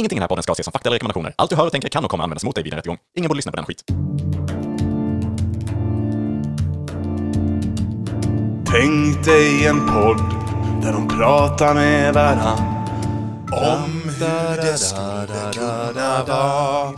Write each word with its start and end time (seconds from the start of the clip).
Ingenting 0.00 0.16
i 0.16 0.20
den 0.20 0.22
här 0.22 0.28
podden 0.28 0.42
ska 0.42 0.52
ses 0.52 0.64
som 0.64 0.72
fakta 0.72 0.88
eller 0.88 0.94
rekommendationer. 0.94 1.34
Allt 1.36 1.50
du 1.50 1.56
hör 1.56 1.66
och 1.66 1.72
tänker 1.72 1.88
kan 1.88 2.04
och 2.04 2.10
kommer 2.10 2.24
användas 2.24 2.44
mot 2.44 2.54
dig 2.54 2.64
vid 2.64 2.72
en 2.72 2.76
rättegång. 2.76 2.98
Ingen 3.16 3.28
borde 3.28 3.36
lyssna 3.38 3.52
på 3.52 3.56
den 3.56 3.66
skit. 3.66 3.84
Tänk 8.70 9.24
dig 9.24 9.66
en 9.66 9.86
podd 9.86 10.18
där 10.82 10.92
de 10.92 11.08
pratar 11.08 11.74
med 11.74 12.14
varann 12.14 12.58
om 13.52 14.02
hur 14.18 14.56
det 14.56 14.78
skulle 14.78 15.52
kunna 15.52 16.24
vara 16.24 16.92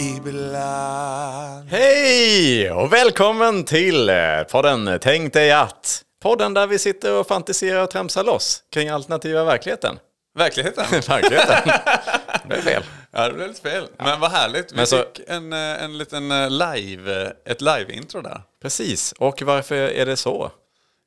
ibland. 0.00 1.68
Hej 1.70 2.70
och 2.70 2.92
välkommen 2.92 3.64
till 3.64 4.08
eh, 4.08 4.16
podden 4.50 4.98
Tänk 5.02 5.32
dig 5.32 5.52
att. 5.52 6.02
Podden 6.22 6.54
där 6.54 6.66
vi 6.66 6.78
sitter 6.78 7.20
och 7.20 7.26
fantiserar 7.26 7.82
och 7.82 7.90
tramsar 7.90 8.24
loss 8.24 8.62
kring 8.72 8.88
alternativa 8.88 9.44
verkligheten. 9.44 9.98
Verkligheten? 10.36 10.84
Verkligheten. 10.90 11.56
Det 12.48 12.56
är 12.56 12.62
fel. 12.62 12.82
Ja, 13.10 13.28
det 13.28 13.34
blev 13.34 13.48
lite 13.48 13.60
fel. 13.70 13.88
Men 13.98 14.20
vad 14.20 14.30
härligt. 14.30 14.72
Vi 14.72 14.76
Men 14.76 14.86
så- 14.86 14.96
fick 14.98 15.20
en, 15.28 15.52
eh, 15.52 15.82
en 15.84 15.98
liten 15.98 16.30
eh, 16.30 16.50
live, 16.50 17.22
eh, 17.22 17.30
ett 17.44 17.60
live-intro 17.60 18.20
där. 18.20 18.42
Precis. 18.62 19.12
Och 19.12 19.42
varför 19.42 19.74
är 19.74 20.06
det 20.06 20.16
så? 20.16 20.50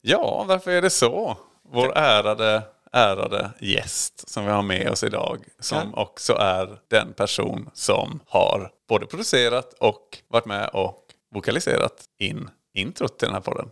Ja, 0.02 0.44
varför 0.48 0.71
är 0.71 0.81
det 0.81 0.90
så? 0.90 1.38
Vår 1.71 1.98
ärade, 1.98 2.62
ärade 2.94 3.49
gäst 3.59 4.30
som 4.30 4.45
vi 4.45 4.52
har 4.52 4.62
med 4.62 4.90
oss 4.90 5.04
idag, 5.04 5.40
som 5.59 5.96
också 5.96 6.34
är 6.34 6.77
den 6.90 7.13
person 7.13 7.70
som 7.73 8.20
har 8.27 8.70
både 8.90 9.05
producerat 9.05 9.73
och 9.80 10.18
varit 10.30 10.46
med 10.46 10.70
och 10.70 10.98
vokaliserat 11.35 11.93
in 12.20 12.49
introt 12.73 13.20
till 13.20 13.26
den 13.27 13.34
här 13.35 13.41
podden. 13.41 13.70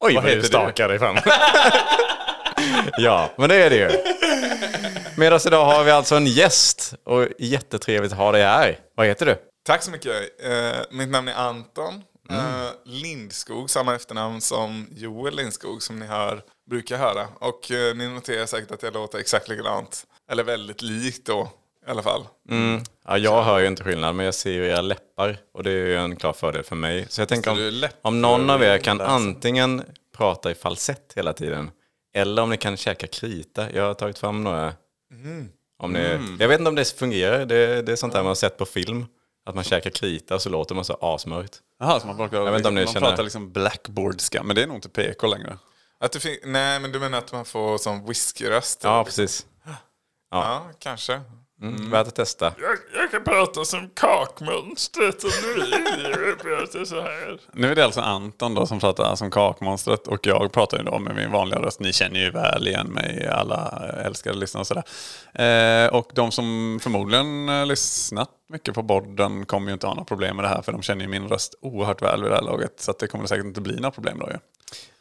Oj, 0.00 0.14
Vad 0.14 0.22
vad 0.22 0.30
heter 0.30 0.42
du? 0.42 0.48
stakar 0.48 0.88
dig 0.88 0.98
fram. 0.98 1.16
ja, 2.98 3.30
men 3.36 3.48
det 3.48 3.54
är 3.56 3.70
det 3.70 3.76
ju. 3.76 3.88
Med 5.16 5.32
oss 5.32 5.46
idag 5.46 5.64
har 5.64 5.84
vi 5.84 5.90
alltså 5.90 6.14
en 6.14 6.26
gäst 6.26 6.94
och 7.04 7.26
jättetrevligt 7.38 8.12
att 8.12 8.18
ha 8.18 8.32
dig 8.32 8.42
här. 8.42 8.78
Vad 8.96 9.06
heter 9.06 9.26
du? 9.26 9.36
Tack 9.66 9.82
så 9.82 9.90
mycket. 9.90 10.12
Eh, 10.44 10.80
mitt 10.90 11.08
namn 11.08 11.28
är 11.28 11.34
Anton 11.34 12.02
eh, 12.30 12.70
Lindskog, 12.84 13.70
samma 13.70 13.94
efternamn 13.94 14.40
som 14.40 14.86
Joel 14.90 15.36
Lindskog 15.36 15.82
som 15.82 15.98
ni 15.98 16.06
hör, 16.06 16.42
brukar 16.70 16.98
höra. 16.98 17.28
Och 17.38 17.70
eh, 17.70 17.94
ni 17.94 18.08
noterar 18.08 18.46
säkert 18.46 18.70
att 18.70 18.82
jag 18.82 18.94
låter 18.94 19.18
exakt 19.18 19.48
likadant. 19.48 20.06
Eller 20.30 20.44
väldigt 20.44 20.82
likt 20.82 21.26
då 21.26 21.50
i 21.86 21.90
alla 21.90 22.02
fall. 22.02 22.26
Ja, 23.06 23.18
jag 23.18 23.42
hör 23.42 23.58
ju 23.58 23.66
inte 23.66 23.84
skillnad, 23.84 24.14
men 24.14 24.24
jag 24.24 24.34
ser 24.34 24.52
ju 24.52 24.66
era 24.66 24.80
läppar 24.80 25.38
och 25.54 25.62
det 25.62 25.70
är 25.70 25.86
ju 25.86 25.96
en 25.96 26.16
klar 26.16 26.32
fördel 26.32 26.62
för 26.62 26.76
mig. 26.76 27.06
Så 27.08 27.20
jag 27.20 27.28
tänker 27.28 27.50
om, 27.50 27.88
om 28.02 28.20
någon 28.22 28.50
av 28.50 28.62
er 28.62 28.78
kan 28.78 29.00
antingen 29.00 29.82
prata 30.16 30.50
i 30.50 30.54
falsett 30.54 31.12
hela 31.16 31.32
tiden 31.32 31.70
eller 32.14 32.42
om 32.42 32.50
ni 32.50 32.56
kan 32.56 32.76
käka 32.76 33.06
krita. 33.06 33.70
Jag 33.72 33.82
har 33.82 33.94
tagit 33.94 34.18
fram 34.18 34.44
några. 34.44 34.72
Om 35.78 35.92
ni, 35.92 36.36
Jag 36.40 36.48
vet 36.48 36.58
inte 36.58 36.68
om 36.68 36.74
det 36.74 36.84
fungerar. 36.98 37.46
Det, 37.46 37.82
det 37.82 37.92
är 37.92 37.96
sånt 37.96 38.12
där 38.12 38.20
man 38.20 38.26
har 38.28 38.34
sett 38.34 38.56
på 38.58 38.66
film. 38.66 39.06
Att 39.46 39.54
man 39.54 39.64
käkar 39.64 39.90
krita 39.90 40.34
och 40.34 40.42
så 40.42 40.48
låter 40.48 40.74
man 40.74 40.84
så 40.84 40.98
asmörkt. 41.00 41.60
Jaha, 41.78 42.00
så 42.00 42.06
man, 42.06 42.16
pratar, 42.16 42.44
vet 42.44 42.56
inte 42.56 42.68
om 42.68 42.74
ni 42.74 42.84
man 42.84 42.94
känner- 42.94 43.06
pratar 43.08 43.22
liksom 43.22 43.52
blackboardska, 43.52 44.42
men 44.42 44.56
det 44.56 44.62
är 44.62 44.66
nog 44.66 44.76
inte 44.76 44.88
PK 44.88 45.26
längre. 45.26 45.58
Att 46.00 46.12
det 46.12 46.20
fin- 46.20 46.38
Nej, 46.44 46.80
men 46.80 46.92
du 46.92 47.00
menar 47.00 47.18
att 47.18 47.32
man 47.32 47.44
får 47.44 47.78
sån 47.78 48.06
whiskyröst? 48.06 48.80
Ja, 48.84 49.04
precis. 49.04 49.46
ja, 50.30 50.70
kanske. 50.78 51.20
Mm. 51.64 51.90
Värt 51.90 52.06
att 52.06 52.14
testa. 52.14 52.44
Jag, 52.44 53.02
jag 53.02 53.10
kan 53.10 53.24
prata 53.24 53.64
som 53.64 53.90
kakmonstret 53.94 55.24
vill. 55.24 55.74
prata 56.42 56.84
så 56.84 57.00
här. 57.00 57.40
Nu 57.52 57.70
är 57.70 57.74
det 57.74 57.84
alltså 57.84 58.00
Anton 58.00 58.54
då 58.54 58.66
som 58.66 58.80
pratar 58.80 59.14
som 59.14 59.30
kakmonstret 59.30 60.06
och 60.06 60.26
jag 60.26 60.52
pratar 60.52 60.78
ju 60.78 60.84
då 60.84 60.98
med 60.98 61.16
min 61.16 61.30
vanliga 61.30 61.60
röst. 61.60 61.80
Ni 61.80 61.92
känner 61.92 62.20
ju 62.20 62.30
väl 62.30 62.68
igen 62.68 62.86
mig, 62.86 63.28
alla 63.28 63.82
älskade 64.04 64.38
lyssnare 64.38 64.60
och 64.60 64.66
sådär. 64.66 64.84
Eh, 65.84 65.94
och 65.94 66.10
de 66.14 66.32
som 66.32 66.78
förmodligen 66.82 67.48
eh, 67.48 67.66
lyssnat 67.66 68.30
mycket 68.48 68.74
på 68.74 68.82
podden 68.82 69.46
kommer 69.46 69.66
ju 69.66 69.72
inte 69.72 69.86
ha 69.86 69.94
några 69.94 70.04
problem 70.04 70.36
med 70.36 70.44
det 70.44 70.48
här 70.48 70.62
för 70.62 70.72
de 70.72 70.82
känner 70.82 71.02
ju 71.02 71.08
min 71.08 71.28
röst 71.28 71.54
oerhört 71.60 72.02
väl 72.02 72.22
vid 72.22 72.30
det 72.30 72.36
här 72.36 72.42
laget. 72.42 72.80
Så 72.80 72.90
att 72.90 72.98
det 72.98 73.06
kommer 73.06 73.26
säkert 73.26 73.44
inte 73.44 73.60
bli 73.60 73.76
några 73.76 73.90
problem 73.90 74.18
då 74.18 74.26
ju. 74.30 74.38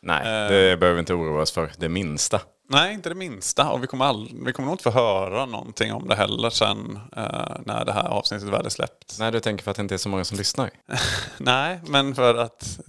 Nej, 0.01 0.49
det 0.49 0.77
behöver 0.77 0.93
vi 0.93 0.99
inte 0.99 1.13
oroa 1.13 1.41
oss 1.41 1.51
för 1.51 1.71
det 1.77 1.89
minsta. 1.89 2.41
Nej, 2.69 2.93
inte 2.93 3.09
det 3.09 3.15
minsta. 3.15 3.71
Och 3.71 3.83
vi 3.83 3.87
kommer, 3.87 4.05
all, 4.05 4.29
vi 4.45 4.53
kommer 4.53 4.65
nog 4.65 4.73
inte 4.73 4.83
få 4.83 4.89
höra 4.89 5.45
någonting 5.45 5.93
om 5.93 6.07
det 6.07 6.15
heller 6.15 6.49
sen 6.49 6.99
eh, 7.17 7.57
när 7.65 7.85
det 7.85 7.91
här 7.91 8.07
avsnittet 8.07 8.49
väl 8.49 8.65
är 8.65 8.69
släppt. 8.69 9.15
Nej, 9.19 9.31
du 9.31 9.39
tänker 9.39 9.63
för 9.63 9.71
att 9.71 9.77
det 9.77 9.81
inte 9.81 9.95
är 9.95 9.97
så 9.97 10.09
många 10.09 10.23
som 10.23 10.37
lyssnar. 10.37 10.69
Nej, 11.37 11.79
men 11.87 12.15
för 12.15 12.35
att 12.35 12.79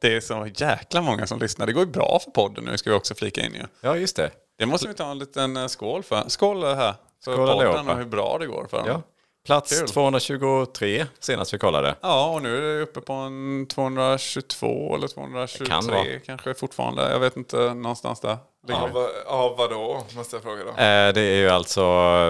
det 0.00 0.16
är 0.16 0.20
så 0.20 0.48
jäkla 0.54 1.02
många 1.02 1.26
som 1.26 1.38
lyssnar. 1.38 1.66
Det 1.66 1.72
går 1.72 1.84
ju 1.84 1.90
bra 1.90 2.20
för 2.24 2.30
podden 2.30 2.64
nu, 2.64 2.78
ska 2.78 2.90
vi 2.90 2.96
också 2.96 3.14
flika 3.14 3.40
in 3.40 3.54
ju. 3.54 3.62
Ja, 3.80 3.96
just 3.96 4.16
det. 4.16 4.30
Det 4.58 4.66
måste 4.66 4.88
vi 4.88 4.94
ta 4.94 5.10
en 5.10 5.18
liten 5.18 5.56
eh, 5.56 5.66
skål 5.66 6.02
för. 6.02 6.24
Skål 6.28 6.64
här 6.64 6.94
för 7.24 7.32
Skål 7.32 7.36
podden 7.36 7.68
allihopa. 7.68 7.92
och 7.92 7.98
hur 7.98 8.04
bra 8.04 8.36
det 8.40 8.46
går 8.46 8.66
för 8.70 8.76
den. 8.78 8.86
Ja. 8.86 9.02
Plats 9.46 9.78
Kul. 9.78 9.88
223 9.88 11.06
senast 11.20 11.54
vi 11.54 11.58
kollade. 11.58 11.94
Ja, 12.00 12.34
och 12.34 12.42
nu 12.42 12.56
är 12.56 12.76
det 12.76 12.82
uppe 12.82 13.00
på 13.00 13.12
en 13.12 13.66
222 13.66 14.94
eller 14.96 15.08
223 15.08 15.66
kan 15.66 15.86
vara. 15.86 16.04
kanske 16.26 16.54
fortfarande. 16.54 17.10
Jag 17.12 17.20
vet 17.20 17.36
inte, 17.36 17.74
någonstans 17.74 18.20
där. 18.20 18.36
Av, 18.74 19.08
av 19.26 19.56
vad 19.56 19.70
då, 19.70 20.04
måste 20.16 20.36
jag 20.36 20.42
fråga 20.42 20.64
då? 20.64 20.70
Eh, 20.70 21.12
Det 21.14 21.20
är 21.20 21.36
ju 21.36 21.48
alltså 21.48 21.84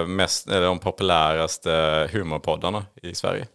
mest, 0.07 0.47
eller 0.47 0.65
de 0.65 0.79
populäraste 0.79 2.09
humorpoddarna 2.11 2.85
i 3.01 3.15
Sverige. 3.15 3.47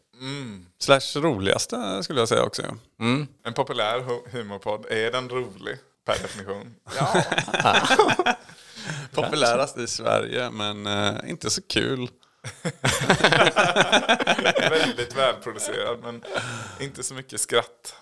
Slash 0.79 1.01
roligaste 1.21 2.03
skulle 2.03 2.21
jag 2.21 2.29
säga 2.29 2.43
också. 2.43 2.63
ja. 2.63 2.75
En 3.45 3.53
populär 3.55 3.99
hu- 4.01 4.29
humorpodd, 4.33 4.87
är 4.91 5.13
den 5.13 5.29
rolig 5.29 5.77
per 6.07 6.13
definition? 6.23 6.75
Populärast 9.15 9.79
i 9.79 9.87
Sverige, 9.87 10.51
men 10.51 10.87
eh, 10.87 11.31
inte 11.31 11.51
så 11.51 11.63
kul. 11.63 12.09
Väldigt 14.71 15.17
välproducerad 15.17 15.99
men 16.03 16.25
inte 16.81 17.03
så 17.03 17.15
mycket 17.15 17.41
skratt. 17.41 17.95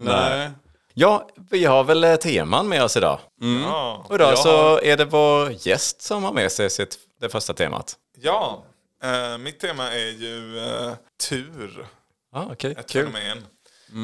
Nej. 0.00 0.50
Ja, 0.98 1.28
vi 1.50 1.64
har 1.64 1.84
väl 1.84 2.04
eh, 2.04 2.16
teman 2.16 2.68
med 2.68 2.82
oss 2.84 2.96
idag. 2.96 3.18
Ja. 3.64 4.04
Och 4.08 4.14
idag 4.14 4.30
Jag 4.30 4.38
så 4.38 4.80
är 4.80 4.96
det 4.96 5.04
vår 5.04 5.52
gäst 5.66 6.02
som 6.02 6.24
har 6.24 6.32
med 6.32 6.52
sig 6.52 6.70
sitt, 6.70 6.98
det 7.20 7.28
första 7.28 7.54
temat. 7.54 7.96
Ja, 8.20 8.64
eh, 9.02 9.38
mitt 9.38 9.60
tema 9.60 9.92
är 9.92 10.10
ju 10.10 10.58
eh, 10.58 10.92
tur. 11.28 11.86
Ja, 12.32 12.48
okej, 12.52 12.74
Ett 12.78 12.90
kul. 12.90 13.06
fenomen. 13.12 13.44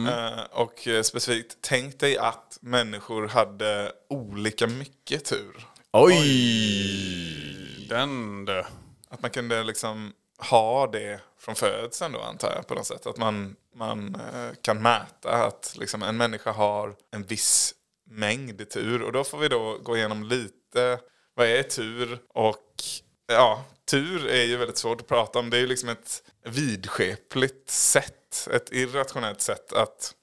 Eh, 0.08 0.41
och 0.50 0.88
eh, 0.88 1.02
specifikt, 1.02 1.56
tänk 1.60 1.98
dig 2.00 2.19
att 2.19 2.58
människor 2.60 3.28
hade 3.28 3.92
olika 4.10 4.66
mycket 4.66 5.25
tur. 5.25 5.66
Oj! 5.92 7.86
Den 7.88 8.44
du. 8.44 8.64
Att 9.10 9.22
man 9.22 9.31
kunde 9.31 9.62
liksom 9.62 10.12
ha 10.50 10.86
det 10.86 11.20
från 11.38 11.54
födseln 11.54 12.12
då 12.12 12.20
antar 12.20 12.53
jag 12.54 12.66
på 12.66 12.75
något 12.75 12.86
sätt. 12.86 13.06
Att 13.06 13.16
man, 13.16 13.56
man 13.75 14.14
eh, 14.14 14.54
kan 14.62 14.82
mäta 14.82 15.47
att 15.47 15.75
liksom 15.78 16.03
en 16.03 16.16
människa 16.16 16.53
har 16.53 16.94
en 17.10 17.22
viss 17.22 17.75
mängd 18.10 18.70
tur. 18.70 19.02
Och 19.02 19.12
då 19.12 19.25
får 19.25 19.38
vi 19.38 19.48
då 19.48 19.78
gå 19.82 19.97
igenom 19.97 20.25
lite, 20.25 20.98
vad 21.34 21.47
är 21.47 21.62
tur? 21.62 22.19
Och 22.28 22.82
ja, 23.26 23.64
tur 23.91 24.26
är 24.26 24.44
ju 24.44 24.56
väldigt 24.56 24.78
svårt 24.78 25.00
att 25.00 25.06
prata 25.06 25.38
om. 25.38 25.50
Det 25.50 25.56
är 25.56 25.60
ju 25.60 25.66
liksom 25.66 25.88
ett 25.88 26.22
vidskepligt 26.44 27.70
sätt, 27.70 28.48
ett 28.52 28.72
irrationellt 28.72 29.41
sätt 29.41 29.72
att 29.72 30.14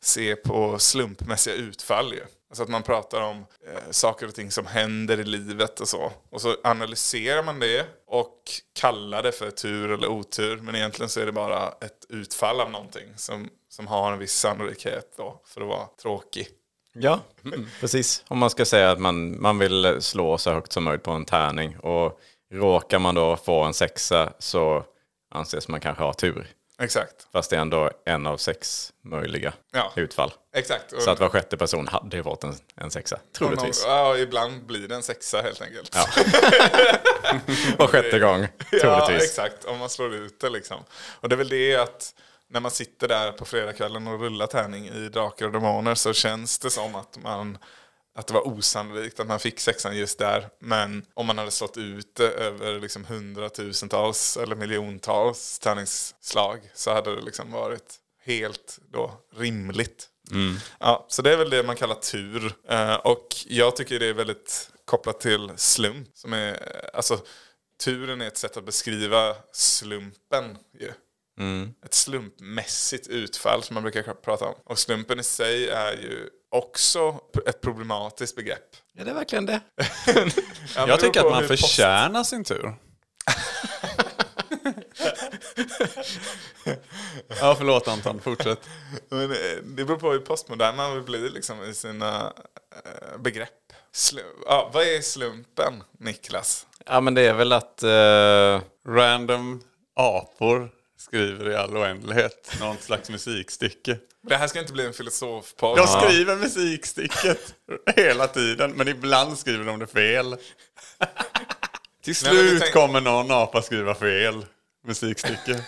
se 0.00 0.36
på 0.36 0.78
slumpmässiga 0.78 1.54
utfall 1.54 2.14
ju. 2.14 2.24
Alltså 2.50 2.62
att 2.62 2.68
man 2.68 2.82
pratar 2.82 3.20
om 3.20 3.36
eh, 3.66 3.90
saker 3.90 4.28
och 4.28 4.34
ting 4.34 4.50
som 4.50 4.66
händer 4.66 5.20
i 5.20 5.24
livet 5.24 5.80
och 5.80 5.88
så. 5.88 6.12
Och 6.30 6.40
så 6.40 6.56
analyserar 6.64 7.42
man 7.42 7.60
det 7.60 7.86
och 8.06 8.42
kallar 8.80 9.22
det 9.22 9.32
för 9.32 9.50
tur 9.50 9.90
eller 9.90 10.08
otur. 10.08 10.56
Men 10.56 10.74
egentligen 10.74 11.08
så 11.08 11.20
är 11.20 11.26
det 11.26 11.32
bara 11.32 11.68
ett 11.68 12.06
utfall 12.08 12.60
av 12.60 12.70
någonting 12.70 13.08
som, 13.16 13.48
som 13.68 13.86
har 13.86 14.12
en 14.12 14.18
viss 14.18 14.32
sannolikhet 14.32 15.14
då 15.16 15.42
för 15.46 15.60
att 15.60 15.68
vara 15.68 15.86
tråkig. 16.02 16.48
Ja, 16.92 17.20
precis. 17.80 18.24
Om 18.28 18.38
man 18.38 18.50
ska 18.50 18.64
säga 18.64 18.90
att 18.90 19.00
man, 19.00 19.42
man 19.42 19.58
vill 19.58 19.96
slå 20.00 20.38
så 20.38 20.52
högt 20.52 20.72
som 20.72 20.84
möjligt 20.84 21.02
på 21.02 21.10
en 21.10 21.24
tärning 21.24 21.78
och 21.78 22.20
råkar 22.52 22.98
man 22.98 23.14
då 23.14 23.36
få 23.36 23.62
en 23.62 23.74
sexa 23.74 24.32
så 24.38 24.84
anses 25.30 25.68
man 25.68 25.80
kanske 25.80 26.04
ha 26.04 26.12
tur. 26.12 26.48
Exakt. 26.82 27.26
Fast 27.32 27.50
det 27.50 27.56
är 27.56 27.60
ändå 27.60 27.90
en 28.04 28.26
av 28.26 28.36
sex 28.36 28.92
möjliga 29.04 29.52
Ja. 29.72 29.92
utfall. 29.96 30.32
Exakt. 30.54 31.02
Så 31.02 31.10
att 31.10 31.20
var 31.20 31.28
sjätte 31.28 31.56
person 31.56 31.88
hade 31.88 32.22
fått 32.22 32.44
en, 32.44 32.54
en 32.76 32.90
sexa, 32.90 33.16
och 33.16 33.40
någon, 33.40 33.50
troligtvis. 33.56 33.84
ja, 33.86 34.16
ibland 34.16 34.66
blir 34.66 34.88
det 34.88 34.94
en 34.94 35.02
sexa 35.02 35.42
helt 35.42 35.62
enkelt. 35.62 35.94
Ja. 35.94 36.06
Var 37.78 37.86
sjätte 37.86 38.18
gång, 38.18 38.40
Ja, 38.72 38.78
troligtvis. 39.06 39.30
exakt. 39.30 39.64
Om 39.64 39.78
man 39.78 39.88
slår 39.88 40.14
ut 40.14 40.40
det 40.40 40.48
liksom. 40.50 40.84
Och 41.20 41.28
det 41.28 41.34
är 41.34 41.36
väl 41.36 41.48
det 41.48 41.76
att 41.76 42.14
när 42.50 42.60
man 42.60 42.70
sitter 42.70 43.08
där 43.08 43.32
på 43.32 43.44
fredagskvällen 43.44 44.06
och 44.06 44.20
rullar 44.20 44.46
tärning 44.46 44.88
i 44.88 45.08
Drakar 45.08 45.46
och 45.46 45.52
Demoner 45.52 45.94
så 45.94 46.12
känns 46.12 46.58
det 46.58 46.70
som 46.70 46.94
att 46.94 47.18
man 47.22 47.58
att 48.18 48.26
det 48.26 48.34
var 48.34 48.46
osannolikt 48.46 49.20
att 49.20 49.26
man 49.26 49.40
fick 49.40 49.60
sexan 49.60 49.96
just 49.96 50.18
där. 50.18 50.48
Men 50.58 51.06
om 51.14 51.26
man 51.26 51.38
hade 51.38 51.50
slått 51.50 51.76
ut 51.76 52.20
över 52.20 52.80
liksom 52.80 53.04
hundratusentals 53.04 54.36
eller 54.36 54.56
miljontals 54.56 55.58
tärningsslag 55.58 56.60
så 56.74 56.92
hade 56.92 57.16
det 57.16 57.22
liksom 57.22 57.52
varit 57.52 57.94
helt 58.24 58.78
då 58.92 59.12
rimligt. 59.36 60.08
Ja, 60.80 61.06
så 61.08 61.22
det 61.22 61.32
är 61.32 61.36
väl 61.36 61.50
det 61.50 61.62
man 61.62 61.76
kallar 61.76 61.94
tur. 61.94 62.52
Eh, 62.68 62.94
och 62.94 63.26
jag 63.46 63.76
tycker 63.76 63.98
det 63.98 64.06
är 64.06 64.14
väldigt 64.14 64.70
kopplat 64.84 65.20
till 65.20 65.50
slump. 65.56 66.08
Som 66.14 66.32
är, 66.32 66.80
alltså, 66.94 67.20
turen 67.84 68.20
är 68.20 68.26
ett 68.26 68.38
sätt 68.38 68.56
att 68.56 68.64
beskriva 68.64 69.36
slumpen. 69.52 70.58
Ju. 70.80 70.92
Mm. 71.40 71.74
Ett 71.84 71.94
slumpmässigt 71.94 73.08
utfall 73.08 73.62
som 73.62 73.74
man 73.74 73.82
brukar 73.82 74.02
prata 74.02 74.44
om. 74.44 74.54
Och 74.64 74.78
slumpen 74.78 75.20
i 75.20 75.24
sig 75.24 75.68
är 75.68 75.92
ju 75.92 76.30
också 76.50 77.20
ett 77.46 77.60
problematiskt 77.60 78.36
begrepp. 78.36 78.76
Är 78.98 79.04
det 79.04 79.12
verkligen 79.12 79.46
det? 79.46 79.60
Ja, 80.76 80.88
Jag 80.88 81.00
tycker 81.00 81.20
att 81.20 81.30
man 81.30 81.46
post- 81.48 81.60
förtjänar 81.60 82.24
sin 82.24 82.44
tur. 82.44 82.74
ja, 87.40 87.54
förlåt 87.58 87.88
Anton. 87.88 88.20
Fortsätt. 88.20 88.68
Men 89.08 89.22
eh, 89.30 89.36
det 89.64 89.84
beror 89.84 89.96
på 89.96 90.12
hur 90.12 90.18
postmodern 90.18 90.76
man 90.76 90.94
vill 90.94 91.02
bli 91.02 91.28
liksom, 91.30 91.64
i 91.64 91.74
sina 91.74 92.32
eh, 92.84 93.18
begrepp. 93.18 93.48
Slu- 93.94 94.42
ja, 94.46 94.70
vad 94.74 94.82
är 94.82 95.00
slumpen, 95.00 95.82
Niklas? 95.98 96.66
Ja 96.86 97.00
men 97.00 97.14
det 97.14 97.22
är 97.22 97.34
väl 97.34 97.52
att... 97.52 97.82
eh, 97.82 98.60
Random 98.88 99.62
apor 99.96 100.70
skriver 100.98 101.50
i 101.50 101.54
all 101.56 101.76
oändlighet. 101.76 102.56
Någon 102.60 102.76
slags 102.78 103.10
musikstycke. 103.10 103.98
Det 104.22 104.36
här 104.36 104.48
ska 104.48 104.60
inte 104.60 104.72
bli 104.72 104.86
en 104.86 104.92
filosofpodd. 104.92 105.78
De 105.78 105.86
skriver 105.86 106.36
musikstycket 106.36 107.54
hela 107.96 108.26
tiden, 108.26 108.72
men 108.72 108.88
ibland 108.88 109.38
skriver 109.38 109.64
de 109.64 109.78
det 109.78 109.86
fel. 109.86 110.36
Till 112.04 112.16
slut 112.16 112.60
tänk- 112.60 112.72
kommer 112.72 113.00
någon 113.00 113.30
apa 113.30 113.62
skriva 113.62 113.94
fel 113.94 114.46
musikstycke. 114.86 115.64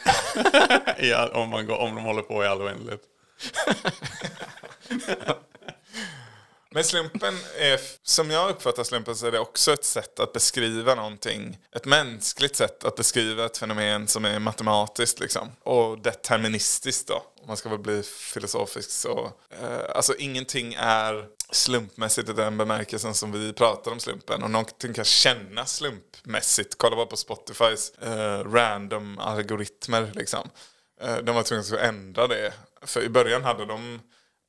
All, 1.17 1.31
om, 1.31 1.49
man 1.49 1.67
går, 1.67 1.77
om 1.77 1.95
de 1.95 2.05
håller 2.05 2.23
på 2.23 2.45
i 2.45 2.47
all 2.47 2.63
oändlighet. 2.63 3.01
Men 6.73 6.85
slumpen 6.85 7.35
är, 7.59 7.81
som 8.03 8.31
jag 8.31 8.51
uppfattar 8.51 8.85
slumpen 8.85 9.17
så 9.17 9.27
är 9.27 9.33
det 9.33 9.39
också 9.39 9.73
ett 9.73 9.85
sätt 9.85 10.21
att 10.21 10.33
beskriva 10.33 10.95
någonting. 10.95 11.59
Ett 11.77 11.85
mänskligt 11.85 12.57
sätt 12.57 12.85
att 12.85 12.97
beskriva 12.97 13.45
ett 13.45 13.59
fenomen 13.59 14.09
som 14.09 14.25
är 14.25 14.39
matematiskt 14.39 15.21
liksom. 15.21 15.49
Och 15.63 15.99
deterministiskt 15.99 17.09
då. 17.09 17.23
Om 17.41 17.47
man 17.47 17.57
ska 17.57 17.69
väl 17.69 17.79
bli 17.79 18.03
filosofisk 18.03 18.91
så. 18.91 19.33
Eh, 19.51 19.81
alltså 19.95 20.15
ingenting 20.19 20.75
är 20.79 21.27
slumpmässigt 21.53 22.29
i 22.29 22.33
den 22.33 22.59
bemärkelsen 22.59 23.15
som 23.15 23.33
vi 23.33 23.53
pratar 23.53 23.91
om 23.91 24.01
slumpen. 24.01 24.43
Och 24.43 24.51
någonting 24.51 24.95
kan 24.95 25.05
kännas 25.05 25.77
slumpmässigt. 25.77 26.75
Kolla 26.79 26.97
bara 26.97 27.07
på 27.07 27.17
Spotifys 27.17 27.93
eh, 28.03 28.45
random 28.45 29.19
algoritmer 29.19 30.13
liksom. 30.15 30.51
Eh, 31.01 31.17
de 31.17 31.35
var 31.35 31.43
tvungna 31.43 31.65
att 31.65 31.73
ändra 31.73 32.27
det. 32.27 32.53
För 32.83 33.03
i 33.03 33.09
början 33.09 33.45
hade 33.45 33.67
de 33.67 34.01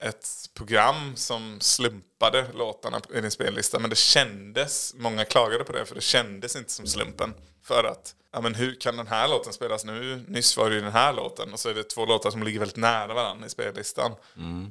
ett 0.03 0.27
program 0.53 1.15
som 1.15 1.59
slumpade 1.61 2.47
låtarna 2.53 3.01
i 3.13 3.21
din 3.21 3.31
spellista. 3.31 3.79
Men 3.79 3.89
det 3.89 3.95
kändes, 3.95 4.93
många 4.97 5.25
klagade 5.25 5.63
på 5.63 5.71
det, 5.71 5.85
för 5.85 5.95
det 5.95 6.01
kändes 6.01 6.55
inte 6.55 6.71
som 6.71 6.87
slumpen. 6.87 7.33
För 7.63 7.83
att, 7.83 8.15
ja 8.33 8.41
men 8.41 8.55
hur 8.55 8.75
kan 8.79 8.97
den 8.97 9.07
här 9.07 9.27
låten 9.27 9.53
spelas 9.53 9.85
nu? 9.85 10.23
Nyss 10.27 10.57
var 10.57 10.69
det 10.69 10.75
ju 10.75 10.81
den 10.81 10.91
här 10.91 11.13
låten. 11.13 11.53
Och 11.53 11.59
så 11.59 11.69
är 11.69 11.73
det 11.73 11.83
två 11.83 12.05
låtar 12.05 12.31
som 12.31 12.43
ligger 12.43 12.59
väldigt 12.59 12.77
nära 12.77 13.13
varandra 13.13 13.47
i 13.47 13.49
spellistan. 13.49 14.11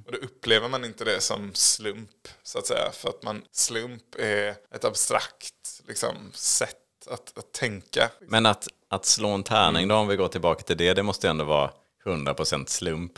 Och 0.07 0.13
då 0.13 0.19
upplever 0.19 0.69
man 0.69 0.85
inte 0.85 1.05
det 1.05 1.21
som 1.21 1.55
slump, 1.55 2.29
så 2.43 2.59
att 2.59 2.67
säga. 2.67 2.91
För 2.93 3.09
att 3.09 3.23
man, 3.23 3.43
slump 3.53 4.15
är 4.19 4.55
ett 4.75 4.85
abstrakt 4.85 5.83
liksom, 5.89 6.17
sätt 6.35 6.77
att, 7.11 7.39
att 7.39 7.53
tänka. 7.53 8.11
Men 8.21 8.47
att, 8.47 8.69
att 8.89 9.05
slå 9.07 9.29
en 9.29 9.43
tärning 9.43 9.89
då, 9.89 9.95
om 9.95 10.09
vi 10.09 10.17
går 10.17 10.29
tillbaka 10.29 10.63
till 10.63 10.77
det, 10.77 10.95
det 10.95 11.03
måste 11.03 11.27
ju 11.27 11.31
ändå 11.31 11.45
vara 11.45 11.71
100% 12.05 12.67
slump. 12.67 13.13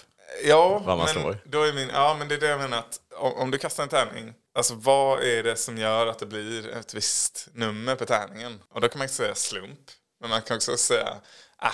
Ja, 0.44 0.82
Vad 0.86 0.98
man 0.98 0.98
men, 0.98 1.08
slår. 1.08 1.38
Då 1.44 1.62
är 1.62 1.72
min, 1.72 1.88
ja, 1.88 2.16
men 2.18 2.28
det 2.28 2.34
är 2.34 2.40
det 2.40 2.48
jag 2.48 2.60
menar. 2.60 2.78
Att 2.78 3.00
om, 3.16 3.32
om 3.32 3.50
du 3.50 3.58
kastar 3.58 3.82
en 3.82 3.88
tärning, 3.88 4.34
alltså 4.54 4.74
vad 4.74 5.22
är 5.22 5.42
det 5.42 5.56
som 5.56 5.78
gör 5.78 6.06
att 6.06 6.18
det 6.18 6.26
blir 6.26 6.68
ett 6.68 6.94
visst 6.94 7.48
nummer 7.52 7.96
på 7.96 8.04
tärningen? 8.04 8.60
Och 8.68 8.80
då 8.80 8.88
kan 8.88 8.98
man 8.98 9.04
inte 9.04 9.14
säga 9.14 9.34
slump. 9.34 9.80
Men 10.22 10.30
man 10.30 10.42
kan 10.42 10.56
också 10.56 10.76
säga, 10.76 11.16
ah, 11.56 11.72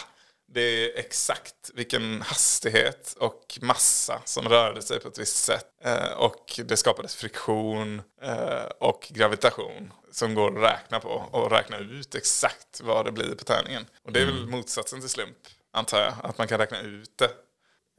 det 0.52 0.60
är 0.60 0.98
exakt 0.98 1.54
vilken 1.74 2.22
hastighet 2.22 3.14
och 3.18 3.58
massa 3.62 4.22
som 4.24 4.48
rörde 4.48 4.82
sig 4.82 5.00
på 5.00 5.08
ett 5.08 5.18
visst 5.18 5.36
sätt. 5.44 5.66
Eh, 5.84 6.12
och 6.12 6.60
det 6.64 6.76
skapades 6.76 7.14
friktion 7.16 8.02
eh, 8.22 8.62
och 8.80 9.06
gravitation 9.10 9.92
som 10.12 10.34
går 10.34 10.56
att 10.56 10.72
räkna 10.72 11.00
på 11.00 11.08
och 11.30 11.50
räkna 11.50 11.78
ut 11.78 12.14
exakt 12.14 12.80
vad 12.80 13.04
det 13.04 13.12
blir 13.12 13.34
på 13.34 13.44
tärningen. 13.44 13.86
Och 14.04 14.12
det 14.12 14.20
är 14.20 14.24
väl 14.26 14.46
motsatsen 14.46 15.00
till 15.00 15.08
slump, 15.10 15.36
antar 15.72 16.00
jag. 16.00 16.14
Att 16.22 16.38
man 16.38 16.48
kan 16.48 16.58
räkna 16.58 16.80
ut 16.80 17.18
det. 17.18 17.30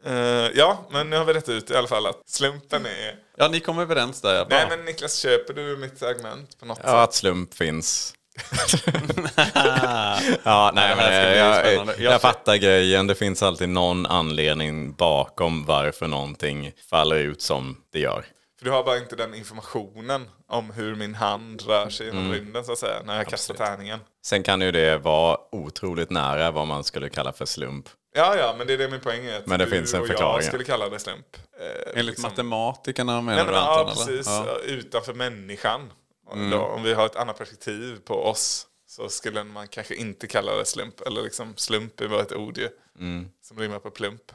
Eh, 0.06 0.52
ja, 0.57 0.88
men 0.92 1.10
nu 1.10 1.18
har 1.18 1.25
vi 1.25 1.34
rätt 1.34 1.50
ut 1.50 1.72
i 1.72 1.75
alla 1.75 1.88
fall 1.88 2.06
att 2.06 2.30
slumpen 2.30 2.86
är... 2.86 3.19
Ja, 3.38 3.48
ni 3.48 3.60
kom 3.60 3.80
överens 3.80 4.22
där. 4.22 4.45
Bra. 4.45 4.57
Nej 4.57 4.68
men 4.78 4.86
Niklas, 4.86 5.16
köper 5.18 5.54
du 5.54 5.78
mitt 5.78 6.04
argument 6.04 6.60
på 6.60 6.66
något 6.66 6.78
Ja, 6.81 6.84
sätt? 6.86 6.94
att 6.94 7.13
slump 7.13 7.54
finns. 7.54 8.13
ja, 10.44 10.72
nej, 10.74 10.96
men 10.96 11.14
jag, 11.38 11.74
jag, 11.74 12.00
Jag 12.00 12.22
fattar 12.22 12.56
grejen. 12.56 13.08
Det 13.08 13.16
finns 13.16 13.44
alltid 13.44 13.70
någon 13.70 14.06
anledning 14.06 14.94
bakom 14.94 15.66
varför 15.66 16.08
någonting 16.08 16.72
faller 16.90 17.16
ut 17.16 17.42
som 17.42 17.78
det 17.94 18.00
gör. 18.00 18.26
För 18.60 18.66
du 18.66 18.72
har 18.72 18.84
bara 18.84 18.98
inte 18.98 19.16
den 19.16 19.34
informationen 19.34 20.28
om 20.48 20.72
hur 20.72 20.96
min 20.96 21.16
hand 21.16 21.62
rör 21.68 21.90
sig 21.90 22.06
genom 22.06 22.20
Mm. 22.26 22.34
rymden 22.34 22.64
så 22.66 22.72
att 22.72 22.78
säga, 22.78 23.02
när 23.06 23.18
jag 23.18 23.28
kastar 23.28 23.54
tärningen. 23.56 24.00
Sen 24.26 24.44
kan 24.44 24.62
ju 24.62 24.72
det 24.72 24.98
vara 24.98 25.38
otroligt 25.52 26.10
nära 26.10 26.52
vad 26.52 26.68
man 26.68 26.84
skulle 26.84 27.10
kalla 27.10 27.32
för 27.34 27.46
slump. 27.46 27.86
Ja, 28.16 28.36
ja, 28.38 28.56
men 28.58 28.68
det 28.68 28.74
är 28.74 28.78
det 28.78 28.90
min 28.90 29.00
poäng 29.00 29.26
är. 29.26 29.38
Att 29.38 29.48
Men 29.48 29.60
det 29.60 29.66
du 29.66 29.72
finns 29.72 29.94
en 29.94 30.02
och 30.02 30.08
förklaring. 30.08 30.36
jag 30.36 30.44
skulle 30.44 30.64
kalla 30.64 30.90
det 30.90 31.00
slump. 31.00 31.26
Eh, 31.60 31.90
Enligt 32.00 32.06
liksom- 32.06 32.24
matematikerna 32.30 33.22
menar 33.22 33.36
Nej, 33.36 33.46
men, 33.46 33.54
du 33.54 33.60
ja, 33.60 33.80
Anton? 33.80 33.96
precis. 34.06 34.28
eller? 34.28 34.48
Ja. 34.48 34.58
Utanför 34.66 35.14
människan. 35.14 35.92
Mm. 36.34 36.50
Då, 36.50 36.58
om 36.58 36.84
vi 36.84 36.94
har 36.94 37.06
ett 37.06 37.16
annat 37.16 37.38
perspektiv 37.38 38.00
på 38.06 38.26
oss 38.26 38.68
så 38.88 39.10
skulle 39.10 39.44
man 39.44 39.68
kanske 39.68 39.96
inte 39.96 40.28
kalla 40.28 40.56
det 40.56 40.66
slump. 40.66 41.02
Eller 41.02 41.22
liksom 41.22 41.54
slump 41.58 42.02
är 42.02 42.08
bara 42.08 42.22
ett 42.22 42.34
ord 42.34 42.58
ju. 42.58 42.70
Mm. 43.00 43.28
Som 43.42 43.60
rimmar 43.60 43.80
på 43.80 43.92
plump. 43.92 44.22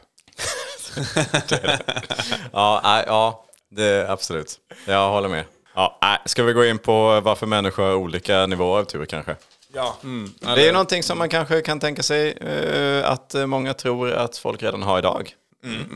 Ja, 2.52 2.80
nej, 2.84 3.04
ja 3.06 3.44
det, 3.70 4.10
absolut. 4.10 4.60
Jag 4.86 5.10
håller 5.10 5.28
med. 5.28 5.44
Ja, 5.74 6.18
ska 6.24 6.42
vi 6.42 6.52
gå 6.52 6.64
in 6.64 6.78
på 6.78 7.20
varför 7.20 7.46
människor 7.46 7.82
har 7.82 7.94
olika 7.94 8.46
nivåer 8.46 8.80
av 8.80 8.84
tur 8.84 9.06
kanske? 9.06 9.36
Ja, 9.72 9.96
Det 10.40 10.68
är 10.68 10.72
någonting 10.72 11.02
som 11.02 11.18
man 11.18 11.28
kanske 11.28 11.60
kan 11.60 11.80
tänka 11.80 12.02
sig 12.02 12.30
eh, 12.30 13.10
att 13.10 13.34
många 13.46 13.74
tror 13.74 14.12
att 14.12 14.36
folk 14.36 14.62
redan 14.62 14.82
har 14.82 14.98
idag. 14.98 15.34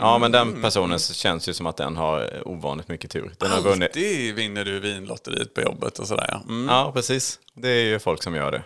Ja, 0.01 0.19
men 0.19 0.33
den 0.33 0.63
personen 0.63 0.99
känns 0.99 1.49
ju 1.49 1.55
som 1.55 1.67
att 1.67 1.77
den 1.77 1.97
har 1.97 2.49
ovanligt 2.49 2.89
mycket 2.89 3.11
tur. 3.11 3.33
Den 3.39 3.51
har 3.51 3.61
vunnit. 3.61 3.89
Alltid 3.89 4.35
vinner 4.35 4.65
du 4.65 4.81
vinlotteriet 4.81 5.55
på 5.55 5.61
jobbet 5.61 5.99
och 5.99 6.09
sådär 6.09 6.27
ja. 6.29 6.43
Mm. 6.49 6.69
Ja, 6.69 6.93
precis. 6.95 7.39
Det 7.55 7.69
är 7.69 7.85
ju 7.85 7.99
folk 7.99 8.23
som 8.23 8.35
gör 8.35 8.53
det. 8.53 8.63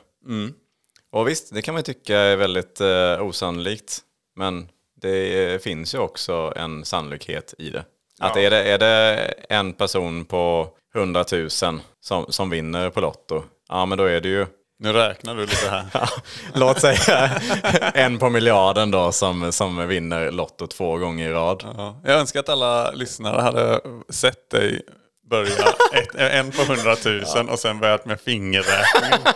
Och 1.13 1.29
visst, 1.29 1.55
det 1.55 1.63
kan 1.63 1.75
man 1.75 1.83
tycka 1.83 2.19
är 2.19 2.37
väldigt 2.37 2.81
eh, 2.81 3.23
osannolikt. 3.23 4.01
Men 4.37 4.69
det 5.01 5.53
eh, 5.53 5.59
finns 5.59 5.95
ju 5.95 5.99
också 5.99 6.53
en 6.57 6.85
sannolikhet 6.85 7.55
i 7.59 7.71
det. 7.71 7.85
Att 8.21 8.37
Ja. 8.37 8.43
är, 8.43 8.51
det, 8.51 8.63
är 8.63 8.79
det 8.79 9.17
en 9.49 9.73
person 9.73 10.25
på 10.25 10.69
100 10.95 11.25
000 11.33 11.51
som, 11.51 11.81
som 12.29 12.51
vinner 12.51 12.91
på 12.91 13.01
Lotto, 13.01 13.43
ja 13.69 13.87
men 13.87 13.99
då 13.99 14.05
är 14.05 14.21
det 14.21 14.29
ju 14.29 14.47
Nu 14.83 14.93
räknar 14.93 15.35
du 15.35 15.41
lite 15.41 15.69
här. 15.71 16.11
Låt 16.55 16.81
säga 16.81 17.31
en 17.95 18.19
på 18.19 18.31
miljarden 18.31 18.91
då 18.91 19.13
som, 19.13 19.53
som 19.53 19.89
vinner 19.89 20.31
Lotto 20.31 20.67
två 20.67 20.97
gånger 20.97 21.29
i 21.29 21.33
rad. 21.33 21.63
Ja. 21.77 22.01
Jag 22.05 22.21
önskar 22.21 22.41
att 22.41 22.49
alla 22.49 22.91
lyssnare 22.91 23.43
hade 23.43 23.81
sett 24.09 24.51
dig 24.51 24.83
börja 25.31 25.53
ett, 25.93 26.15
en 26.15 26.51
på 26.51 26.63
hundratusen 26.63 27.49
och 27.49 27.59
sen 27.59 27.81
börjat 27.81 28.05
med 28.05 28.21
fingerräkning. 28.21 29.35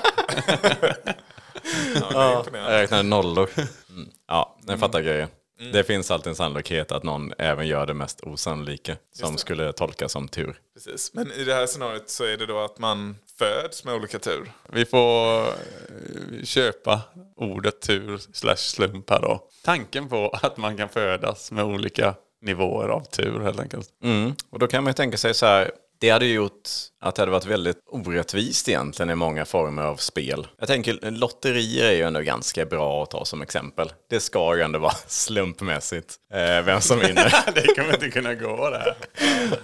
ja, 2.12 2.45
det. 2.53 2.59
Jag 2.59 2.71
räknade 2.71 3.03
nollor. 3.03 3.50
Mm. 3.91 4.09
Ja, 4.29 4.59
jag 4.67 4.81
fattar 4.81 5.00
grejen. 5.00 5.29
Det 5.73 5.85
finns 5.85 6.11
alltid 6.11 6.31
en 6.31 6.37
sannolikhet 6.37 6.93
att 6.93 7.03
någon 7.03 7.33
även 7.38 7.67
gör 7.67 7.87
det 7.87 7.95
mest 7.95 8.21
osannolika 8.21 8.97
som 9.12 9.38
skulle 9.38 9.73
tolkas 9.73 10.12
som 10.12 10.29
tur. 10.29 10.61
Precis. 10.75 11.15
Men 11.15 11.33
i 11.33 11.45
det 11.45 11.55
här 11.55 11.67
scenariot 11.67 12.11
så 12.11 12.25
är 12.25 12.37
det 12.37 12.47
då 12.47 12.59
att 12.59 12.79
man 12.79 13.17
föds 13.38 13.85
med 13.85 13.95
olika 13.95 14.19
tur. 14.19 14.52
Vi 14.73 14.85
får 14.85 15.47
eh, 15.47 16.45
köpa 16.45 17.00
ordet 17.37 17.81
tur 17.81 18.19
slash 18.33 18.57
slump 18.57 19.11
här 19.11 19.21
då. 19.21 19.40
Tanken 19.64 20.09
på 20.09 20.28
att 20.43 20.57
man 20.57 20.76
kan 20.76 20.88
födas 20.88 21.52
med 21.52 21.64
olika 21.64 22.14
nivåer 22.43 22.88
av 22.88 23.00
tur 23.00 23.40
helt 23.40 23.61
enkelt. 23.61 23.88
Mm. 24.02 24.35
Och 24.50 24.59
då 24.59 24.66
kan 24.66 24.85
man 24.85 24.90
ju 24.90 24.95
tänka 24.95 25.16
sig 25.16 25.35
så 25.35 25.47
här, 25.47 25.71
det 26.00 26.11
hade 26.11 26.26
ju 26.26 26.35
gjort 26.35 26.69
att 27.00 27.15
det 27.15 27.23
hade 27.23 27.33
varit 27.33 27.47
väldigt 27.47 27.76
orättvist 27.87 28.69
egentligen 28.69 29.11
i 29.11 29.15
många 29.15 29.45
former 29.45 29.83
av 29.83 29.97
spel. 29.97 30.47
Jag 30.59 30.69
tänker, 30.69 31.11
lotterier 31.11 31.85
är 31.85 31.93
ju 31.93 32.03
ändå 32.03 32.21
ganska 32.21 32.67
bra 32.67 33.03
att 33.03 33.11
ta 33.11 33.25
som 33.25 33.43
exempel. 33.43 33.93
Det 34.11 34.21
ska 34.21 34.57
ju 34.57 34.62
ändå 34.62 34.79
vara 34.79 34.93
slumpmässigt 35.07 36.15
eh, 36.33 36.65
vem 36.65 36.81
som 36.81 36.99
vinner. 36.99 37.35
det 37.55 37.75
kommer 37.75 37.95
inte 37.95 38.11
kunna 38.11 38.35
gå 38.35 38.71
det 38.71 38.79
här. 38.79 38.97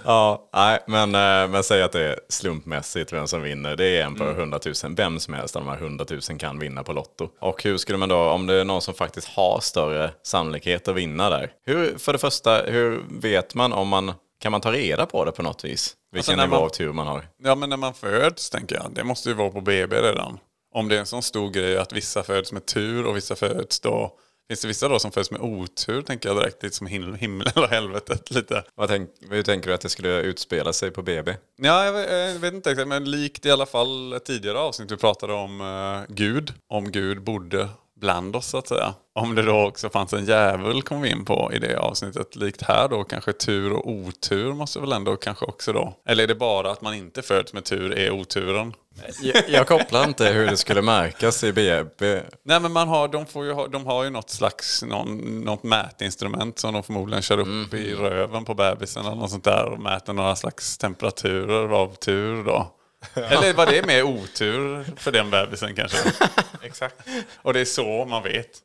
ja, 0.03 0.49
nej, 0.53 0.79
men, 0.87 1.15
eh, 1.15 1.51
men 1.51 1.63
säg 1.63 1.83
att 1.83 1.91
det 1.91 2.03
är 2.03 2.19
slumpmässigt 2.29 3.13
vem 3.13 3.27
som 3.27 3.41
vinner. 3.41 3.75
Det 3.75 3.97
är 3.97 4.03
en 4.03 4.15
på 4.15 4.23
100 4.23 4.59
000. 4.83 4.95
Vem 4.95 5.19
som 5.19 5.33
helst 5.33 5.55
av 5.55 5.65
de 5.65 5.69
här 5.69 5.77
100 5.77 6.05
000 6.09 6.39
kan 6.39 6.59
vinna 6.59 6.83
på 6.83 6.93
Lotto. 6.93 7.29
Och 7.39 7.63
hur 7.63 7.77
skulle 7.77 7.97
man 7.97 8.09
då, 8.09 8.17
om 8.17 8.47
det 8.47 8.53
är 8.53 8.65
någon 8.65 8.81
som 8.81 8.93
faktiskt 8.93 9.27
har 9.27 9.59
större 9.59 10.11
sannolikhet 10.23 10.87
att 10.87 10.95
vinna 10.95 11.29
där. 11.29 11.51
Hur, 11.65 11.97
för 11.97 12.13
det 12.13 12.19
första, 12.19 12.61
hur 12.61 13.03
vet 13.21 13.55
man 13.55 13.73
om 13.73 13.87
man, 13.87 14.13
kan 14.43 14.51
man 14.51 14.61
ta 14.61 14.71
reda 14.71 15.05
på 15.05 15.25
det 15.25 15.31
på 15.31 15.43
något 15.43 15.63
vis? 15.65 15.95
Vilken 16.11 16.37
när 16.37 16.43
nivå 16.45 16.55
man- 16.55 16.65
av 16.65 16.69
tur 16.69 16.93
man 16.93 17.07
har. 17.07 17.27
Ja 17.43 17.55
men 17.55 17.69
när 17.69 17.77
man 17.77 17.93
föds 17.93 18.49
tänker 18.49 18.75
jag, 18.75 18.91
det 18.95 19.03
måste 19.03 19.29
ju 19.29 19.35
vara 19.35 19.49
på 19.49 19.61
BB 19.61 19.95
redan. 20.01 20.39
om 20.75 20.89
det 20.89 20.95
är 20.95 20.99
en 20.99 21.05
sån 21.05 21.23
stor 21.23 21.49
grej 21.49 21.77
att 21.77 21.93
vissa 21.93 22.23
föds 22.23 22.51
med 22.51 22.65
tur 22.65 23.05
och 23.05 23.17
vissa 23.17 23.35
föds 23.35 23.79
då 23.79 24.11
Finns 24.47 24.61
det 24.61 24.67
vissa 24.67 24.87
då 24.87 24.99
som 24.99 25.11
föds 25.11 25.31
med 25.31 25.41
otur, 25.41 26.01
tänker 26.01 26.29
jag 26.29 26.37
direkt, 26.37 26.63
lite 26.63 26.75
som 26.75 26.87
him- 26.87 27.15
himlen 27.15 27.53
och 27.55 27.67
helvetet 27.69 28.31
lite. 28.31 28.63
Vad 28.75 28.89
tänk, 28.89 29.09
hur 29.29 29.43
tänker 29.43 29.67
du 29.69 29.73
att 29.73 29.81
det 29.81 29.89
skulle 29.89 30.21
utspela 30.21 30.73
sig 30.73 30.91
på 30.91 31.01
BB? 31.01 31.35
Ja, 31.61 31.85
jag 31.85 31.93
vet, 31.93 32.11
jag 32.33 32.39
vet 32.39 32.53
inte 32.53 32.71
exakt, 32.71 32.87
men 32.87 33.11
likt 33.11 33.45
i 33.45 33.51
alla 33.51 33.65
fall 33.65 34.19
tidigare 34.25 34.59
avsnitt 34.59 34.91
vi 34.91 34.97
pratade 34.97 35.33
om 35.33 35.61
eh, 35.61 36.13
Gud. 36.15 36.53
Om 36.69 36.91
Gud 36.91 37.21
bodde 37.23 37.69
bland 38.03 38.35
oss 38.35 38.47
så 38.47 38.57
att 38.57 38.67
säga. 38.67 38.93
Om 39.15 39.35
det 39.35 39.41
då 39.41 39.67
också 39.67 39.89
fanns 39.89 40.13
en 40.13 40.25
djävul 40.25 40.81
kom 40.81 41.01
vi 41.01 41.09
in 41.09 41.25
på 41.25 41.51
i 41.53 41.59
det 41.59 41.79
avsnittet. 41.79 42.35
Likt 42.35 42.61
här 42.61 42.87
då 42.87 43.03
kanske 43.03 43.33
tur 43.33 43.73
och 43.73 43.89
otur 43.89 44.53
måste 44.53 44.79
väl 44.79 44.91
ändå 44.91 45.15
kanske 45.15 45.45
också 45.45 45.73
då. 45.73 45.93
Eller 46.07 46.23
är 46.23 46.27
det 46.27 46.35
bara 46.35 46.71
att 46.71 46.81
man 46.81 46.93
inte 46.93 47.21
föds 47.21 47.53
med 47.53 47.65
tur 47.65 47.97
är 47.97 48.11
oturen? 48.11 48.73
Jag, 49.21 49.43
jag 49.49 49.67
kopplar 49.67 50.03
inte 50.07 50.25
hur 50.25 50.47
det 50.47 50.57
skulle 50.57 50.81
märkas 50.81 51.43
i 51.43 51.53
BB. 51.53 52.21
Nej 52.45 52.59
men 52.59 52.71
man 52.71 52.87
har, 52.87 53.07
de, 53.07 53.25
får 53.25 53.45
ju 53.45 53.51
ha, 53.51 53.67
de 53.67 53.85
har 53.85 54.03
ju 54.03 54.09
något 54.09 54.29
slags 54.29 54.83
någon, 54.83 55.41
något 55.41 55.63
mätinstrument 55.63 56.59
som 56.59 56.73
de 56.73 56.83
förmodligen 56.83 57.21
kör 57.21 57.39
upp 57.39 57.73
i 57.73 57.93
röven 57.93 58.45
på 58.45 58.53
bebisen 58.53 59.05
eller 59.05 59.15
något 59.15 59.31
sånt 59.31 59.43
där 59.43 59.65
och 59.65 59.79
mäter 59.79 60.13
några 60.13 60.35
slags 60.35 60.77
temperaturer 60.77 61.69
av 61.69 61.95
tur 61.95 62.43
då. 62.43 62.67
Eller 63.13 63.53
var 63.53 63.65
det 63.65 63.85
mer 63.85 64.03
otur 64.03 64.85
för 64.97 65.11
den 65.11 65.29
bebisen 65.29 65.75
kanske? 65.75 65.97
Exakt. 66.61 66.95
Och 67.35 67.53
det 67.53 67.59
är 67.59 67.65
så 67.65 68.05
man 68.05 68.23
vet. 68.23 68.59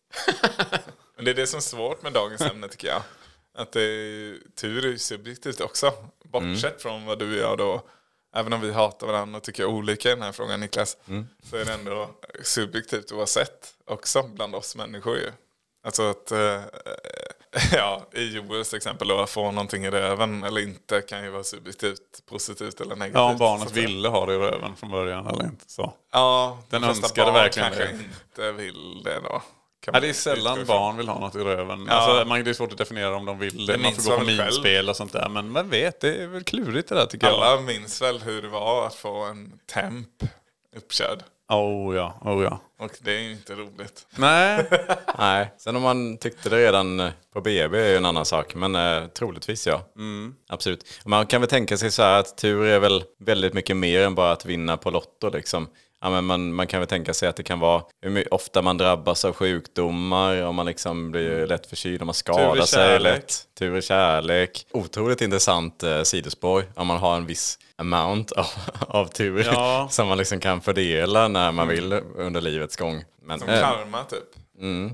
Men 1.17 1.25
det 1.25 1.31
är 1.31 1.35
det 1.35 1.47
som 1.47 1.57
är 1.57 1.61
svårt 1.61 2.03
med 2.03 2.13
dagens 2.13 2.41
ämne 2.41 2.69
tycker 2.69 2.89
jag. 2.89 3.03
Att 3.55 3.73
det 3.73 3.83
är, 3.83 4.37
tur 4.61 4.87
är 4.87 4.97
subjektivt 4.97 5.61
också. 5.61 5.93
Bortsett 6.25 6.83
från 6.83 7.05
vad 7.07 7.19
du 7.19 7.35
och 7.35 7.51
jag 7.51 7.59
då, 7.59 7.83
även 8.37 8.53
om 8.53 8.61
vi 8.61 8.73
hatar 8.73 9.07
varandra 9.07 9.37
och 9.37 9.43
tycker 9.43 9.65
olika 9.65 10.09
i 10.09 10.15
den 10.15 10.23
här 10.23 10.33
frågan 10.33 10.61
Niklas, 10.61 10.97
så 11.51 11.57
är 11.57 11.65
det 11.65 11.73
ändå 11.73 12.11
subjektivt 12.43 13.13
oavsett 13.13 13.75
också 13.85 14.23
bland 14.23 14.55
oss 14.55 14.77
människor 14.77 15.17
ju. 15.17 15.31
Alltså 15.85 16.11
att, 16.11 16.33
eh, 16.33 16.63
ja, 17.73 18.07
i 18.13 18.35
Joels 18.37 18.75
exempel 18.75 19.11
att 19.11 19.31
få 19.31 19.51
någonting 19.51 19.85
i 19.85 19.91
röven 19.91 20.45
eller 20.45 20.61
inte 20.61 21.01
kan 21.01 21.25
ju 21.25 21.31
vara 21.31 21.45
subjektivt 21.45 22.27
positivt 22.29 22.81
eller 22.81 22.97
negativt. 22.97 23.15
Ja, 23.19 23.31
om 23.31 23.37
barnet 23.39 23.73
ville 23.73 24.09
ha 24.09 24.27
det 24.27 24.35
i 24.35 24.39
röven 24.39 24.77
från 24.77 24.91
början 24.91 25.27
eller 25.27 25.45
inte 25.45 25.65
så. 25.67 25.93
Ja, 26.13 26.59
Den 26.71 26.83
de 26.83 26.89
önskade 26.89 27.33
verkligen 27.33 27.69
kanske 27.69 27.85
det. 27.85 27.91
inte 27.93 28.53
vill 28.53 29.03
det 29.05 29.21
då. 29.21 29.43
Ja, 29.87 29.93
man 29.93 30.03
det 30.03 30.09
är 30.09 30.13
sällan 30.13 30.65
barn 30.67 30.97
vill 30.97 31.09
ha 31.09 31.19
något 31.19 31.35
i 31.35 31.39
röven. 31.39 31.87
Ja. 31.89 31.95
Alltså, 31.95 32.29
man, 32.29 32.45
det 32.45 32.51
är 32.51 32.55
svårt 32.55 32.73
att 32.73 32.79
definiera 32.79 33.17
om 33.17 33.25
de 33.25 33.39
vill 33.39 33.67
det. 33.67 33.73
Det 33.73 33.79
Man 33.79 33.93
får 33.93 34.11
gå 34.11 34.19
på 34.19 34.25
minspel 34.25 34.89
och 34.89 34.97
sånt 34.97 35.13
där. 35.13 35.29
Men 35.29 35.51
man 35.51 35.71
vet, 35.71 36.01
det 36.01 36.23
är 36.23 36.27
väl 36.27 36.45
klurigt 36.45 36.89
det 36.89 36.95
där 36.95 37.07
tycker 37.07 37.27
jag. 37.27 37.37
Alla 37.37 37.61
minns 37.61 38.03
väl 38.03 38.19
hur 38.19 38.43
det 38.43 38.49
var 38.49 38.87
att 38.87 38.95
få 38.95 39.25
en 39.25 39.59
temp 39.73 40.09
uppkörd. 40.77 41.23
Oh 41.49 41.97
ja, 41.97 42.19
oh 42.25 42.45
ja. 42.45 42.61
Och 42.79 42.91
det 43.01 43.13
är 43.13 43.31
inte 43.31 43.55
roligt. 43.55 44.07
Nej, 44.17 44.67
Nej, 45.19 45.55
sen 45.59 45.77
om 45.77 45.83
man 45.83 46.19
tyckte 46.19 46.49
det 46.49 46.57
redan 46.57 47.01
eh, 47.01 47.11
på 47.33 47.41
BB 47.41 47.79
är 47.79 47.89
ju 47.89 47.97
en 47.97 48.05
annan 48.05 48.25
sak. 48.25 48.55
Men 48.55 48.75
eh, 48.75 49.07
troligtvis 49.07 49.67
ja. 49.67 49.83
Absolut. 50.49 50.85
Och 51.05 51.11
Man 51.11 51.27
kan 51.27 51.41
väl 51.41 51.51
tänka 51.51 51.77
sig 51.77 51.91
så 51.91 52.03
här 52.03 52.21
att 52.21 52.37
tur 52.37 52.65
är 52.65 52.79
väl 52.79 53.05
väldigt 53.21 53.55
mycket 53.55 53.77
mer 53.77 54.01
än 54.01 54.15
bara 54.15 54.33
att 54.33 54.47
vinna 54.47 54.77
på 54.77 54.91
Lotto 54.91 55.31
liksom. 55.31 55.69
Ja, 56.01 56.11
men 56.11 56.25
man, 56.25 56.55
man 56.55 56.67
kan 56.67 56.81
väl 56.81 56.89
tänka 56.89 57.15
sig 57.15 57.29
att 57.29 57.37
det 57.37 57.43
kan 57.43 57.59
vara 57.61 57.83
hur 58.03 58.35
ofta 58.35 58.63
man 58.63 58.79
drabbas 58.79 59.25
av 59.25 59.33
sjukdomar, 59.33 60.43
om 60.43 60.55
man 60.57 60.67
liksom 60.67 61.11
blir 61.11 61.47
lätt 61.47 61.67
förkyld, 61.67 62.03
om 62.03 62.07
man 62.07 62.15
skadar 62.15 62.63
sig 62.63 63.01
lätt. 63.01 63.43
Tur 63.59 63.77
i 63.77 63.83
kärlek. 63.83 64.67
Otroligt 64.73 65.21
intressant 65.21 65.83
eh, 65.83 66.03
sidospår 66.03 66.65
om 66.75 66.87
man 66.87 66.99
har 66.99 67.17
en 67.17 67.27
viss 67.27 67.59
amount 67.77 68.33
av, 68.33 68.47
av 68.89 69.07
tur 69.07 69.45
Ja. 69.53 69.89
som 69.91 70.09
man 70.09 70.19
liksom 70.19 70.41
kan 70.41 70.61
fördela 70.61 71.29
när 71.29 71.53
man 71.53 71.69
vill 71.69 71.93
under 72.17 72.41
livets 72.41 72.77
gång. 72.77 73.05
Men, 73.23 73.41
Som 73.41 73.49
eh, 73.49 73.61
karma 73.61 74.05
typ. 74.05 74.25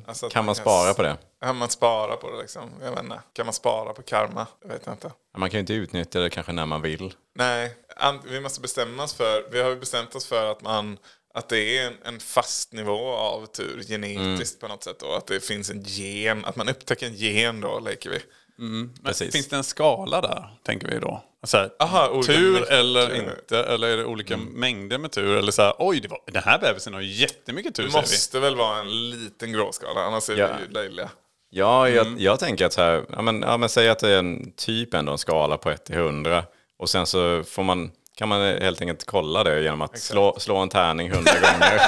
Alltså 0.07 0.27
att 0.27 0.33
kan 0.33 0.45
man 0.45 0.55
spara 0.55 0.95
på 0.95 1.03
det? 1.03 1.17
Kan 1.45 1.57
man 1.57 1.71
spara 1.71 2.17
på 2.17 2.31
det 2.31 2.39
liksom? 2.41 2.71
Jag 2.83 2.91
vet 2.91 3.03
inte. 3.03 3.21
Kan 3.33 3.47
man 3.47 3.53
spara 3.53 3.93
på 3.93 4.03
karma? 4.03 4.47
Jag 4.63 4.69
vet 4.69 4.87
inte. 4.87 5.13
Man 5.39 5.51
kan 5.51 5.59
ju 5.59 5.61
inte 5.61 5.75
utnyttja 5.75 6.21
det 6.21 6.31
kanske 6.31 6.53
när 6.53 6.67
man 6.67 6.83
vill. 6.83 7.15
Nej, 7.35 7.77
vi 8.25 8.41
måste 8.41 8.61
bestämma 8.61 9.03
oss 9.03 9.15
för, 9.15 9.49
vi 9.51 9.63
har 9.63 9.71
ju 9.71 9.77
bestämt 9.77 10.15
oss 10.15 10.27
för 10.27 10.51
att 10.51 10.63
man 10.63 10.99
att 11.35 11.49
det 11.49 11.79
är 11.79 11.87
en, 11.87 11.95
en 12.05 12.21
fast 12.21 12.73
nivå 12.73 13.09
av 13.11 13.47
tur 13.47 13.83
genetiskt 13.89 14.61
på 14.61 14.69
något 14.69 14.85
sätt 14.85 14.99
då. 15.01 15.13
Att 15.13 15.27
det 15.27 15.41
finns 15.41 15.71
en 15.71 15.83
gen, 15.83 16.45
att 16.45 16.57
man 16.57 16.69
upptäcker 16.69 17.07
en 17.07 17.15
gen 17.15 17.61
då, 17.61 17.81
leker 17.81 18.11
vi. 18.11 18.19
men 18.57 18.95
Precis. 19.05 19.33
finns 19.33 19.49
det 19.49 19.57
en 19.57 19.65
skala 19.65 20.21
där, 20.21 20.49
tänker 20.63 20.89
vi 20.89 20.99
då? 20.99 21.25
Så 21.43 21.57
här, 21.57 21.71
Aha, 21.79 22.23
tur 22.27 22.73
eller 22.73 23.15
inte? 23.15 23.59
Eller 23.65 23.89
är 23.89 23.97
det 23.97 24.05
olika 24.05 24.37
mängder 24.37 24.99
med 24.99 25.13
tur? 25.13 25.37
Eller 25.37 25.53
så 25.53 25.63
här, 25.63 25.75
oj, 25.79 26.01
det 26.01 26.09
var, 26.09 26.21
den 26.27 26.43
här 26.43 26.59
bebisen 26.59 26.95
har 26.95 27.01
jättemycket 27.01 27.75
tur, 27.75 27.87
Det 27.87 27.93
måste 27.93 28.41
väl 28.41 28.57
vara 28.57 28.79
en 28.81 29.11
liten 29.11 29.53
gråskala, 29.53 30.01
annars 30.01 30.31
är 30.31 30.37
Ja. 30.37 30.49
vi 30.59 30.65
ju 30.67 30.71
löjliga. 30.73 31.11
Ja, 31.57 31.89
jag, 31.89 32.21
jag 32.21 32.41
tänker 32.41 32.67
att 32.67 32.73
så 32.73 32.83
här, 32.83 33.05
ja 33.13 33.23
men, 33.23 33.43
ja 33.43 33.57
men 33.57 33.69
säg 33.69 33.89
att 33.89 33.99
det 33.99 34.11
är 34.11 34.19
en 34.19 34.53
typ 34.57 34.95
ändå 34.95 35.13
en 35.13 35.19
skala 35.19 35.57
på 35.57 35.71
1 35.71 35.85
till 35.85 35.95
100. 35.95 36.45
Och 36.79 36.91
sen 36.91 37.07
så 37.07 37.45
får 37.45 37.63
man, 37.63 37.91
kan 38.17 38.29
man 38.29 38.41
helt 38.41 38.81
enkelt 38.81 39.07
kolla 39.07 39.45
det 39.45 39.63
genom 39.63 39.83
att 39.83 39.99
slå, 39.99 40.37
slå 40.39 40.57
en 40.57 40.69
tärning 40.69 41.09
100 41.09 41.33
gånger. 41.33 41.81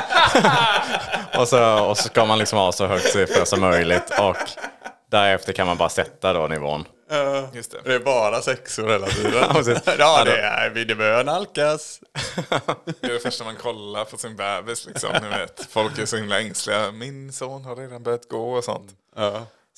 och, 1.40 1.48
så, 1.48 1.84
och 1.84 1.98
så 1.98 2.08
ska 2.08 2.24
man 2.24 2.38
liksom 2.38 2.58
ha 2.58 2.72
så 2.72 2.86
högt 2.86 3.12
siffra 3.12 3.44
som 3.44 3.60
möjligt. 3.60 4.12
Och 4.20 4.36
därefter 5.10 5.52
kan 5.52 5.66
man 5.66 5.76
bara 5.76 5.88
sätta 5.88 6.32
då 6.32 6.46
nivån. 6.46 6.84
Just 7.52 7.70
det. 7.70 7.78
Det 7.84 7.94
är 7.94 7.98
bara 7.98 8.42
sexor 8.42 8.88
hela 8.88 9.06
tiden. 9.06 9.32
Ja, 9.86 9.94
ja, 9.98 10.24
det 10.24 10.40
är 10.40 10.70
vi. 10.70 10.84
Det 10.84 10.94
börjar 10.94 11.24
nalkas. 11.24 12.00
Det 13.00 13.06
är 13.06 13.12
det 13.12 13.18
första 13.18 13.44
man 13.44 13.56
kollar 13.56 14.04
på 14.04 14.16
sin 14.16 14.36
bebis 14.36 14.86
liksom. 14.86 15.10
Ni 15.22 15.28
vet. 15.28 15.66
Folk 15.70 15.98
är 15.98 16.06
så 16.06 16.16
himla 16.16 16.40
ängsliga. 16.40 16.92
Min 16.92 17.32
son 17.32 17.64
har 17.64 17.76
redan 17.76 18.02
börjat 18.02 18.28
gå 18.28 18.52
och 18.52 18.64
sånt. 18.64 18.90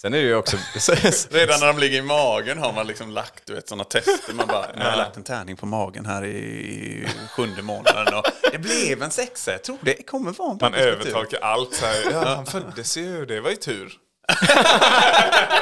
Sen 0.00 0.14
är 0.14 0.18
det 0.18 0.24
ju 0.24 0.34
också... 0.34 0.56
Redan 1.30 1.60
när 1.60 1.66
de 1.66 1.78
ligger 1.78 1.98
i 1.98 2.02
magen 2.02 2.58
har 2.58 2.72
man 2.72 2.86
liksom 2.86 3.10
lagt 3.10 3.46
du 3.46 3.54
vet, 3.54 3.68
sådana 3.68 3.84
tester. 3.84 4.34
Man 4.34 4.46
bara, 4.46 4.72
nu 4.74 4.82
har 4.82 4.90
jag 4.90 4.96
lagt 4.96 5.16
en 5.16 5.22
tärning 5.22 5.56
på 5.56 5.66
magen 5.66 6.06
här 6.06 6.24
i 6.24 7.08
sjunde 7.30 7.62
månaden. 7.62 8.14
Och 8.14 8.24
det 8.52 8.58
blev 8.58 9.02
en 9.02 9.10
sexa. 9.10 9.52
Jag 9.52 9.62
tror 9.62 9.78
det 9.80 10.06
kommer 10.06 10.32
vara 10.32 10.50
en 10.50 10.58
Man 10.60 10.74
övertolkar 10.74 11.38
allt 11.38 11.74
så 11.74 11.86
här. 11.86 12.10
Ja, 12.12 12.34
han 12.34 12.46
föddes 12.46 12.96
ju, 12.96 13.26
det 13.26 13.40
var 13.40 13.50
ju 13.50 13.56
tur. 13.56 13.92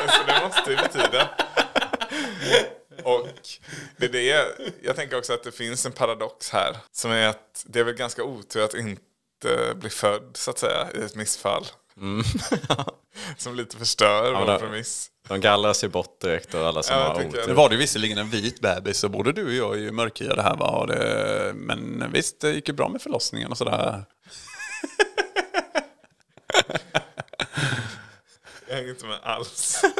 så 0.09 0.23
det 0.27 0.41
måste 0.47 0.71
ju 0.71 0.77
betyda. 0.77 1.29
Och 3.05 3.29
det 3.97 4.07
är 4.07 4.13
det, 4.13 4.47
jag 4.83 4.97
tänker 4.97 5.19
också 5.19 5.33
att 5.33 5.45
det 5.45 5.53
finns 5.53 5.87
en 5.87 5.93
paradox 5.93 6.51
här. 6.51 6.77
Som 6.93 7.11
är 7.11 7.29
att 7.29 7.65
det 7.67 7.81
är 7.81 7.85
väl 7.85 7.95
ganska 7.95 8.25
otur 8.25 8.65
att 8.65 8.75
inte 8.75 9.75
bli 9.75 9.91
född 9.91 10.31
så 10.35 10.51
att 10.51 10.59
säga 10.59 10.89
i 10.95 11.05
ett 11.05 11.15
missfall. 11.15 11.67
som 13.37 13.55
lite 13.55 13.77
förstör 13.77 14.33
vår 14.33 14.53
det- 14.53 14.59
premiss. 14.59 15.11
De 15.29 15.41
gallras 15.41 15.85
ju 15.85 15.89
bort 15.89 16.21
direkt 16.21 16.55
och 16.55 16.67
alla 16.67 16.83
som 16.83 16.97
Ja, 16.97 17.03
har 17.03 17.15
otur. 17.27 17.45
Nu 17.47 17.53
var 17.53 17.69
det 17.69 17.75
ju 17.75 17.79
visserligen 17.79 18.19
en 18.19 18.31
vit 18.31 18.61
bebis 18.61 18.99
så 18.99 19.09
både 19.09 19.33
du 19.33 19.47
och 19.47 19.53
jag 19.53 19.75
är 19.75 19.79
ju 19.83 19.93
mörkhyade 19.93 20.43
här. 20.43 20.57
Va? 20.57 20.87
Det, 20.87 21.53
men 21.55 22.05
visst, 22.13 22.41
det 22.41 22.51
gick 22.53 22.69
ju 22.69 22.75
bra 22.75 22.89
med 22.89 23.03
förlossningen 23.03 23.51
och 23.51 23.59
sådär. 23.59 24.05
Jag 28.69 28.77
hänger 28.77 28.91
inte 28.91 29.07
med 29.07 29.19
alls. 29.23 29.83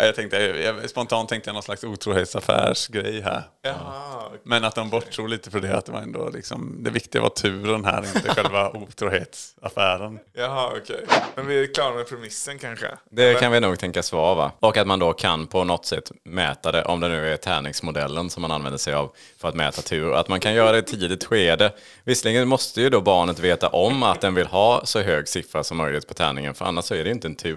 Ja, 0.00 0.04
Jag 0.06 0.14
tänkte, 0.14 0.36
jag, 0.36 0.90
spontant 0.90 1.28
tänkte 1.28 1.48
jag 1.48 1.54
någon 1.54 1.62
slags 1.62 1.84
otrohetsaffärsgrej 1.84 3.20
här. 3.20 3.42
Jaha, 3.62 4.30
Men 4.42 4.64
att 4.64 4.74
de 4.74 4.90
borttror 4.90 5.28
lite 5.28 5.50
för 5.50 5.60
det, 5.60 5.76
att 5.76 5.86
det 5.86 5.92
var 5.92 6.00
ändå 6.00 6.30
liksom, 6.30 6.76
det 6.84 6.90
viktiga 6.90 7.22
var 7.22 7.28
turen 7.28 7.84
här, 7.84 8.04
inte 8.16 8.34
själva 8.34 8.70
otrohetsaffären. 8.74 10.18
Jaha 10.32 10.72
okej. 10.82 11.06
Men 11.34 11.46
vi 11.46 11.62
är 11.62 11.74
klara 11.74 11.94
med 11.94 12.08
premissen 12.08 12.58
kanske? 12.58 12.86
Det 13.10 13.40
kan 13.40 13.52
vi 13.52 13.60
nog 13.60 13.78
tänkas 13.78 14.12
vara 14.12 14.34
va? 14.34 14.52
Och 14.60 14.76
att 14.76 14.86
man 14.86 14.98
då 14.98 15.12
kan 15.12 15.46
på 15.46 15.64
något 15.64 15.86
sätt 15.86 16.12
mäta 16.24 16.72
det, 16.72 16.84
om 16.84 17.00
det 17.00 17.08
nu 17.08 17.32
är 17.32 17.36
tärningsmodellen 17.36 18.30
som 18.30 18.40
man 18.42 18.50
använder 18.50 18.78
sig 18.78 18.94
av 18.94 19.12
för 19.40 19.48
att 19.48 19.54
mäta 19.54 19.82
tur. 19.82 20.12
Att 20.12 20.28
man 20.28 20.40
kan 20.40 20.54
göra 20.54 20.72
det 20.72 20.78
i 20.78 20.82
tidigt 20.82 21.24
skede. 21.24 21.72
Visserligen 22.04 22.48
måste 22.48 22.80
ju 22.80 22.90
då 22.90 23.00
barnet 23.00 23.38
veta 23.38 23.68
om 23.68 24.02
att 24.02 24.20
den 24.20 24.34
vill 24.34 24.46
ha 24.46 24.80
så 24.84 25.00
hög 25.00 25.28
siffra 25.28 25.64
som 25.64 25.76
möjligt 25.76 26.08
på 26.08 26.14
tärningen, 26.14 26.54
för 26.54 26.64
annars 26.64 26.84
så 26.84 26.94
är 26.94 27.04
det 27.04 27.10
inte 27.10 27.28
en 27.28 27.34
tur, 27.34 27.47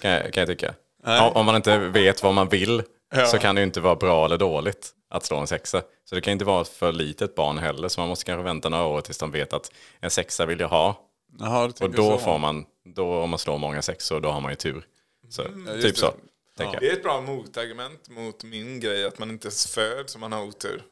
kan 0.00 0.10
jag, 0.10 0.32
kan 0.32 0.40
jag 0.40 0.48
tycka. 0.48 0.74
Om, 1.04 1.32
om 1.34 1.46
man 1.46 1.56
inte 1.56 1.78
vet 1.78 2.22
vad 2.22 2.34
man 2.34 2.48
vill 2.48 2.82
så 3.30 3.38
kan 3.38 3.54
det 3.54 3.60
ju 3.60 3.66
inte 3.66 3.80
vara 3.80 3.96
bra 3.96 4.24
eller 4.24 4.38
dåligt 4.38 4.90
att 5.10 5.24
slå 5.24 5.36
en 5.36 5.46
sexa. 5.46 5.82
Så 6.04 6.14
det 6.14 6.20
kan 6.20 6.32
inte 6.32 6.44
vara 6.44 6.64
för 6.64 6.92
litet 6.92 7.34
barn 7.34 7.58
heller, 7.58 7.88
så 7.88 8.00
man 8.00 8.08
måste 8.08 8.24
kanske 8.24 8.42
vänta 8.44 8.68
några 8.68 8.84
år 8.84 9.00
tills 9.00 9.18
de 9.18 9.30
vet 9.30 9.52
att 9.52 9.72
en 10.00 10.10
sexa 10.10 10.46
vill 10.46 10.60
jag 10.60 10.68
ha. 10.68 11.00
Jaha, 11.38 11.70
du 11.78 11.84
Och 11.84 11.90
då 11.90 12.18
så. 12.18 12.18
får 12.18 12.38
man, 12.38 12.64
då 12.94 13.14
om 13.22 13.30
man 13.30 13.38
slår 13.38 13.58
många 13.58 13.82
sexor, 13.82 14.20
då 14.20 14.30
har 14.30 14.40
man 14.40 14.52
ju 14.52 14.56
tur. 14.56 14.84
Så, 15.30 15.42
just 15.42 15.82
typ 15.82 15.94
det. 15.94 16.00
så, 16.00 16.14
Det 16.56 16.64
jag. 16.64 16.82
är 16.82 16.92
ett 16.92 17.02
bra 17.02 17.20
motargument 17.20 18.08
mot 18.08 18.44
min 18.44 18.80
grej 18.80 19.04
att 19.06 19.18
man 19.18 19.30
inte 19.30 19.50
föds 19.50 20.14
om 20.14 20.20
man 20.20 20.32
har 20.32 20.42
otur. 20.42 20.82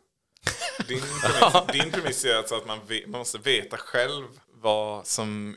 Din 0.89 1.01
premiss, 1.23 1.83
din 1.83 1.91
premiss 1.93 2.25
är 2.25 2.37
alltså 2.37 2.55
att 2.55 2.67
man, 2.67 2.79
ve- 2.87 3.05
man 3.07 3.19
måste 3.19 3.39
veta 3.39 3.77
själv 3.77 4.25
vad, 4.63 5.07
som, 5.07 5.57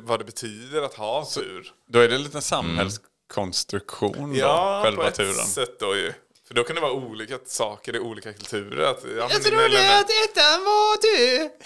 vad 0.00 0.20
det 0.20 0.24
betyder 0.24 0.82
att 0.82 0.94
ha 0.94 1.24
tur. 1.34 1.72
Då 1.88 1.98
är 1.98 2.08
det 2.08 2.14
en 2.14 2.22
liten 2.22 2.42
samhällskonstruktion 2.42 4.34
Ja, 4.34 4.76
då, 4.78 4.84
själva 4.84 5.02
på 5.02 5.08
ett 5.08 5.14
turen. 5.14 5.34
sätt 5.46 5.78
då 5.80 5.96
ju. 5.96 6.12
För 6.48 6.54
då 6.54 6.64
kan 6.64 6.74
det 6.76 6.82
vara 6.82 6.92
olika 6.92 7.38
saker 7.46 7.96
i 7.96 7.98
olika 7.98 8.32
kulturer. 8.32 8.84
Att, 8.90 9.04
ja, 9.18 9.28
men 9.32 9.42
dina 9.42 9.62
element- 9.62 10.06
ettan 10.24 10.64
var 10.64 11.02
du. 11.02 11.50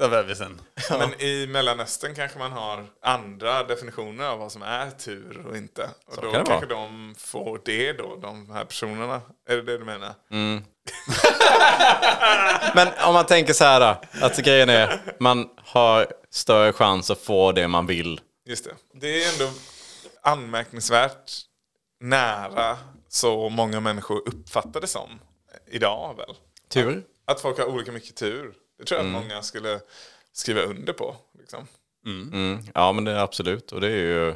Så 0.00 0.08
bebisen. 0.08 0.60
Men 0.90 1.20
i 1.20 1.46
Mellanöstern 1.46 2.14
kanske 2.14 2.38
man 2.38 2.52
har 2.52 2.86
andra 3.02 3.62
definitioner 3.62 4.24
av 4.24 4.38
vad 4.38 4.52
som 4.52 4.62
är 4.62 4.90
tur 4.90 5.46
och 5.46 5.56
inte. 5.56 5.90
Och 6.06 6.22
då 6.22 6.32
kan 6.32 6.46
kanske 6.46 6.66
de 6.66 7.14
får 7.18 7.60
det 7.64 7.92
då, 7.92 8.16
de 8.16 8.50
här 8.50 8.64
personerna. 8.64 9.20
Är 9.48 9.56
det 9.56 9.62
det 9.62 9.78
du 9.78 9.84
menar? 9.84 10.14
Men 12.74 12.88
om 13.06 13.14
man 13.14 13.26
tänker 13.26 13.52
så 13.52 13.64
här 13.64 13.80
då, 13.80 14.00
att 14.26 14.38
grejen 14.38 14.68
är 14.68 15.00
man 15.18 15.48
har 15.56 16.06
större 16.30 16.72
chans 16.72 17.10
att 17.10 17.20
få 17.20 17.52
det 17.52 17.68
man 17.68 17.86
vill. 17.86 18.20
Just 18.46 18.64
det. 18.64 18.74
Det 18.94 19.24
är 19.24 19.32
ändå 19.32 19.50
anmärkningsvärt 20.22 21.32
nära 22.00 22.76
så 23.08 23.48
många 23.48 23.80
människor 23.80 24.28
uppfattar 24.28 24.80
det 24.80 24.86
som 24.86 25.20
idag 25.66 26.14
väl. 26.16 26.34
Tur. 26.68 27.02
Att 27.24 27.40
folk 27.40 27.58
har 27.58 27.66
olika 27.66 27.92
mycket 27.92 28.16
tur. 28.16 28.54
Det 28.78 28.84
tror 28.84 29.00
jag 29.00 29.06
att 29.06 29.12
många 29.12 29.42
skulle 29.42 29.80
skriva 30.32 30.60
under 30.62 30.92
på. 30.92 31.16
Liksom. 31.38 31.66
Mm. 32.06 32.58
Ja 32.74 32.92
men 32.92 33.04
det 33.04 33.10
är 33.12 33.18
absolut. 33.18 33.72
Och 33.72 33.80
det 33.80 33.86
är 33.86 33.96
ju 33.96 34.34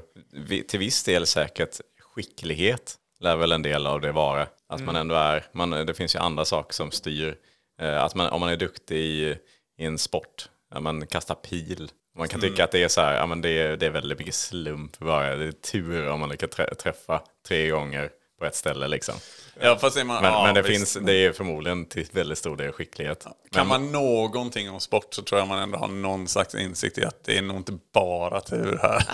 till 0.63 0.79
viss 0.79 1.05
del 1.05 1.27
säkert 1.27 1.81
skicklighet. 2.01 2.99
Lär 3.21 3.37
väl 3.37 3.53
en 3.53 3.63
del 3.63 3.87
av 3.87 4.01
det 4.01 4.13
vara. 4.13 4.47
Att 4.69 4.81
man 4.83 4.97
ändå 4.97 5.15
är, 5.15 5.47
man, 5.53 5.71
det 5.71 5.95
finns 5.95 6.15
ju 6.15 6.19
andra 6.19 6.45
saker 6.45 6.75
som 6.75 6.91
styr. 6.91 7.37
Eh, 7.81 8.03
att 8.03 8.15
man, 8.15 8.29
om 8.31 8.41
man 8.41 8.49
är 8.51 8.57
duktig 8.57 8.97
i, 8.97 9.39
i 9.79 9.85
en 9.85 9.99
sport, 9.99 10.49
ja, 10.75 10.81
man 10.81 11.07
kastar 11.07 11.35
pil. 11.35 11.91
Man 12.19 12.29
kan 12.29 12.41
tycka 12.41 12.65
att 12.65 12.71
det 12.73 12.83
är 12.83 12.89
så 12.89 13.01
här, 13.01 13.17
ja 13.17 13.27
men 13.27 13.41
det 13.41 13.49
är, 13.49 13.77
det 13.77 13.87
är 13.87 13.91
väldigt 13.91 14.19
mycket 14.19 14.35
slump 14.35 14.99
bara. 14.99 15.37
Det 15.37 15.45
är 15.45 15.53
tur 15.53 16.09
om 16.09 16.21
man 16.21 16.29
lyckas 16.29 16.51
trä- 16.51 16.75
träffa 16.75 17.23
tre 17.49 17.69
gånger 17.71 18.11
på 18.43 18.47
ett 18.47 18.57
ställe 18.57 18.89
liksom. 18.89 19.15
Ja, 19.61 19.79
fast 19.79 19.97
man, 19.97 20.23
Men, 20.23 20.33
ja, 20.33 20.45
men 20.45 20.55
det, 20.55 20.63
visst. 20.63 20.93
finns, 20.93 21.07
det 21.07 21.13
är 21.13 21.33
förmodligen 21.33 21.87
till 21.87 22.09
väldigt 22.13 22.39
stor 22.39 22.57
del 22.57 22.73
skicklighet. 22.73 23.25
Kan 23.25 23.35
Men, 23.51 23.67
man 23.67 23.93
någonting 23.93 24.71
om 24.71 24.81
sport 24.81 25.15
så 25.15 25.23
tror 25.23 25.39
jag 25.39 25.49
man 25.49 25.59
ändå 25.59 25.79
har 25.79 25.89
någon 25.89 26.29
slags 26.29 26.55
insikt 26.55 26.99
i 26.99 27.05
att 27.05 27.25
det 27.25 27.39
är 27.39 27.43
nog 27.43 27.57
inte 27.57 27.79
bara 27.95 28.41
tur 28.41 28.79
här. 28.83 29.03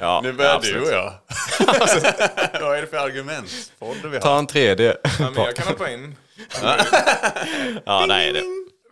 ja, 0.00 0.20
nu 0.24 0.32
börjar 0.32 0.54
absolut. 0.54 0.84
du 0.84 0.88
och 0.88 0.94
jag. 0.94 1.14
Vad 2.60 2.76
är 2.76 2.80
det 2.80 2.86
för 2.86 2.96
har? 2.96 3.46
Ta 4.20 4.38
en 4.38 4.46
tredje. 4.46 4.96
Ja, 5.02 5.30
men 5.30 5.44
jag 5.44 5.56
kan 5.56 5.66
hoppa 5.66 5.90
in. 5.90 6.16
ja, 7.84 8.04
nej, 8.08 8.32
det, 8.32 8.42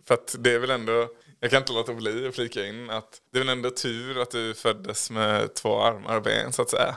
För 0.07 0.13
att 0.13 0.35
det 0.39 0.53
är 0.53 0.59
väl 0.59 0.71
ändå, 0.71 1.07
jag 1.39 1.51
kan 1.51 1.61
inte 1.61 1.73
låta 1.73 1.93
bli 1.93 2.27
att 2.27 2.35
flika 2.35 2.65
in 2.67 2.89
att 2.89 3.09
det 3.33 3.37
är 3.37 3.43
väl 3.43 3.49
ändå 3.49 3.69
tur 3.69 4.21
att 4.21 4.31
du 4.31 4.53
föddes 4.53 5.11
med 5.11 5.53
två 5.53 5.81
armar 5.81 6.15
och 6.15 6.23
ben 6.23 6.53
så 6.53 6.61
att 6.61 6.69
säga. 6.69 6.95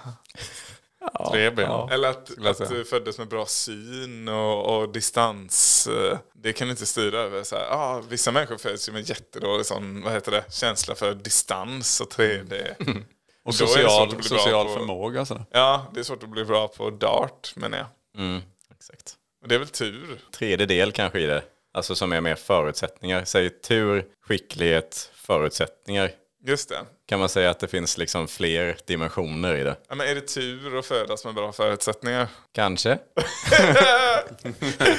Tre 1.33 1.51
ben. 1.51 1.89
Eller 1.91 2.09
att, 2.09 2.31
att 2.47 2.69
du 2.69 2.85
föddes 2.85 3.19
med 3.19 3.29
bra 3.29 3.47
syn 3.47 4.29
och, 4.29 4.77
och 4.83 4.89
distans. 4.93 5.87
eh, 5.87 6.19
Det 6.35 6.53
kan 6.53 6.67
du 6.67 6.71
inte 6.71 6.87
styra 6.87 7.19
över. 7.19 7.43
Så 7.43 7.57
här, 7.57 7.67
ah, 7.71 8.03
vissa 8.09 8.33
människor 8.33 8.57
föds 8.59 8.89
ju 8.89 8.93
med 8.93 9.09
jättedålig 9.11 9.67
sån, 9.67 10.03
vad 10.03 10.13
heter 10.13 10.33
det, 10.33 10.45
känsla 10.53 10.95
för 10.95 11.15
distans 11.15 12.01
och 12.01 12.09
3D. 12.13 12.75
Och 13.47 13.53
Då 13.53 13.67
social, 13.67 14.23
social 14.23 14.67
på- 14.67 14.73
förmåga. 14.75 15.25
Så. 15.27 15.41
Ja, 15.51 15.87
det 15.95 16.01
är 16.01 16.05
svårt 16.05 16.23
att 16.23 16.29
bli 16.29 16.45
bra 16.45 16.69
på 16.69 16.91
dart 16.91 17.53
menar 17.57 17.79
jag. 17.79 17.87
mm, 18.25 18.41
exakt. 18.77 19.15
Och 19.43 19.49
det 19.49 19.55
är 19.55 19.59
väl 19.59 19.69
tur. 19.69 20.21
Tredje 20.33 20.67
del 20.67 20.93
kanske 20.93 21.21
i 21.21 21.27
det. 21.27 21.43
Alltså 21.75 21.95
som 21.95 22.13
är 22.13 22.21
mer 22.21 22.35
förutsättningar. 22.35 23.25
Säg 23.25 23.51
tur, 23.61 24.07
skicklighet, 24.27 25.11
förutsättningar. 25.15 26.11
Just 26.47 26.69
det. 26.69 26.79
Kan 27.09 27.19
man 27.21 27.29
säga 27.29 27.51
att 27.51 27.61
det 27.61 27.69
finns 27.69 27.99
liksom 27.99 28.29
fler 28.29 28.77
dimensioner 28.87 29.55
i 29.57 29.63
det? 29.65 29.77
Ja, 29.89 29.95
men 29.95 30.09
är 30.09 30.15
det 30.15 30.21
tur 30.21 30.79
att 30.79 30.87
födas 30.87 31.25
med 31.25 31.35
bra 31.35 31.53
förutsättningar? 31.53 32.29
Kanske. 32.53 32.99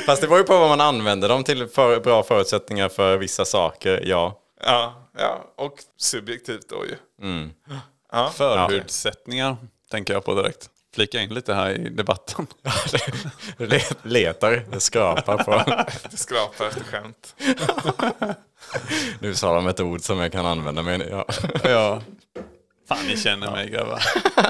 Fast 0.05 0.21
det 0.21 0.27
var 0.27 0.37
ju 0.37 0.43
på 0.43 0.57
vad 0.59 0.69
man 0.69 0.81
använder 0.81 1.29
dem 1.29 1.43
till 1.43 1.67
för 1.67 1.99
bra 1.99 2.23
förutsättningar 2.23 2.89
för 2.89 3.17
vissa 3.17 3.45
saker, 3.45 4.01
ja. 4.05 4.41
Ja, 4.61 5.09
ja. 5.17 5.53
och 5.55 5.73
subjektivt 5.97 6.69
då 6.69 6.85
ju. 6.85 6.95
Ja. 8.11 8.31
Förutsättningar 8.35 9.57
tänker 9.91 10.13
jag 10.13 10.25
på 10.25 10.35
direkt. 10.35 10.69
Flika 10.95 11.21
in 11.21 11.33
lite 11.33 11.53
här 11.53 11.69
i 11.71 11.89
debatten. 11.89 12.47
Le- 13.57 13.81
Letar, 14.03 14.79
skrapar 14.79 15.37
på. 15.43 15.83
Det 16.11 16.17
skrapar 16.17 16.65
efter 16.67 16.83
skämt. 16.83 17.35
Nu 19.19 19.35
sa 19.35 19.55
de 19.55 19.67
ett 19.67 19.79
ord 19.79 20.01
som 20.01 20.19
jag 20.19 20.31
kan 20.31 20.45
använda 20.45 20.81
mig 20.81 21.07
ja. 21.11 21.25
ja. 21.63 22.01
Fan, 22.87 23.07
ni 23.07 23.17
känner 23.17 23.51
mig 23.51 23.69
grabbar. 23.69 24.03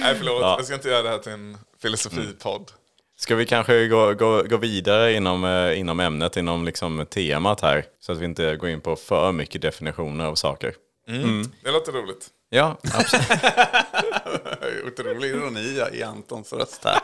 Nej, 0.00 0.14
förlåt. 0.18 0.40
Ja. 0.40 0.54
Jag 0.58 0.64
ska 0.64 0.74
inte 0.74 0.88
göra 0.88 1.02
det 1.02 1.08
här 1.08 1.18
till 1.18 1.32
en 1.32 1.58
filosofipodd. 1.82 2.70
Ska 3.18 3.34
vi 3.34 3.46
kanske 3.46 3.88
gå, 3.88 4.14
gå, 4.14 4.42
gå 4.42 4.56
vidare 4.56 5.12
inom, 5.12 5.44
eh, 5.44 5.78
inom 5.78 6.00
ämnet, 6.00 6.36
inom 6.36 6.64
liksom 6.64 7.06
temat 7.06 7.60
här? 7.60 7.84
Så 8.00 8.12
att 8.12 8.18
vi 8.18 8.24
inte 8.24 8.56
går 8.56 8.68
in 8.68 8.80
på 8.80 8.96
för 8.96 9.32
mycket 9.32 9.62
definitioner 9.62 10.24
av 10.24 10.34
saker. 10.34 10.74
Det 11.62 11.70
låter 11.70 11.92
roligt. 11.92 12.26
Ja, 12.50 12.76
absolut. 12.94 13.42
Otrolig 14.86 15.30
ironi 15.30 15.82
i 15.92 16.02
Antons 16.02 16.52
röst 16.52 16.84
här. 16.84 17.00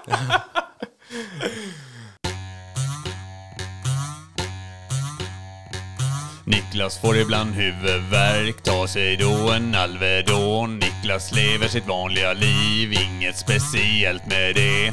Niklas 6.47 6.99
får 6.99 7.17
ibland 7.17 7.55
huvudvärk, 7.55 8.63
tar 8.63 8.87
sig 8.87 9.17
då 9.17 9.53
en 9.53 9.75
Alvedon. 9.75 10.79
Niklas 10.79 11.33
lever 11.33 11.69
sitt 11.69 11.87
vanliga 11.87 12.33
liv, 12.33 12.93
inget 12.93 13.39
speciellt 13.39 14.27
med 14.27 14.55
det. 14.55 14.93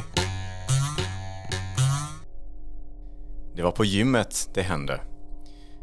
Det 3.56 3.64
var 3.64 3.72
på 3.72 3.86
gymmet 3.86 4.50
det 4.54 4.62
hände. 4.62 5.02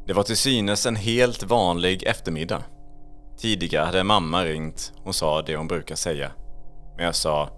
Det 0.07 0.13
var 0.13 0.23
till 0.23 0.37
synes 0.37 0.87
en 0.87 0.97
helt 0.97 1.43
vanlig 1.43 2.03
eftermiddag. 2.03 2.63
Tidigare 3.39 3.85
hade 3.85 4.05
mamma 4.05 4.45
ringt. 4.45 4.93
Hon 5.03 5.15
sa 5.15 5.43
det 5.43 5.57
hon 5.57 5.69
brukar 5.69 5.95
säga. 5.95 6.33
Men 6.97 7.05
jag 7.05 7.15
sa, 7.15 7.51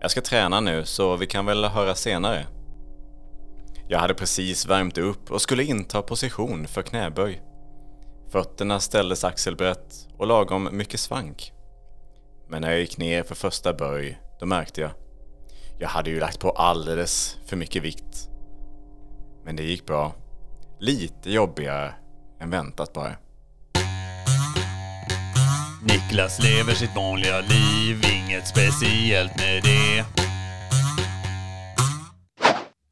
jag 0.00 0.10
ska 0.10 0.20
träna 0.20 0.60
nu 0.60 0.84
så 0.84 1.16
vi 1.16 1.26
kan 1.26 1.46
väl 1.46 1.64
höra 1.64 1.94
senare. 1.94 2.46
Jag 3.88 3.98
hade 3.98 4.14
precis 4.14 4.66
värmt 4.66 4.98
upp 4.98 5.30
och 5.30 5.42
skulle 5.42 5.64
inta 5.64 6.02
position 6.02 6.66
för 6.66 6.82
knäböj. 6.82 7.42
Fötterna 8.30 8.80
ställdes 8.80 9.24
axelbrett 9.24 10.08
och 10.16 10.26
lagom 10.26 10.68
mycket 10.72 11.00
svank. 11.00 11.52
Men 12.48 12.62
när 12.62 12.70
jag 12.70 12.80
gick 12.80 12.98
ner 12.98 13.22
för 13.22 13.34
första 13.34 13.72
böj, 13.72 14.18
då 14.40 14.46
märkte 14.46 14.80
jag. 14.80 14.90
Jag 15.78 15.88
hade 15.88 16.10
ju 16.10 16.20
lagt 16.20 16.40
på 16.40 16.50
alldeles 16.50 17.36
för 17.46 17.56
mycket 17.56 17.82
vikt. 17.82 18.28
Men 19.44 19.56
det 19.56 19.62
gick 19.62 19.86
bra. 19.86 20.14
Lite 20.80 21.30
jobbigare 21.30 21.94
än 22.40 22.50
väntat 22.50 22.92
bara. 22.92 23.16
Niklas 25.82 26.42
lever 26.42 26.74
sitt 26.74 26.96
vanliga 26.96 27.40
liv, 27.40 28.02
inget 28.14 28.48
speciellt 28.48 29.36
med 29.36 29.62
det. 29.62 30.04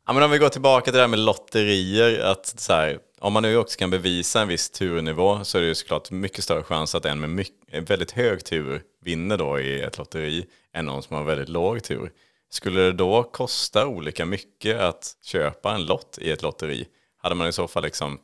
Ja, 0.07 0.13
men 0.13 0.23
om 0.23 0.31
vi 0.31 0.39
går 0.39 0.49
tillbaka 0.49 0.85
till 0.85 0.95
det 0.95 1.01
här 1.01 1.09
med 1.09 1.19
lotterier. 1.19 2.21
Att 2.21 2.47
så 2.47 2.73
här, 2.73 2.99
om 3.27 3.33
man 3.33 3.43
nu 3.43 3.57
också 3.57 3.79
kan 3.79 3.91
bevisa 3.91 4.43
en 4.43 4.49
viss 4.49 4.71
turnivå 4.71 5.45
så 5.45 5.59
är 5.59 5.63
det 5.63 5.69
ju 5.69 5.75
såklart 5.75 6.11
mycket 6.11 6.45
större 6.45 6.63
chans 6.63 6.95
att 6.95 7.05
en 7.05 7.21
med 7.21 7.31
mycket, 7.31 7.91
väldigt 7.91 8.11
hög 8.11 8.45
tur 8.45 8.83
vinner 9.05 9.37
då 9.37 9.61
i 9.61 9.81
ett 9.81 9.99
lotteri 9.99 10.47
än 10.73 10.85
någon 10.85 11.03
som 11.03 11.17
har 11.17 11.25
väldigt 11.25 11.49
låg 11.49 11.83
tur. 11.83 12.13
Skulle 12.51 12.81
det 12.81 12.93
då 12.93 13.23
kosta 13.23 13.87
olika 13.87 14.27
mycket 14.27 14.81
att 14.81 15.17
köpa 15.25 15.75
en 15.75 15.85
lott 15.85 16.19
i 16.21 16.31
ett 16.31 16.43
lotteri? 16.43 16.87
Hade 17.23 17.35
man 17.35 17.49
i 17.49 17.53
så 17.53 17.69
fall 17.69 17.83
liksom 17.83 18.19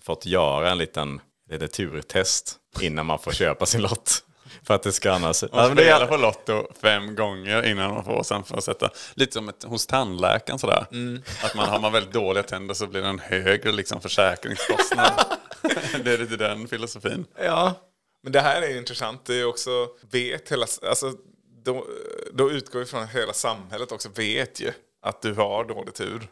fått 0.00 0.26
göra 0.26 0.70
en 0.70 0.78
liten, 0.78 1.20
liten 1.50 1.68
turtest 1.68 2.56
innan 2.80 3.06
man 3.06 3.18
får 3.18 3.32
köpa 3.32 3.66
sin 3.66 3.82
lott? 3.82 4.24
För 4.62 4.74
att 4.74 4.82
det 4.82 4.92
ska 4.92 5.12
annars... 5.12 5.44
Man 5.52 5.76
det 5.76 5.82
spelar 5.82 6.00
är, 6.00 6.06
på 6.06 6.16
Lotto 6.16 6.66
fem 6.80 7.14
gånger 7.14 7.66
innan 7.66 7.94
man 7.94 8.04
får 8.04 8.22
sen 8.22 8.44
för 8.44 8.56
att 8.56 8.64
sätta. 8.64 8.90
Lite 9.14 9.32
som 9.32 9.48
ett, 9.48 9.62
hos 9.64 9.86
tandläkaren 9.86 10.58
sådär. 10.58 10.86
Att 11.44 11.54
man 11.54 11.68
har 11.68 11.80
man 11.80 11.92
väldigt 11.92 12.12
dåliga 12.12 12.42
tänder 12.42 12.74
så 12.74 12.86
blir 12.86 13.02
det 13.02 13.08
en 13.08 13.18
högre 13.18 13.72
liksom, 13.72 14.00
försäkringskostnad. 14.00 15.12
det 16.04 16.12
är 16.12 16.18
lite 16.18 16.36
den 16.36 16.68
filosofin. 16.68 17.26
ja, 17.44 17.74
Men 18.22 18.32
det 18.32 18.40
här 18.40 18.62
är 18.62 18.68
ju 18.68 18.78
intressant. 18.78 19.24
Det 19.24 19.34
är 19.34 19.44
också, 19.44 19.88
vet 20.10 20.52
hela, 20.52 20.66
alltså, 20.88 21.12
då, 21.64 21.86
då 22.32 22.50
utgår 22.50 22.78
vi 22.78 22.86
från 22.86 23.02
att 23.02 23.14
hela 23.14 23.32
samhället 23.32 23.92
också 23.92 24.08
vet 24.08 24.60
ju 24.60 24.72
att 25.02 25.22
du 25.22 25.34
har 25.34 25.64
dålig 25.64 25.94
tur. 25.94 26.28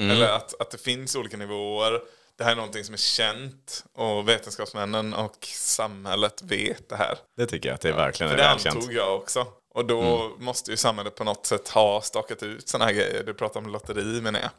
Eller 0.00 0.28
att, 0.28 0.60
att 0.60 0.70
det 0.70 0.78
finns 0.78 1.16
olika 1.16 1.36
nivåer. 1.36 2.00
Det 2.38 2.44
här 2.44 2.52
är 2.52 2.56
någonting 2.56 2.84
som 2.84 2.94
är 2.94 2.98
känt 2.98 3.84
och 3.94 4.28
vetenskapsmännen 4.28 5.14
och 5.14 5.46
samhället 5.54 6.42
vet 6.42 6.88
det 6.88 6.96
här. 6.96 7.18
det 7.36 7.46
tycker 7.46 7.68
jag 7.68 7.74
att 7.74 7.80
det 7.80 7.92
verkligen 7.92 8.30
För 8.30 8.38
är 8.38 8.42
det 8.42 8.48
välkänt. 8.48 8.76
antog 8.76 8.92
jag 8.92 9.16
också. 9.16 9.46
Och 9.74 9.84
då 9.84 10.30
måste 10.38 10.70
ju 10.70 10.76
samhället 10.76 11.14
på 11.14 11.24
något 11.24 11.46
sätt 11.46 11.68
ha 11.68 12.00
stakat 12.00 12.42
ut 12.42 12.68
sådana 12.68 12.84
här 12.84 12.92
grejer. 12.92 13.22
Du 13.26 13.34
pratar 13.34 13.60
om 13.60 13.66
lotteri 13.68 14.20
menar 14.20 14.40
jag. 14.40 14.50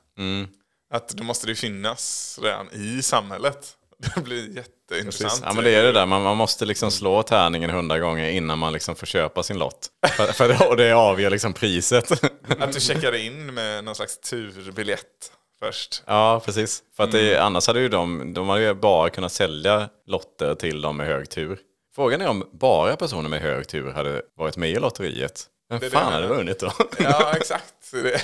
Att 0.93 1.09
då 1.09 1.23
måste 1.23 1.47
det 1.47 1.51
ju 1.51 1.55
finnas 1.55 2.39
redan 2.41 2.69
i 2.71 3.01
samhället. 3.01 3.75
Det 4.15 4.21
blir 4.21 4.55
jätteintressant. 4.55 5.29
Precis. 5.31 5.41
Ja 5.45 5.53
men 5.53 5.63
det 5.63 5.75
är 5.75 5.83
det 5.83 5.91
där, 5.91 6.05
man, 6.05 6.21
man 6.21 6.37
måste 6.37 6.65
liksom 6.65 6.91
slå 6.91 7.23
tärningen 7.23 7.69
hundra 7.69 7.99
gånger 7.99 8.29
innan 8.29 8.59
man 8.59 8.73
liksom 8.73 8.95
får 8.95 9.05
köpa 9.05 9.43
sin 9.43 9.57
lott. 9.57 9.87
För, 10.17 10.25
för 10.25 10.47
det, 10.47 10.67
och 10.67 10.77
det 10.77 10.91
avgör 10.91 11.29
liksom 11.29 11.53
priset. 11.53 12.11
Att 12.59 12.73
du 12.73 12.79
checkar 12.79 13.15
in 13.15 13.53
med 13.53 13.83
någon 13.83 13.95
slags 13.95 14.17
turbiljett 14.19 15.31
först. 15.59 16.03
Ja, 16.07 16.41
precis. 16.45 16.83
För 16.97 17.03
att 17.03 17.11
det, 17.11 17.37
annars 17.37 17.67
hade 17.67 17.79
ju 17.79 17.89
de, 17.89 18.33
de 18.33 18.49
hade 18.49 18.61
ju 18.61 18.73
bara 18.73 19.09
kunnat 19.09 19.31
sälja 19.31 19.89
lotter 20.07 20.55
till 20.55 20.81
dem 20.81 20.97
med 20.97 21.07
hög 21.07 21.29
tur. 21.29 21.59
Frågan 21.95 22.21
är 22.21 22.27
om 22.27 22.49
bara 22.51 22.95
personer 22.95 23.29
med 23.29 23.41
hög 23.41 23.67
tur 23.67 23.91
hade 23.91 24.21
varit 24.37 24.57
med 24.57 24.69
i 24.69 24.75
lotteriet. 24.79 25.45
Vem 25.69 25.79
Det 25.79 25.89
fan 25.89 26.13
hade 26.13 26.27
vunnit 26.27 26.59
då? 26.59 26.71
Ja, 26.99 27.33
exakt. 27.35 27.73
Det, 27.91 28.21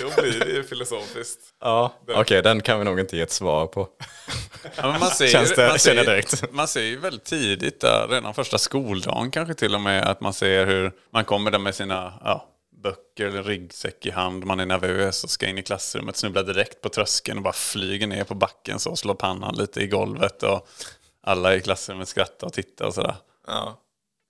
då 0.00 0.22
blir 0.22 0.40
det 0.40 0.50
ju 0.50 0.64
filosofiskt. 0.64 1.40
ja, 1.60 1.92
okej, 2.14 2.42
den 2.42 2.60
kan 2.62 2.78
vi 2.78 2.84
nog 2.84 3.00
inte 3.00 3.16
ge 3.16 3.22
ett 3.22 3.30
svar 3.32 3.66
på. 3.66 3.88
Ja, 4.76 4.96
man 5.00 5.10
ser, 5.10 5.26
Känns 5.28 5.54
det- 5.54 5.68
man, 5.68 5.78
ser, 5.78 5.94
direkt. 5.94 6.44
man 6.52 6.68
ser 6.68 6.82
ju 6.82 6.98
väldigt 6.98 7.24
tidigt 7.24 7.80
där, 7.80 8.08
redan 8.08 8.34
första 8.34 8.58
skoldagen 8.58 9.30
kanske 9.30 9.54
till 9.54 9.74
och 9.74 9.80
med, 9.80 10.08
att 10.08 10.20
man 10.20 10.32
ser 10.32 10.66
hur 10.66 10.92
man 11.12 11.24
kommer 11.24 11.50
där 11.50 11.58
med 11.58 11.74
sina 11.74 12.12
ja, 12.24 12.46
böcker 12.82 13.26
eller 13.26 13.42
ryggsäck 13.42 14.06
i 14.06 14.10
hand, 14.10 14.44
man 14.44 14.60
är 14.60 14.66
nervös 14.66 15.24
och 15.24 15.30
ska 15.30 15.46
in 15.46 15.58
i 15.58 15.62
klassrummet, 15.62 16.16
snubblar 16.16 16.42
direkt 16.42 16.80
på 16.80 16.88
tröskeln 16.88 17.38
och 17.38 17.44
bara 17.44 17.52
flyger 17.52 18.06
ner 18.06 18.24
på 18.24 18.34
backen 18.34 18.78
så 18.78 18.90
och 18.90 18.98
slår 18.98 19.14
pannan 19.14 19.54
lite 19.54 19.80
i 19.80 19.86
golvet 19.86 20.42
och 20.42 20.68
alla 21.22 21.54
i 21.54 21.60
klassrummet 21.60 22.08
skrattar 22.08 22.46
och 22.46 22.52
tittar 22.52 22.86
och 22.86 22.94
sådär. 22.94 23.16
Ja. 23.46 23.80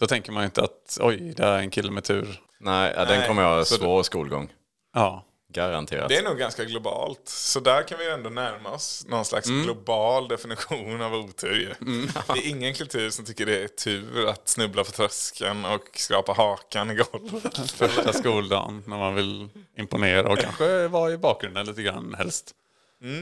Då 0.00 0.06
tänker 0.06 0.32
man 0.32 0.42
ju 0.42 0.44
inte 0.44 0.62
att 0.62 0.98
oj, 1.00 1.34
det 1.36 1.44
är 1.44 1.58
en 1.58 1.70
kille 1.70 1.90
med 1.90 2.04
tur. 2.04 2.40
Nej, 2.60 2.92
ja, 2.96 3.04
den 3.04 3.18
Nej, 3.18 3.28
kommer 3.28 3.42
jag 3.42 3.56
ha 3.56 3.64
svår 3.64 4.02
skolgång. 4.02 4.52
Ja, 4.94 5.24
Garanterat. 5.52 6.08
Det 6.08 6.16
är 6.16 6.22
nog 6.22 6.38
ganska 6.38 6.64
globalt. 6.64 7.22
Så 7.24 7.60
där 7.60 7.82
kan 7.82 7.98
vi 7.98 8.10
ändå 8.10 8.30
närma 8.30 8.70
oss 8.70 9.06
någon 9.08 9.24
slags 9.24 9.48
global 9.48 10.28
definition 10.28 11.02
av 11.02 11.14
otur 11.14 11.54
ju. 11.54 11.74
Det 12.34 12.46
är 12.46 12.48
ingen 12.48 12.74
kultur 12.74 13.10
som 13.10 13.24
tycker 13.24 13.46
det 13.46 13.62
är 13.62 13.68
tur 13.68 14.28
att 14.28 14.48
snubbla 14.48 14.84
på 14.84 14.90
tröskeln 14.90 15.64
och 15.64 15.88
skrapa 15.94 16.32
hakan 16.32 16.90
i 16.90 16.94
golvet. 16.94 17.70
första 17.70 18.12
skoldagen 18.12 18.82
när 18.86 18.98
man 18.98 19.14
vill 19.14 19.48
imponera 19.76 20.32
och 20.32 20.38
kanske 20.38 20.88
vara 20.88 21.12
i 21.12 21.18
bakgrunden 21.18 21.66
lite 21.66 21.82
grann 21.82 22.14
helst. 22.18 22.54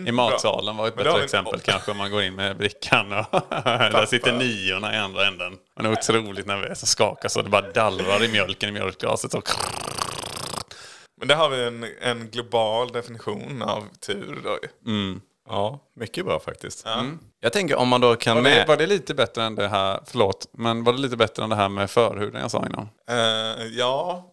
I 0.06 0.12
matsalen 0.12 0.76
var 0.76 0.88
ett 0.88 0.96
bättre 0.96 1.24
exempel 1.24 1.60
kanske 1.60 1.90
om 1.90 1.96
man 1.96 2.10
går 2.10 2.22
in 2.22 2.34
med 2.34 2.56
brickan 2.56 3.12
och 3.12 3.26
där 3.50 4.06
sitter 4.06 4.32
niorna 4.32 4.94
i 4.94 4.98
andra 4.98 5.26
änden. 5.26 5.58
Man 5.76 5.86
är 5.86 5.92
otroligt 5.92 6.46
nervös 6.46 6.82
och 6.82 6.88
skakar 6.88 7.28
så 7.28 7.42
det 7.42 7.50
bara 7.50 7.72
dallrar 7.72 8.24
i 8.24 8.28
mjölken 8.28 8.68
i 8.68 8.72
mjölkglaset. 8.72 9.34
Och 9.34 9.48
Men 11.16 11.28
där 11.28 11.34
har 11.34 11.48
vi 11.48 11.64
en, 11.64 11.86
en 12.00 12.30
global 12.30 12.92
definition 12.92 13.62
av 13.62 13.88
tur 14.00 14.40
då 14.44 14.58
ju. 14.62 14.68
Ja, 15.48 15.80
mycket 15.94 16.24
bra 16.24 16.40
faktiskt. 16.40 16.86
Mm. 16.86 17.18
Jag 17.40 17.52
tänker 17.52 17.76
om 17.76 17.88
man 17.88 18.00
då 18.00 18.16
kan 18.16 18.36
var, 18.36 18.42
det, 18.42 18.50
med... 18.50 18.66
var 18.66 18.76
det 18.76 18.86
lite 18.86 19.14
bättre 19.14 19.44
än 19.44 19.54
det 19.54 19.68
här, 19.68 20.00
förlåt, 20.06 20.48
men 20.52 20.84
var 20.84 20.92
det 20.92 20.98
lite 20.98 21.16
bättre 21.16 21.44
än 21.44 21.50
det 21.50 21.56
här 21.56 21.68
med 21.68 21.90
förhuden 21.90 22.40
jag 22.40 22.50
sa 22.50 22.66
innan? 22.66 22.88
Eh, 23.08 23.66
ja, 23.66 24.24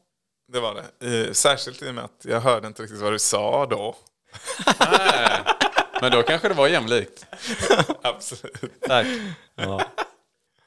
det 0.54 0.60
var 0.60 0.76
det. 1.00 1.28
Eh, 1.28 1.32
särskilt 1.32 1.82
i 1.82 1.90
och 1.90 1.96
med 1.96 2.04
att 2.04 2.26
jag 2.26 2.42
hörde 2.42 2.68
inte 2.68 2.84
riktigt 2.84 3.02
vad 3.02 3.12
du 3.12 3.20
sa 3.20 3.66
då. 3.66 3.96
Men 6.02 6.12
då 6.12 6.24
kanske 6.24 6.48
det 6.48 6.54
var 6.54 6.68
jämlikt. 6.68 7.26
Absolut. 8.02 8.84
Tack. 8.88 9.08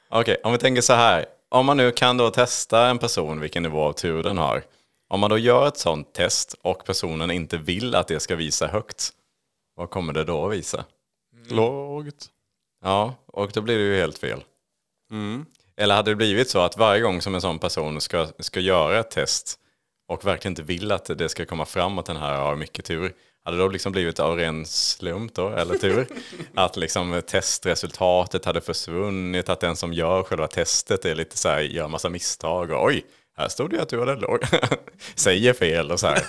Okej, 0.09 0.37
om 0.43 0.51
vi 0.51 0.57
tänker 0.57 0.81
så 0.81 0.93
här. 0.93 1.25
Om 1.49 1.65
man 1.65 1.77
nu 1.77 1.91
kan 1.91 2.17
då 2.17 2.29
testa 2.29 2.87
en 2.87 2.97
person 2.97 3.39
vilken 3.39 3.63
nivå 3.63 3.83
av 3.83 3.93
tur 3.93 4.23
den 4.23 4.37
har. 4.37 4.63
Om 5.09 5.19
man 5.19 5.29
då 5.29 5.37
gör 5.37 5.67
ett 5.67 5.77
sånt 5.77 6.13
test 6.13 6.55
och 6.61 6.85
personen 6.85 7.31
inte 7.31 7.57
vill 7.57 7.95
att 7.95 8.07
det 8.07 8.19
ska 8.19 8.35
visa 8.35 8.67
högt. 8.67 9.11
Vad 9.75 9.89
kommer 9.89 10.13
det 10.13 10.23
då 10.23 10.45
att 10.45 10.53
visa? 10.53 10.85
Lågt. 11.49 12.29
Ja, 12.83 13.15
och 13.25 13.51
då 13.51 13.61
blir 13.61 13.77
det 13.77 13.83
ju 13.83 13.95
helt 13.95 14.17
fel. 14.17 14.43
Eller 15.77 15.95
hade 15.95 16.11
det 16.11 16.15
blivit 16.15 16.49
så 16.49 16.59
att 16.59 16.77
varje 16.77 17.01
gång 17.01 17.21
som 17.21 17.35
en 17.35 17.41
sån 17.41 17.59
person 17.59 18.01
ska, 18.01 18.27
ska 18.39 18.59
göra 18.59 18.99
ett 18.99 19.11
test 19.11 19.59
och 20.07 20.25
verkligen 20.25 20.51
inte 20.51 20.63
vill 20.63 20.91
att 20.91 21.05
det 21.05 21.29
ska 21.29 21.45
komma 21.45 21.65
fram 21.65 21.97
att 21.97 22.05
den 22.05 22.17
här 22.17 22.37
har 22.37 22.55
mycket 22.55 22.85
tur. 22.85 23.13
Hade 23.43 23.57
det 23.57 23.63
då 23.63 23.69
liksom 23.69 23.91
blivit 23.91 24.19
av 24.19 24.37
ren 24.37 24.65
slump 24.65 25.33
då, 25.33 25.49
eller 25.49 25.77
tur? 25.77 26.07
att 26.55 26.77
liksom 26.77 27.21
testresultatet 27.27 28.45
hade 28.45 28.61
försvunnit, 28.61 29.49
att 29.49 29.59
den 29.59 29.75
som 29.75 29.93
gör 29.93 30.23
själva 30.23 30.47
testet 30.47 31.05
är 31.05 31.15
lite 31.15 31.37
så 31.37 31.49
här, 31.49 31.61
gör 31.61 31.87
massa 31.87 32.09
misstag 32.09 32.71
och 32.71 32.85
oj, 32.85 33.05
här 33.37 33.49
stod 33.49 33.69
det 33.69 33.81
att 33.81 33.89
du 33.89 33.99
hade 33.99 34.15
låg. 34.15 34.39
Säger 35.15 35.53
fel 35.53 35.91
och 35.91 35.99
så 35.99 36.07
här. 36.07 36.23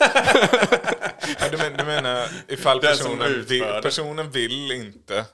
Ja, 1.40 1.48
du, 1.50 1.56
men, 1.56 1.76
du 1.76 1.84
menar 1.84 2.28
ifall 2.48 2.80
personen 2.80 3.44
vill, 3.44 3.64
personen 3.82 4.30
vill 4.30 4.72
inte 4.72 5.24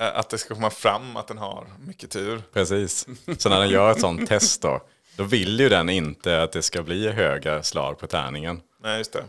eh, 0.00 0.18
att 0.18 0.30
det 0.30 0.38
ska 0.38 0.54
komma 0.54 0.70
fram 0.70 1.16
att 1.16 1.28
den 1.28 1.38
har 1.38 1.66
mycket 1.78 2.10
tur. 2.10 2.42
Precis. 2.52 3.06
Så 3.38 3.48
när 3.48 3.60
den 3.60 3.68
gör 3.68 3.90
ett 3.90 4.00
sånt 4.00 4.28
test 4.28 4.62
då, 4.62 4.80
då 5.16 5.24
vill 5.24 5.60
ju 5.60 5.68
den 5.68 5.88
inte 5.88 6.42
att 6.42 6.52
det 6.52 6.62
ska 6.62 6.82
bli 6.82 7.08
höga 7.08 7.62
slag 7.62 7.98
på 7.98 8.06
tärningen. 8.06 8.60
Nej, 8.82 8.98
just 8.98 9.12
det. 9.12 9.24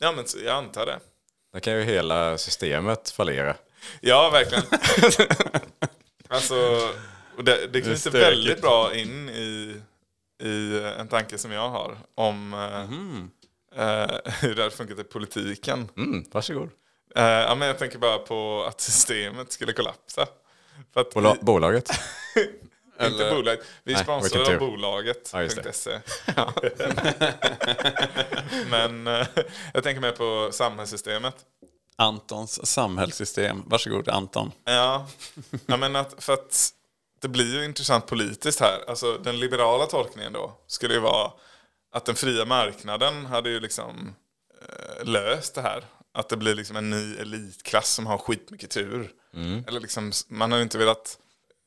Ja, 0.00 0.12
men 0.12 0.24
jag 0.44 0.56
antar 0.56 0.86
det. 0.86 0.98
Då 1.52 1.60
kan 1.60 1.72
ju 1.72 1.82
hela 1.82 2.38
systemet 2.38 3.10
fallera. 3.10 3.56
Ja, 4.00 4.30
verkligen. 4.30 4.64
alltså, 6.28 6.54
det, 7.42 7.66
det 7.72 7.80
knyter 7.80 8.10
väldigt 8.10 8.60
bra 8.60 8.94
in 8.94 9.28
i, 9.28 9.76
i 10.42 10.80
en 10.98 11.08
tanke 11.08 11.38
som 11.38 11.52
jag 11.52 11.68
har 11.68 11.96
om 12.14 12.54
eh, 12.54 12.80
eh, 13.84 14.10
hur 14.40 14.54
det 14.54 14.62
hade 14.62 14.74
funkat 14.76 14.98
i 14.98 15.04
politiken. 15.04 15.88
Mm, 15.96 16.24
varsågod. 16.32 16.70
Eh, 17.16 17.22
ja, 17.24 17.54
men 17.54 17.68
jag 17.68 17.78
tänker 17.78 17.98
bara 17.98 18.18
på 18.18 18.64
att 18.68 18.80
systemet 18.80 19.52
skulle 19.52 19.72
kollapsa. 19.72 20.26
För 20.94 21.00
att 21.00 21.14
Bola- 21.14 21.34
vi, 21.34 21.44
bolaget. 21.44 21.90
inte 23.02 23.30
bolaget. 23.30 23.66
Vi 23.84 23.92
är 23.92 23.96
sponsrade 24.02 24.44
av 24.44 24.48
tur. 24.48 24.58
bolaget. 24.58 25.30
Ja, 25.32 25.42
just 25.42 25.62
det. 25.62 25.72
.se. 25.72 26.00
men 28.70 29.06
eh, 29.06 29.26
jag 29.74 29.82
tänker 29.82 30.00
mer 30.00 30.12
på 30.12 30.52
samhällssystemet. 30.52 31.36
Antons 31.96 32.66
samhällssystem. 32.66 33.62
Varsågod 33.66 34.08
Anton. 34.08 34.52
Ja, 34.64 35.06
jag 35.66 35.78
menar 35.78 36.00
att, 36.00 36.24
för 36.24 36.32
att 36.32 36.70
det 37.20 37.28
blir 37.28 37.54
ju 37.54 37.64
intressant 37.64 38.06
politiskt 38.06 38.60
här. 38.60 38.84
Alltså 38.88 39.18
den 39.18 39.40
liberala 39.40 39.86
tolkningen 39.86 40.32
då 40.32 40.58
skulle 40.66 40.94
ju 40.94 41.00
vara 41.00 41.32
att 41.92 42.04
den 42.04 42.14
fria 42.14 42.44
marknaden 42.44 43.26
hade 43.26 43.50
ju 43.50 43.60
liksom 43.60 44.14
eh, 44.62 45.04
löst 45.04 45.54
det 45.54 45.62
här. 45.62 45.84
Att 46.14 46.28
det 46.28 46.36
blir 46.36 46.54
liksom 46.54 46.76
en 46.76 46.90
ny 46.90 47.16
elitklass 47.16 47.92
som 47.92 48.06
har 48.06 48.18
skitmycket 48.18 48.70
tur. 48.70 49.10
Eller 49.68 49.80
liksom, 49.80 50.12
man 50.28 50.50
har 50.50 50.58
ju 50.58 50.62
inte 50.62 50.78
velat 50.78 51.18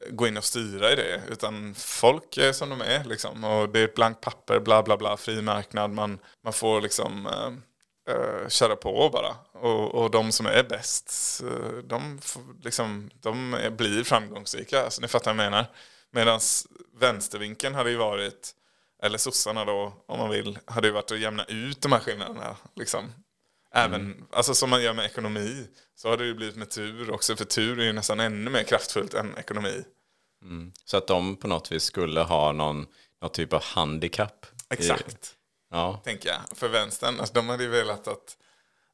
gå 0.10 0.28
in 0.28 0.38
och 0.38 0.44
styra 0.44 0.92
i 0.92 0.96
det. 0.96 1.22
Utan 1.30 1.76
folk 1.76 2.38
är 2.38 2.54
som 2.54 2.70
de 2.70 2.82
är 2.82 3.04
liksom. 3.04 3.44
Och 3.44 3.70
det 3.70 3.80
är 3.80 3.84
ett 3.84 3.96
blankt 3.96 4.22
papper, 4.22 4.60
bla 4.60 4.84
bla 4.84 4.98
bla, 4.98 5.18
fri 5.18 5.42
marknad. 5.42 5.92
Man, 5.92 6.20
man 6.44 6.54
får 6.54 6.82
liksom 6.82 7.26
eh, 7.26 8.16
eh, 8.16 8.48
köra 8.48 8.76
på 8.76 9.10
bara. 9.14 9.36
Och, 9.62 9.96
och 9.96 10.12
de 10.12 10.32
som 10.32 10.46
är 10.46 10.64
bäst, 10.64 11.42
de, 11.84 12.20
liksom, 12.62 13.10
de 13.22 13.58
blir 13.78 14.04
framgångsrika. 14.04 14.84
Alltså, 14.84 15.02
ni 15.02 15.08
fattar 15.08 15.34
vad 15.34 15.46
jag 15.46 15.52
menar. 15.52 15.66
Medan 16.12 16.40
vänstervinkeln 17.00 17.76
hade 17.76 17.90
ju 17.90 17.98
varit, 17.98 18.52
eller 19.04 19.18
sossarna 19.18 19.66
då, 19.66 19.94
om 20.06 20.20
man 20.20 20.30
vill, 20.30 20.60
hade 20.66 20.88
ju 20.88 20.94
varit 20.94 21.12
att 21.12 21.20
jämna 21.20 21.46
ut 21.46 21.82
de 21.82 21.92
här 21.92 22.00
skillnaderna. 22.00 22.56
Liksom. 22.76 23.14
Även, 23.74 24.26
alltså 24.32 24.54
som 24.54 24.70
man 24.70 24.84
gör 24.84 24.94
med 24.94 25.06
ekonomi, 25.06 25.68
så 25.96 26.10
har 26.10 26.18
det 26.18 26.26
ju 26.26 26.34
blivit 26.34 26.56
med 26.56 26.70
tur 26.70 27.12
också. 27.12 27.36
För 27.36 27.46
tur 27.46 27.80
är 27.80 27.84
ju 27.84 27.94
nästan 27.94 28.20
ännu 28.20 28.50
mer 28.52 28.64
kraftfullt 28.64 29.14
än 29.14 29.38
ekonomi. 29.38 29.84
Så 30.86 30.98
att 30.98 31.08
de 31.08 31.36
på 31.36 31.48
något 31.48 31.72
vis 31.72 31.84
skulle 31.84 32.22
ha 32.22 32.52
någon, 32.52 32.86
någon 33.22 33.32
typ 33.32 33.54
av 33.54 33.64
handikapp. 33.64 34.46
i- 34.46 34.74
Exakt. 34.74 35.36
Ja, 35.72 36.02
tänker 36.04 36.30
jag, 36.30 36.58
för 36.58 36.68
vänstern. 36.70 37.20
Alltså, 37.20 37.34
de 37.34 37.50
hade 37.50 37.64
ju 37.64 37.70
velat 37.70 38.08
att, 38.08 38.38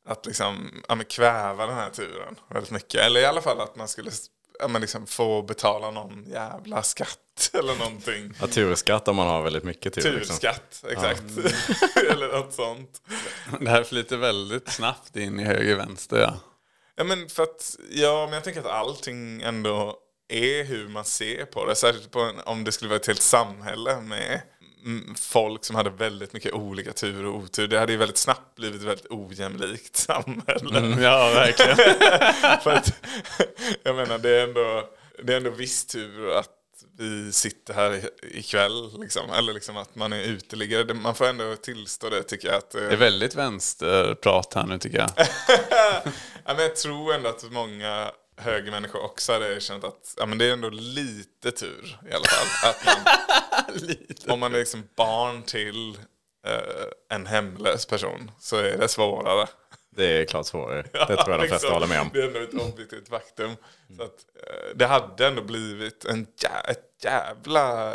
att 0.07 0.25
liksom, 0.25 0.83
ja, 0.87 0.95
men 0.95 1.05
kväva 1.05 1.65
den 1.65 1.75
här 1.75 1.89
turen 1.89 2.35
väldigt 2.49 2.71
mycket. 2.71 3.01
Eller 3.01 3.19
i 3.19 3.25
alla 3.25 3.41
fall 3.41 3.61
att 3.61 3.75
man 3.75 3.87
skulle 3.87 4.11
ja, 4.59 4.67
men 4.67 4.81
liksom 4.81 5.07
få 5.07 5.41
betala 5.41 5.91
någon 5.91 6.25
jävla 6.27 6.83
skatt 6.83 7.49
eller 7.53 7.75
någonting. 7.75 8.33
ja 8.41 8.47
turskatt 8.47 9.07
om 9.07 9.15
man 9.15 9.27
har 9.27 9.41
väldigt 9.41 9.63
mycket 9.63 9.93
tur. 9.93 10.13
Liksom. 10.13 10.35
Turskatt, 10.35 10.83
exakt. 10.89 11.23
eller 12.11 12.27
något 12.27 12.53
sånt. 12.53 13.01
Det 13.59 13.69
här 13.69 13.83
flyter 13.83 14.17
väldigt 14.17 14.69
snabbt 14.69 15.15
in 15.15 15.39
i 15.39 15.43
höger-vänster. 15.43 16.17
Ja. 16.19 16.33
Ja, 16.95 17.03
men 17.03 17.29
för 17.29 17.43
att, 17.43 17.75
ja, 17.89 18.25
men 18.25 18.33
jag 18.33 18.43
tänker 18.43 18.59
att 18.59 18.65
allting 18.65 19.41
ändå 19.41 19.99
är 20.27 20.63
hur 20.63 20.87
man 20.87 21.05
ser 21.05 21.45
på 21.45 21.65
det. 21.65 21.75
Särskilt 21.75 22.11
på 22.11 22.19
en, 22.19 22.39
om 22.39 22.63
det 22.63 22.71
skulle 22.71 22.89
vara 22.89 22.99
ett 22.99 23.07
helt 23.07 23.21
samhälle 23.21 24.01
med 24.01 24.31
mm, 24.31 24.41
folk 25.19 25.65
som 25.65 25.75
hade 25.75 25.89
väldigt 25.89 26.33
mycket 26.33 26.53
olika 26.53 26.93
tur 26.93 27.25
och 27.25 27.35
otur. 27.35 27.67
Det 27.67 27.79
hade 27.79 27.91
ju 27.91 27.97
väldigt 27.97 28.17
snabbt 28.17 28.55
blivit 28.55 28.81
ett 28.81 28.87
väldigt 28.87 29.11
ojämlikt 29.11 29.95
samhälle. 29.95 31.01
ja, 31.03 31.29
verkligen. 31.33 31.75
För 32.63 32.71
att, 32.71 32.93
jag 33.83 33.95
menar, 33.95 34.17
det 34.17 34.29
är 34.29 34.43
ändå, 34.47 34.89
det 35.23 35.33
är 35.33 35.37
ändå 35.37 35.49
viss 35.49 35.85
tur 35.85 36.31
att 36.31 36.53
vi 36.99 37.31
sitter 37.31 37.73
här 37.73 38.09
ikväll. 38.21 38.99
Liksom. 38.99 39.29
Eller 39.33 39.53
liksom 39.53 39.77
att 39.77 39.95
man 39.95 40.13
är 40.13 40.21
uteliggare. 40.23 40.93
Man 40.93 41.15
får 41.15 41.25
ändå 41.25 41.55
tillstå 41.55 42.09
det 42.09 42.23
tycker 42.23 42.47
jag. 42.47 42.57
Att, 42.57 42.75
eh, 42.75 42.81
Det 42.81 42.93
är 42.93 42.97
väldigt 42.97 43.35
vänsterprat 43.35 44.53
här 44.53 44.65
nu 44.65 44.79
tycker 44.79 44.97
jag. 44.97 45.09
ja, 46.45 46.53
men 46.53 46.59
jag 46.59 46.75
tror 46.75 47.13
ändå 47.13 47.29
att 47.29 47.51
många 47.51 48.11
högermänniskor 48.37 49.03
också 49.03 49.33
hade 49.33 49.59
känt 49.59 49.83
att 49.83 50.13
ja, 50.17 50.25
men 50.25 50.37
det 50.37 50.45
är 50.45 50.53
ändå 50.53 50.69
lite 50.69 51.51
tur 51.51 51.99
i 52.09 52.13
alla 52.13 52.25
fall. 52.25 52.69
Att 52.69 52.85
man, 52.85 53.13
om 54.27 54.39
man 54.39 54.53
är 54.55 54.59
liksom 54.59 54.83
barn 54.95 55.43
till 55.43 55.97
eh, 56.47 57.15
en 57.17 57.25
hemlös 57.25 57.85
person 57.85 58.31
så 58.39 58.57
är 58.57 58.77
det 58.77 58.87
svårare. 58.87 59.47
Det 59.89 60.05
är 60.21 60.25
klart 60.25 60.45
svårare. 60.45 60.81
Det 60.91 61.05
tror 61.15 61.29
jag 61.31 61.39
de 61.39 61.47
flesta 61.47 61.55
liksom. 61.55 61.73
håller 61.73 61.87
med 61.87 62.01
om. 62.01 62.09
Det 62.13 62.21
är 62.21 62.27
ändå 62.27 62.39
ett 62.39 62.53
objektivt 62.73 63.09
faktum. 63.09 63.51
Så 63.97 64.03
att, 64.03 64.25
eh, 64.43 64.75
det 64.75 64.85
hade 64.85 65.27
ändå 65.27 65.41
blivit 65.41 66.05
en 66.05 66.25
jä- 66.27 66.69
ett 66.71 66.83
jävla 67.03 67.93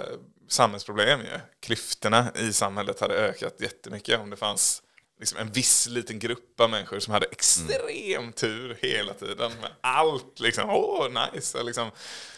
samhällsproblem 0.49 1.21
ju. 1.21 1.39
Klyftorna 1.61 2.33
i 2.37 2.53
samhället 2.53 3.01
hade 3.01 3.15
ökat 3.15 3.55
jättemycket 3.61 4.21
om 4.21 4.31
det 4.31 4.37
fanns 4.37 4.83
liksom 5.23 5.39
en 5.39 5.53
viss 5.53 5.87
liten 5.87 6.19
grupp 6.19 6.61
av 6.61 6.71
människor 6.71 7.01
som 7.01 7.13
hade 7.13 7.27
extrem 7.27 8.33
tur 8.33 8.77
hela 8.81 9.13
tiden. 9.15 9.53
Med 9.61 9.71
allt 9.81 10.41
liksom, 10.41 10.71
åh 10.71 11.07
nice. 11.33 11.63
Liksom, 11.63 11.91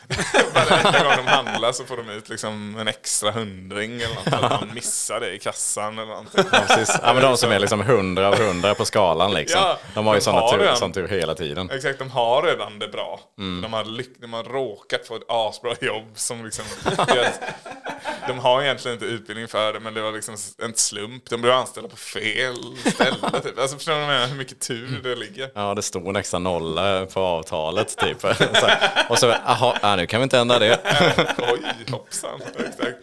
varenda 0.55 1.03
gång 1.05 1.17
de 1.17 1.31
handlar 1.31 1.73
så 1.73 1.85
får 1.85 1.97
de 1.97 2.11
ut 2.11 2.29
liksom 2.29 2.77
en 2.79 2.89
extra 2.89 3.31
hundring 3.31 3.95
eller 4.01 4.15
något. 4.15 4.27
Att 4.33 4.61
man 4.61 4.75
missar 4.75 5.21
det 5.21 5.35
i 5.35 5.39
kassan 5.39 5.99
eller 5.99 6.07
någonting. 6.09 6.45
Ja, 6.53 6.65
precis. 6.69 6.97
Ja, 7.03 7.15
men 7.15 7.23
de 7.23 7.37
som 7.37 7.51
är 7.53 7.59
liksom 7.59 7.81
100 7.81 8.29
av 8.29 8.35
100 8.35 8.75
på 8.75 8.85
skalan 8.85 9.35
liksom. 9.35 9.61
Ja, 9.61 9.79
de 9.95 10.07
har 10.07 10.15
ju 10.15 10.19
de 10.21 10.25
sån 10.25 10.51
tur, 10.51 10.59
redan- 10.59 10.77
sån 10.77 10.93
tur 10.93 11.09
hela 11.09 11.35
tiden. 11.35 11.71
Exakt, 11.71 11.99
de 11.99 12.11
har 12.11 12.43
redan 12.43 12.79
det 12.79 12.89
bra. 12.89 13.21
De, 13.37 13.73
har 13.73 13.85
lyck- 13.85 14.17
de 14.21 14.33
har 14.33 14.45
råkat 14.45 15.07
få 15.07 15.17
ett 15.17 15.23
asbra 15.29 15.75
jobb 15.81 16.13
som 16.15 16.45
liksom... 16.45 16.65
de 18.27 18.39
har 18.39 18.63
egentligen 18.63 18.95
inte 18.97 19.07
utbildning 19.07 19.49
för 19.49 19.73
det, 19.73 19.81
men 19.81 19.95
det 19.95 20.01
var 20.03 20.13
liksom 20.13 20.37
en 20.59 20.75
slump. 20.75 21.31
De 21.31 21.41
blev 21.43 21.55
anställda 21.55 21.89
på 21.91 21.97
fel 21.97 22.74
ställe. 22.77 23.41
Typ. 23.43 23.59
Alltså, 23.59 23.77
förstår 23.77 23.93
du 23.93 24.01
jag? 24.01 24.27
Hur 24.27 24.37
mycket 24.37 24.61
tur 24.61 25.01
det 25.03 25.15
ligger? 25.15 25.51
Ja, 25.55 25.75
det 25.75 25.83
stod 25.83 26.09
en 26.09 26.17
extra 26.17 26.39
nolla 26.39 27.07
på 27.07 27.21
avtalet 27.21 27.97
typ. 27.99 28.21
Så, 28.61 28.71
och 29.09 29.19
så, 29.19 29.27
jaha, 29.27 29.79
ja, 29.83 29.97
nu 29.97 30.07
kan 30.07 30.21
vi 30.21 30.25
inte 30.25 30.39
ändra 30.39 30.59
det. 30.59 30.81
Oj, 31.39 31.61
hoppsan. 31.91 32.41
Exakt. 32.59 32.99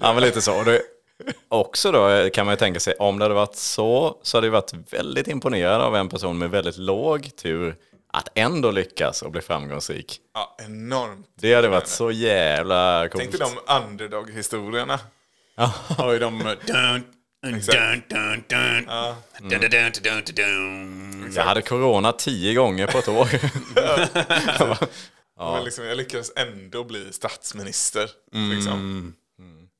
Ja, 0.00 0.12
men 0.12 0.22
lite 0.22 0.42
så. 0.42 0.58
Och 0.58 0.64
det, 0.64 0.82
också 1.48 1.92
då 1.92 2.30
kan 2.30 2.46
man 2.46 2.52
ju 2.52 2.56
tänka 2.56 2.80
sig, 2.80 2.94
om 2.94 3.18
det 3.18 3.24
hade 3.24 3.34
varit 3.34 3.56
så, 3.56 4.18
så 4.22 4.36
hade 4.36 4.46
det 4.46 4.50
varit 4.50 4.72
väldigt 4.90 5.28
imponerad 5.28 5.80
av 5.80 5.96
en 5.96 6.08
person 6.08 6.38
med 6.38 6.50
väldigt 6.50 6.76
låg 6.76 7.36
tur 7.36 7.76
att 8.12 8.28
ändå 8.34 8.70
lyckas 8.70 9.22
och 9.22 9.30
bli 9.30 9.40
framgångsrik. 9.40 10.18
Ja, 10.34 10.56
enormt. 10.58 11.26
Det 11.40 11.54
hade 11.54 11.68
varit 11.68 11.88
så 11.88 12.10
jävla 12.10 13.08
coolt. 13.08 13.22
Tänk 13.22 13.38
dig 13.38 13.40
de 13.66 13.74
underdog-historierna. 13.74 14.98
Oj, 15.98 16.18
de... 16.18 16.56
Dun, 16.66 17.04
Jag 21.34 21.44
hade 21.44 21.62
corona 21.62 22.12
tio 22.12 22.54
gånger 22.54 22.86
på 22.86 22.98
ett 22.98 23.08
år. 23.08 23.28
Men 25.54 25.64
liksom, 25.64 25.84
jag 25.84 25.96
lyckades 25.96 26.32
ändå 26.36 26.84
bli 26.84 27.12
statsminister. 27.12 28.10
Liksom. 28.54 29.14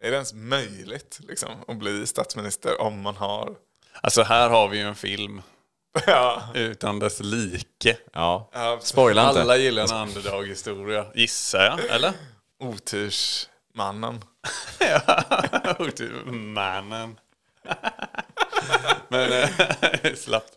Är 0.02 0.10
det 0.10 0.14
ens 0.14 0.34
möjligt 0.34 1.20
liksom, 1.28 1.50
att 1.68 1.76
bli 1.76 2.06
statsminister 2.06 2.80
om 2.80 3.00
man 3.00 3.16
har... 3.16 3.54
Alltså 4.00 4.22
här 4.22 4.48
har 4.48 4.68
vi 4.68 4.78
ju 4.78 4.84
en 4.84 4.94
film 4.94 5.42
ja, 6.06 6.42
utan 6.54 6.98
dess 6.98 7.20
like. 7.20 7.96
Ja, 8.12 8.50
ja, 8.52 8.78
spoila 8.82 9.28
inte. 9.28 9.40
Alla 9.42 9.56
gillar 9.56 9.82
en 9.82 10.08
underdog-historia, 10.08 11.06
gissar 11.14 11.64
jag. 11.64 11.96
Eller? 11.96 12.12
otursmannen. 12.60 14.24
Mannen. 16.54 17.18
Men, 19.08 19.32
äh, 19.32 20.14
slappt. 20.16 20.52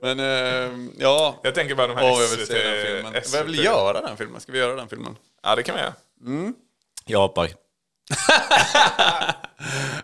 Men, 0.00 0.20
äh, 0.20 0.70
ja. 0.98 1.40
Jag 1.42 1.54
tänker 1.54 1.74
bara 1.74 1.86
de 1.86 1.96
här 1.96 2.12
Åh, 2.12 2.20
jag 2.22 2.28
vill 2.36 2.46
se 2.46 2.54
den 2.54 2.86
filmen. 2.86 3.22
SVT. 3.22 3.34
Jag 3.34 3.44
vill 3.44 3.64
göra 3.64 4.00
den 4.00 4.16
filmen. 4.16 4.40
Ska 4.40 4.52
vi 4.52 4.58
göra 4.58 4.76
den 4.76 4.88
filmen? 4.88 5.16
Ja, 5.42 5.56
det 5.56 5.62
kan 5.62 5.74
vi 5.74 5.80
göra. 5.80 5.94
Jag 7.04 7.18
hoppar. 7.18 7.48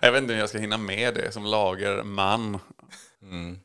Jag 0.00 0.12
vet 0.12 0.22
inte 0.22 0.34
om 0.34 0.38
jag 0.40 0.48
ska 0.48 0.58
hinna 0.58 0.78
med 0.78 1.14
det 1.14 1.32
som 1.32 1.44
lagerman. 1.44 2.58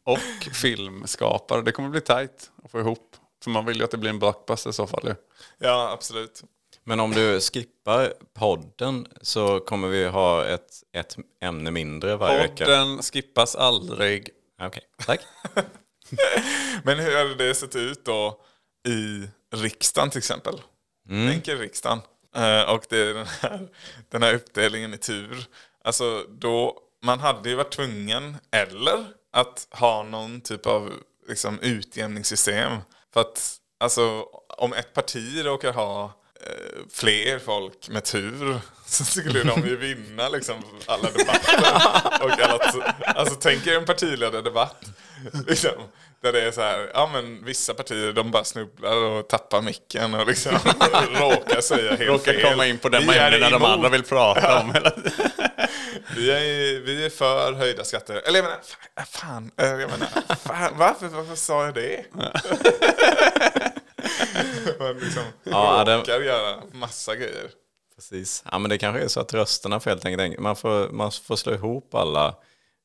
Och 0.03 0.53
filmskapare. 0.53 1.61
Det 1.61 1.71
kommer 1.71 1.89
bli 1.89 2.01
tajt 2.01 2.51
att 2.63 2.71
få 2.71 2.79
ihop. 2.79 3.15
För 3.43 3.49
man 3.51 3.65
vill 3.65 3.77
ju 3.77 3.83
att 3.83 3.91
det 3.91 3.97
blir 3.97 4.09
en 4.09 4.19
blockbuster 4.19 4.69
i 4.69 4.73
så 4.73 4.87
fall. 4.87 5.01
ju. 5.03 5.15
Ja, 5.57 5.91
absolut. 5.91 6.43
Men 6.87 6.99
om 6.99 7.11
du 7.11 7.41
skippar 7.41 8.13
podden 8.33 9.07
så 9.21 9.59
kommer 9.59 9.87
vi 9.87 10.07
ha 10.07 10.45
ett, 10.45 10.83
ett 10.93 11.17
ämne 11.41 11.71
mindre 11.71 12.15
varje 12.15 12.37
vecka. 12.37 12.65
Podden 12.65 13.03
skippas 13.03 13.55
aldrig. 13.55 14.29
Okej, 14.61 14.83
tack. 15.05 15.19
Men 16.83 16.99
hur 16.99 17.17
hade 17.17 17.35
det 17.35 17.55
sett 17.55 17.75
ut 17.75 18.05
då 18.05 18.41
i 18.87 19.27
riksdagen 19.55 20.09
till 20.09 20.17
exempel? 20.17 20.61
Tänk 21.09 21.47
er 21.47 21.55
riksdagen. 21.55 21.99
Eh, 22.35 22.61
och 22.61 22.85
det 22.89 22.97
är 22.97 23.13
den 23.13 23.27
här, 23.41 23.67
den 24.09 24.23
här 24.23 24.33
uppdelningen 24.33 24.93
i 24.93 24.97
tur. 24.97 25.45
Alltså 25.83 26.25
då, 26.29 26.79
man 27.03 27.19
hade 27.19 27.49
ju 27.49 27.55
varit 27.55 27.71
tvungen, 27.71 28.37
eller 28.51 29.05
att 29.31 29.67
ha 29.71 30.03
någon 30.03 30.41
typ 30.41 30.65
av 30.65 30.93
liksom, 31.27 31.59
utjämningssystem. 31.59 32.77
För 33.13 33.21
att 33.21 33.57
alltså, 33.79 34.21
om 34.57 34.73
ett 34.73 34.93
parti 34.93 35.45
råkar 35.45 35.73
ha 35.73 36.13
fler 36.93 37.39
folk 37.39 37.89
med 37.89 38.03
tur 38.03 38.59
så 38.85 39.03
skulle 39.03 39.43
de 39.43 39.67
ju 39.67 39.75
vinna 39.77 40.29
liksom 40.29 40.55
alla 40.85 41.09
debatter. 41.17 42.23
Och 42.23 42.31
alla 42.31 42.59
alltså 43.05 43.35
tänk 43.35 43.67
er 43.67 43.77
en 43.77 43.85
partiledardebatt 43.85 44.81
liksom, 45.47 45.71
där 46.21 46.31
det 46.33 46.41
är 46.41 46.51
så 46.51 46.61
här, 46.61 46.91
ja 46.93 47.09
men 47.13 47.45
vissa 47.45 47.73
partier 47.73 48.13
de 48.13 48.31
bara 48.31 48.43
snubblar 48.43 48.95
och 48.95 49.27
tappar 49.27 49.61
micken 49.61 50.13
och 50.13 50.27
liksom 50.27 50.51
råkar 51.19 51.61
säga 51.61 51.89
helt 51.89 52.01
Råkar 52.09 52.33
fel. 52.33 52.41
komma 52.43 52.65
in 52.67 52.77
på 52.77 52.89
de 52.89 53.07
Vi 53.07 53.17
är 53.17 53.31
ämnena 53.31 53.49
de 53.49 53.65
andra 53.65 53.89
vill 53.89 54.03
prata 54.03 54.59
om. 54.59 54.73
Hela 54.73 54.89
tiden. 54.89 55.11
Vi 56.15 56.31
är, 56.31 56.79
vi 56.79 57.05
är 57.05 57.09
för 57.09 57.53
höjda 57.53 57.83
skatter. 57.83 58.21
Eller 58.27 58.39
jag 58.39 58.43
menar, 58.45 58.59
fan, 59.05 59.51
eh, 59.57 59.65
jag 59.67 59.77
menar 59.77 60.35
fan 60.35 60.73
varför, 60.77 61.07
varför 61.07 61.35
sa 61.35 61.65
jag 61.65 61.73
det? 61.73 62.05
Man 64.79 64.93
liksom 64.99 65.23
Ja, 65.43 65.83
det- 65.83 65.97
råkar 65.97 66.21
göra 66.21 66.55
massa 66.71 67.15
grejer. 67.15 67.49
Precis. 67.95 68.43
Ja, 68.51 68.59
men 68.59 68.69
det 68.69 68.77
kanske 68.77 69.03
är 69.03 69.07
så 69.07 69.19
att 69.19 69.33
rösterna 69.33 69.79
får 69.79 69.89
helt 69.91 70.05
enkelt, 70.05 70.39
man 70.39 70.55
får, 70.55 70.89
man 70.89 71.11
får 71.11 71.35
slå 71.35 71.53
ihop 71.53 71.95
alla, 71.95 72.35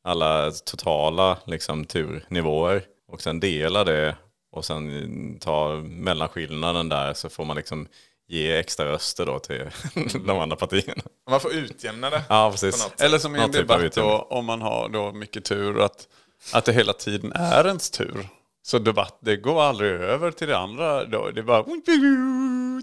alla 0.05 0.51
totala 0.51 1.39
liksom, 1.45 1.85
turnivåer 1.85 2.83
och 3.13 3.23
sen 3.23 3.41
dela 3.41 3.85
det 3.85 4.17
och 4.53 4.65
sen 4.65 5.39
ta 5.41 5.75
mellanskillnaden 5.85 6.89
där 6.89 7.15
så 7.15 7.29
får 7.29 7.45
man 7.45 7.57
liksom 7.57 7.89
ge 8.29 8.57
extra 8.57 8.87
röster 8.93 9.27
då 9.27 9.39
till 9.39 9.71
de 10.27 10.39
andra 10.39 10.57
partierna. 10.57 11.03
Man 11.31 11.41
får 11.41 11.53
utjämna 11.53 12.11
det. 12.11 12.23
Ja, 12.29 12.47
på 12.49 12.51
precis. 12.53 12.89
Eller 12.99 13.19
som 13.19 13.37
i 13.37 13.39
en 13.41 13.53
typ 13.53 13.69
debatt 13.69 13.93
då, 13.95 14.27
om 14.31 14.45
man 14.45 14.63
har 14.63 14.89
då 14.89 15.13
mycket 15.13 15.45
tur, 15.45 15.81
att, 15.81 16.09
att 16.53 16.65
det 16.65 16.73
hela 16.73 16.93
tiden 16.93 17.33
är 17.33 17.67
ens 17.67 17.91
tur. 17.91 18.29
Så 18.63 18.79
debatt, 18.79 19.19
det 19.21 19.37
går 19.37 19.63
aldrig 19.63 19.91
över 19.91 20.31
till 20.31 20.49
det 20.49 20.59
andra. 20.59 21.05
Det 21.05 21.41
är 21.41 21.43
bara 21.43 21.65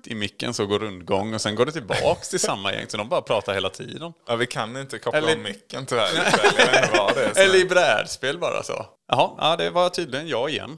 i 0.05 0.15
micken 0.15 0.53
så 0.53 0.65
går 0.65 0.79
rundgång 0.79 1.33
och 1.33 1.41
sen 1.41 1.55
går 1.55 1.65
det 1.65 1.71
tillbaks 1.71 2.29
till 2.29 2.39
samma 2.39 2.73
gäng. 2.73 2.85
Så 2.87 2.97
de 2.97 3.09
bara 3.09 3.21
pratar 3.21 3.53
hela 3.53 3.69
tiden. 3.69 4.13
Ja, 4.27 4.35
vi 4.35 4.47
kan 4.47 4.77
inte 4.77 4.99
koppla 4.99 5.17
Eller- 5.19 5.35
om 5.35 5.43
micken 5.43 5.85
tyvärr. 5.85 6.09
vad 6.97 7.15
det 7.15 7.23
är. 7.25 7.33
som 7.33 7.43
Eller 7.43 7.55
i 7.55 7.65
brädspel 7.65 8.37
bara 8.39 8.63
så. 8.63 8.85
Jaha, 9.07 9.31
ja, 9.37 9.55
det 9.55 9.69
var 9.69 9.89
tydligen 9.89 10.27
jag 10.27 10.49
igen. 10.49 10.77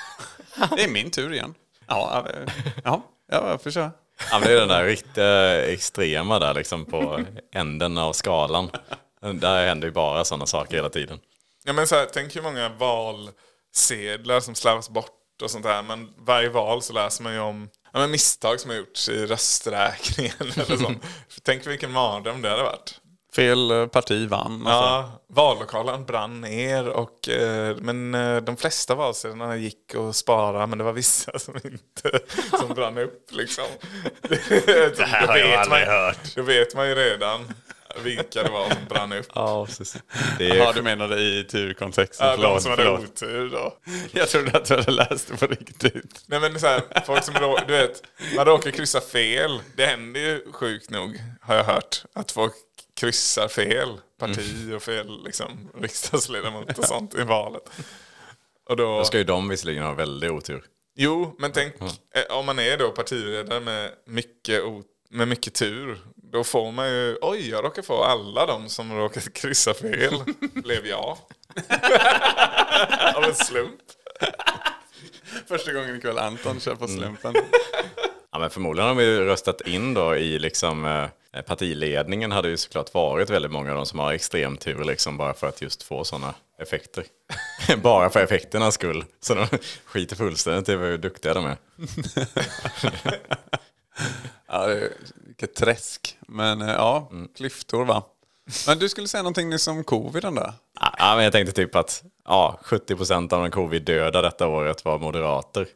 Det 0.76 0.84
är 0.84 0.88
min 0.90 1.10
tur 1.10 1.32
igen. 1.32 1.54
Ja, 1.86 2.24
ja, 2.34 2.42
ja, 2.84 3.02
ja 3.32 3.48
jag 3.50 3.62
får 3.62 3.70
köra. 3.70 3.90
Ja, 4.30 4.38
det 4.40 4.52
är 4.52 4.56
den 4.60 4.68
där 4.68 4.84
riktiga 4.84 5.64
extrema 5.72 6.38
där 6.38 6.54
liksom 6.54 6.84
på 6.84 7.20
änden 7.54 7.98
av 7.98 8.12
skalan. 8.12 8.70
Där 9.34 9.66
händer 9.66 9.88
ju 9.88 9.92
bara 9.92 10.24
sådana 10.24 10.46
saker 10.46 10.76
hela 10.76 10.88
tiden. 10.90 11.18
Ja, 11.64 11.72
men 11.72 11.86
så 11.86 11.94
här, 11.94 12.06
tänk 12.12 12.36
hur 12.36 12.42
många 12.42 12.70
valsedlar 13.74 14.40
som 14.40 14.54
slarvas 14.54 14.90
bort 14.90 15.42
och 15.42 15.50
sånt 15.50 15.64
där. 15.64 15.82
Men 15.82 16.08
varje 16.18 16.48
val 16.48 16.82
så 16.82 16.92
läser 16.92 17.22
man 17.22 17.32
ju 17.32 17.40
om 17.40 17.68
ja, 17.92 17.98
men 17.98 18.10
misstag 18.10 18.60
som 18.60 18.70
har 18.70 18.76
gjorts 18.76 19.08
i 19.08 19.26
rösträkningen 19.26 20.34
eller 20.40 20.76
sånt. 20.76 21.04
Tänk 21.42 21.66
vilken 21.66 21.92
mardröm 21.92 22.42
det 22.42 22.50
hade 22.50 22.62
varit. 22.62 23.00
Fel 23.34 23.70
eh, 23.70 23.86
parti 23.86 24.28
vann. 24.28 24.66
Alltså. 24.66 24.70
Ja, 24.70 25.24
vallokalen 25.28 26.04
brann 26.04 26.40
ner 26.40 26.88
och 26.88 27.28
eh, 27.28 27.76
men 27.76 28.14
eh, 28.14 28.36
de 28.36 28.56
flesta 28.56 28.94
valsedlarna 28.94 29.56
gick 29.56 29.94
att 29.94 30.16
spara 30.16 30.66
men 30.66 30.78
det 30.78 30.84
var 30.84 30.92
vissa 30.92 31.38
som 31.38 31.54
inte 31.64 32.20
som 32.58 32.74
brann 32.74 32.98
upp 32.98 33.32
liksom. 33.32 33.64
det 34.96 35.06
här 35.06 35.26
har 35.26 35.36
jag 35.36 35.60
aldrig 35.60 35.86
hört. 35.86 36.34
Då 36.34 36.42
vet 36.42 36.74
man 36.74 36.88
ju 36.88 36.94
redan 36.94 37.52
vilka 38.02 38.42
det 38.42 38.50
var 38.50 38.70
som 38.70 38.84
brann 38.88 39.12
upp. 39.12 39.26
Ja, 39.34 39.66
precis. 39.66 39.96
Det 40.38 40.50
är, 40.50 40.72
du 40.72 40.82
menade 40.82 41.20
i 41.20 41.44
turkontexten. 41.44 42.26
Ja, 42.26 42.36
de 42.36 42.60
som 42.60 42.70
hade 42.70 42.82
förlåt. 42.82 43.00
otur 43.04 43.50
då. 43.50 43.76
Jag 44.12 44.28
trodde 44.28 44.50
att 44.58 44.64
du 44.64 44.74
hade 44.74 44.90
läst 44.90 45.28
det 45.28 45.36
på 45.36 45.46
riktigt. 45.46 46.24
Nej 46.26 46.40
men 46.40 46.60
så 46.60 46.66
här, 46.66 46.82
folk 47.06 47.24
som 47.24 47.34
du 47.66 47.72
vet, 47.72 48.02
man 48.36 48.44
råkar 48.44 48.70
kryssa 48.70 49.00
fel. 49.00 49.60
Det 49.76 49.86
händer 49.86 50.20
ju 50.20 50.52
sjukt 50.52 50.90
nog, 50.90 51.20
har 51.40 51.54
jag 51.56 51.64
hört, 51.64 52.04
att 52.14 52.32
folk 52.32 52.54
kryssar 52.96 53.48
fel 53.48 53.88
parti 54.18 54.72
och 54.76 54.82
fel 54.82 55.24
liksom, 55.24 55.70
riksdagsledamot 55.80 56.78
och 56.78 56.84
sånt 56.84 57.14
i 57.14 57.22
valet. 57.22 57.70
Och 58.68 58.76
då, 58.76 58.98
då 58.98 59.04
ska 59.04 59.18
ju 59.18 59.24
de 59.24 59.48
visserligen 59.48 59.82
ha 59.84 59.92
väldigt 59.92 60.30
otur. 60.30 60.64
jo, 60.96 61.36
men 61.38 61.52
tänk 61.52 61.74
eh, 62.14 62.36
om 62.36 62.46
man 62.46 62.58
är 62.58 62.76
då 62.78 62.90
partiledare 62.90 63.60
med 63.60 63.90
mycket, 64.06 64.62
o, 64.62 64.82
med 65.10 65.28
mycket 65.28 65.54
tur. 65.54 65.98
Då 66.16 66.44
får 66.44 66.72
man 66.72 66.88
ju, 66.88 67.18
oj 67.20 67.50
jag 67.50 67.64
råkar 67.64 67.82
få 67.82 68.04
alla 68.04 68.46
de 68.46 68.68
som 68.68 68.92
råkar 68.92 69.20
kryssa 69.20 69.74
fel, 69.74 70.14
blev 70.54 70.86
jag. 70.86 71.16
Av 73.14 73.24
en 73.24 73.34
slump. 73.34 73.80
Första 75.48 75.72
gången 75.72 75.96
ikväll 75.96 76.18
Anton 76.18 76.60
kör 76.60 76.74
på 76.74 76.88
slumpen. 76.88 77.34
Ja, 78.32 78.38
men 78.38 78.50
förmodligen 78.50 78.88
har 78.88 78.94
de 78.94 79.02
ju 79.02 79.24
röstat 79.24 79.60
in 79.60 79.94
då 79.94 80.16
i 80.16 80.38
liksom, 80.38 80.84
eh, 80.84 81.42
partiledningen 81.42 82.32
hade 82.32 82.48
ju 82.48 82.56
såklart 82.56 82.94
varit 82.94 83.30
väldigt 83.30 83.52
många 83.52 83.70
av 83.70 83.76
dem 83.76 83.86
som 83.86 83.98
har 83.98 84.12
extrem 84.12 84.56
tur 84.56 84.84
liksom 84.84 85.16
bara 85.16 85.34
för 85.34 85.46
att 85.46 85.62
just 85.62 85.82
få 85.82 86.04
sådana 86.04 86.34
effekter. 86.58 87.04
bara 87.82 88.10
för 88.10 88.20
effekternas 88.20 88.74
skull. 88.74 89.04
Så 89.20 89.34
de 89.34 89.46
skiter 89.84 90.16
fullständigt 90.16 90.68
i 90.68 90.72
hur 90.72 90.98
duktiga 90.98 91.34
de 91.34 91.46
är. 91.46 91.56
Ja, 94.54 94.66
det 94.66 94.72
är, 94.72 94.92
vilket 95.26 95.54
träsk. 95.54 96.18
Men 96.28 96.62
eh, 96.62 96.68
ja, 96.68 97.10
klyftor 97.36 97.84
va. 97.84 98.02
Men 98.66 98.78
du 98.78 98.88
skulle 98.88 99.08
säga 99.08 99.22
någonting 99.22 99.50
nyss 99.50 99.68
om 99.68 99.84
coviden 99.84 100.34
där? 100.34 100.52
Ja, 100.80 101.14
men 101.14 101.24
jag 101.24 101.32
tänkte 101.32 101.52
typ 101.52 101.76
att 101.76 102.02
ja, 102.24 102.60
70% 102.64 103.34
av 103.34 103.42
de 103.42 103.50
covid-döda 103.50 104.22
detta 104.22 104.46
året 104.46 104.84
var 104.84 104.98
moderater. 104.98 105.66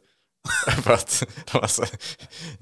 för 0.83 0.93
att 0.93 1.25
de 1.53 1.59
har 1.59 1.67
så 1.67 1.85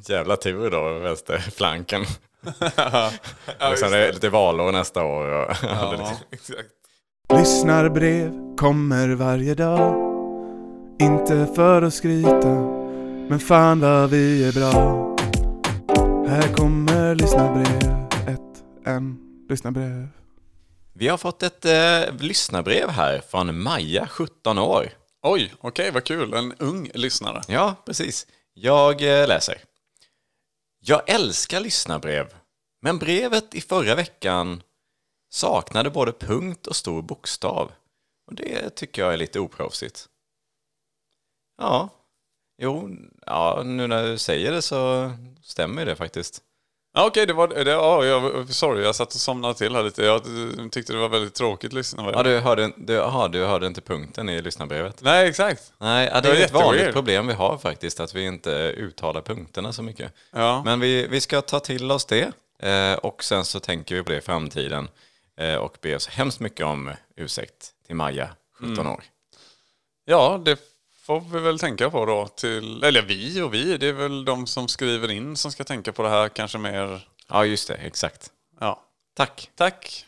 jävla 0.08 0.36
tur 0.36 0.70
då, 0.70 0.98
vänsterflanken. 0.98 2.00
och 2.42 3.78
sen 3.78 3.92
är 3.92 3.98
det 3.98 4.12
lite 4.12 4.28
valår 4.28 4.72
nästa 4.72 5.04
år. 5.04 5.28
Och, 5.28 5.50
Exakt. 6.30 6.68
Lyssnarbrev 7.32 8.56
kommer 8.56 9.08
varje 9.08 9.54
dag 9.54 9.94
Inte 11.00 11.48
för 11.56 11.82
att 11.82 11.94
skryta 11.94 12.48
Men 13.28 13.40
fan 13.40 13.80
vad 13.80 14.10
vi 14.10 14.48
är 14.48 14.52
bra 14.52 15.15
Här 16.28 16.54
kommer 16.54 17.14
lyssnarbrev 17.14 18.08
Ett, 18.28 18.64
en, 18.86 19.18
lyssnarbrev 19.48 20.08
Vi 20.92 21.08
har 21.08 21.18
fått 21.18 21.42
ett 21.42 21.64
eh, 21.64 22.16
lyssnarbrev 22.18 22.88
här 22.88 23.20
från 23.20 23.62
Maja, 23.62 24.06
17 24.06 24.58
år. 24.58 24.90
Oj, 25.22 25.54
okej 25.60 25.90
vad 25.90 26.04
kul. 26.04 26.34
En 26.34 26.52
ung 26.52 26.90
lyssnare. 26.94 27.42
Ja, 27.48 27.74
precis. 27.86 28.26
Jag 28.54 29.20
eh, 29.22 29.28
läser. 29.28 29.62
Jag 30.80 31.10
älskar 31.10 31.60
lyssnarbrev, 31.60 32.34
men 32.82 32.98
brevet 32.98 33.54
i 33.54 33.60
förra 33.60 33.94
veckan 33.94 34.62
saknade 35.30 35.90
både 35.90 36.12
punkt 36.12 36.66
och 36.66 36.76
stor 36.76 37.02
bokstav. 37.02 37.72
Och 38.26 38.34
det 38.34 38.70
tycker 38.70 39.02
jag 39.02 39.12
är 39.12 39.16
lite 39.16 39.40
oproffsigt. 39.40 40.08
Ja, 41.58 41.88
jo, 42.58 42.90
ja, 43.26 43.62
nu 43.64 43.86
när 43.86 44.02
du 44.06 44.18
säger 44.18 44.52
det 44.52 44.62
så 44.62 45.12
stämmer 45.42 45.86
det 45.86 45.96
faktiskt. 45.96 46.42
Ja, 46.94 47.06
okej, 47.06 47.26
det 47.26 47.32
var 47.32 47.48
det. 47.48 47.70
Ja, 47.70 48.04
jag, 48.04 48.48
sorry, 48.50 48.82
jag 48.84 48.94
satt 48.94 49.14
och 49.14 49.20
somnade 49.20 49.54
till 49.54 49.74
här 49.74 49.82
lite. 49.82 50.04
Jag 50.04 50.22
tyckte 50.72 50.92
det 50.92 50.98
var 50.98 51.08
väldigt 51.08 51.34
tråkigt 51.34 51.72
lyssna. 51.72 52.10
Ja, 52.12 52.22
du 52.22 52.38
hörde, 52.38 52.72
du, 52.76 53.00
aha, 53.02 53.28
du 53.28 53.44
hörde 53.44 53.66
inte 53.66 53.80
punkten 53.80 54.28
i 54.28 54.42
lyssnarbrevet? 54.42 55.02
Nej, 55.02 55.28
exakt. 55.28 55.72
Nej, 55.78 56.10
ja, 56.12 56.20
det 56.20 56.28
Det 56.32 56.40
är 56.40 56.44
ett 56.44 56.52
vanligt 56.52 56.92
problem 56.92 57.26
vi 57.26 57.32
har 57.32 57.58
faktiskt, 57.58 58.00
att 58.00 58.14
vi 58.14 58.22
inte 58.26 58.50
uttalar 58.76 59.20
punkterna 59.22 59.72
så 59.72 59.82
mycket. 59.82 60.12
Ja. 60.32 60.62
Men 60.64 60.80
vi, 60.80 61.06
vi 61.06 61.20
ska 61.20 61.40
ta 61.40 61.60
till 61.60 61.90
oss 61.90 62.04
det 62.04 62.32
eh, 62.58 62.94
och 62.98 63.24
sen 63.24 63.44
så 63.44 63.60
tänker 63.60 63.94
vi 63.94 64.02
på 64.02 64.10
det 64.10 64.18
i 64.18 64.20
framtiden 64.20 64.88
eh, 65.40 65.54
och 65.56 65.76
ber 65.82 65.98
så 65.98 66.10
hemskt 66.10 66.40
mycket 66.40 66.66
om 66.66 66.90
ursäkt 67.16 67.70
till 67.86 67.96
Maja, 67.96 68.28
17 68.58 68.72
Mm. 68.78 68.86
år. 68.92 69.04
Ja, 70.04 70.40
det 70.44 70.58
får 71.06 71.20
vi 71.32 71.40
väl 71.40 71.58
tänka 71.58 71.90
på 71.90 72.06
då. 72.06 72.28
Till, 72.28 72.84
eller 72.84 73.02
vi 73.02 73.42
och 73.42 73.54
vi, 73.54 73.76
det 73.76 73.86
är 73.86 73.92
väl 73.92 74.24
de 74.24 74.46
som 74.46 74.68
skriver 74.68 75.10
in 75.10 75.36
som 75.36 75.52
ska 75.52 75.64
tänka 75.64 75.92
på 75.92 76.02
det 76.02 76.08
här 76.08 76.28
kanske 76.28 76.58
mer. 76.58 77.08
Ja, 77.28 77.44
just 77.44 77.68
det, 77.68 77.74
exakt. 77.74 78.30
Ja, 78.60 78.82
Tack. 79.16 79.50
tack. 79.54 80.06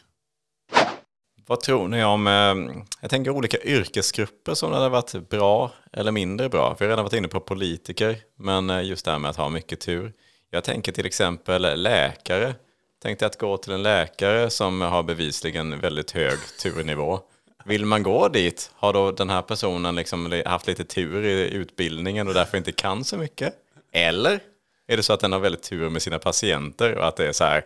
Vad 1.47 1.61
tror 1.61 1.89
ni 1.89 2.05
om, 2.05 2.27
eh, 2.27 2.83
jag 3.01 3.11
tänker 3.11 3.31
olika 3.31 3.59
yrkesgrupper 3.59 4.55
som 4.55 4.73
hade 4.73 4.89
varit 4.89 5.29
bra 5.29 5.73
eller 5.93 6.13
mindre 6.13 6.49
bra. 6.49 6.77
Vi 6.79 6.85
har 6.85 6.91
redan 6.91 7.05
varit 7.05 7.13
inne 7.15 7.29
på 7.29 7.41
politiker, 7.41 8.17
men 8.37 8.71
eh, 8.71 8.83
just 8.83 9.05
det 9.05 9.11
här 9.11 9.19
med 9.19 9.31
att 9.31 9.37
ha 9.37 9.49
mycket 9.49 9.81
tur. 9.81 10.13
Jag 10.51 10.65
tänker 10.65 10.93
till 10.93 11.07
exempel 11.07 11.83
läkare. 11.83 12.55
Tänkte 13.03 13.27
att 13.27 13.39
gå 13.39 13.57
till 13.57 13.73
en 13.73 13.83
läkare 13.83 14.51
som 14.51 14.81
har 14.81 15.03
bevisligen 15.03 15.81
väldigt 15.81 16.11
hög 16.11 16.39
turnivå. 16.63 17.21
Vill 17.69 17.87
man 17.87 18.03
gå 18.03 18.29
dit, 18.29 18.71
har 18.77 18.93
då 18.93 19.11
den 19.11 19.31
här 19.31 19.43
personen 19.43 19.95
liksom 19.95 20.27
li- 20.31 20.43
haft 20.47 20.67
lite 20.67 20.85
tur 20.85 21.25
i 21.25 21.51
utbildningen 21.51 22.29
och 22.29 22.35
därför 22.35 22.59
inte 22.59 22.73
kan 22.73 23.05
så 23.05 23.17
mycket? 23.17 23.55
Eller 23.93 24.41
är 24.87 24.97
det 24.97 25.03
så 25.03 25.13
att 25.13 25.21
den 25.21 25.33
har 25.33 25.39
väldigt 25.39 25.63
tur 25.63 25.89
med 25.91 26.03
sina 26.03 26.19
patienter 26.19 26.95
och 26.95 27.07
att 27.09 27.17
det 27.17 27.29
är 27.29 27.33
så 27.33 27.45
här, 27.45 27.65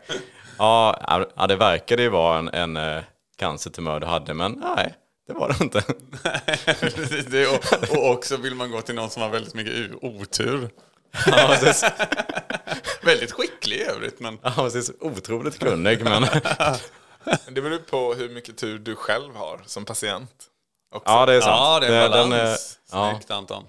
ja, 0.58 1.26
ja 1.36 1.46
det 1.46 1.56
verkade 1.56 2.02
ju 2.02 2.08
vara 2.08 2.38
en, 2.38 2.48
en 2.48 2.76
eh, 2.76 3.02
cancertumör 3.36 4.00
du 4.00 4.06
hade, 4.06 4.34
men 4.34 4.52
nej, 4.76 4.94
det 5.26 5.32
var 5.32 5.48
det 5.48 5.64
inte. 5.64 5.82
Det, 7.30 7.46
och, 7.46 7.96
och 7.98 8.10
också 8.10 8.36
vill 8.36 8.54
man 8.54 8.70
gå 8.70 8.80
till 8.80 8.94
någon 8.94 9.10
som 9.10 9.22
har 9.22 9.28
väldigt 9.28 9.54
mycket 9.54 9.74
otur. 10.02 10.70
Ja. 11.26 11.56
Väldigt 13.02 13.32
skicklig 13.32 13.76
i 13.76 13.82
övrigt, 13.82 14.20
men 14.20 14.38
Ja, 14.42 14.50
precis. 14.56 14.92
Otroligt 15.00 15.58
kunnig, 15.58 16.04
Men 16.04 16.24
Det 17.48 17.61
beror 17.62 17.78
på 17.78 18.14
hur 18.14 18.28
mycket 18.28 18.58
tur 18.58 18.78
du 18.78 18.96
själv 18.96 19.37
har 19.37 19.61
som 19.66 19.85
patient. 19.85 20.30
Också. 20.94 21.12
ja, 21.12 21.26
det 21.26 21.35
är 21.35 21.40
sant. 21.40 21.52
ja, 21.56 21.80
det 21.80 21.87
är 21.87 22.04
en 22.04 22.11
den, 22.11 22.30
balans. 22.30 22.78
eh, 22.92 22.98
ja. 22.98 23.11
Snyggt 23.11 23.30
Anton. 23.30 23.64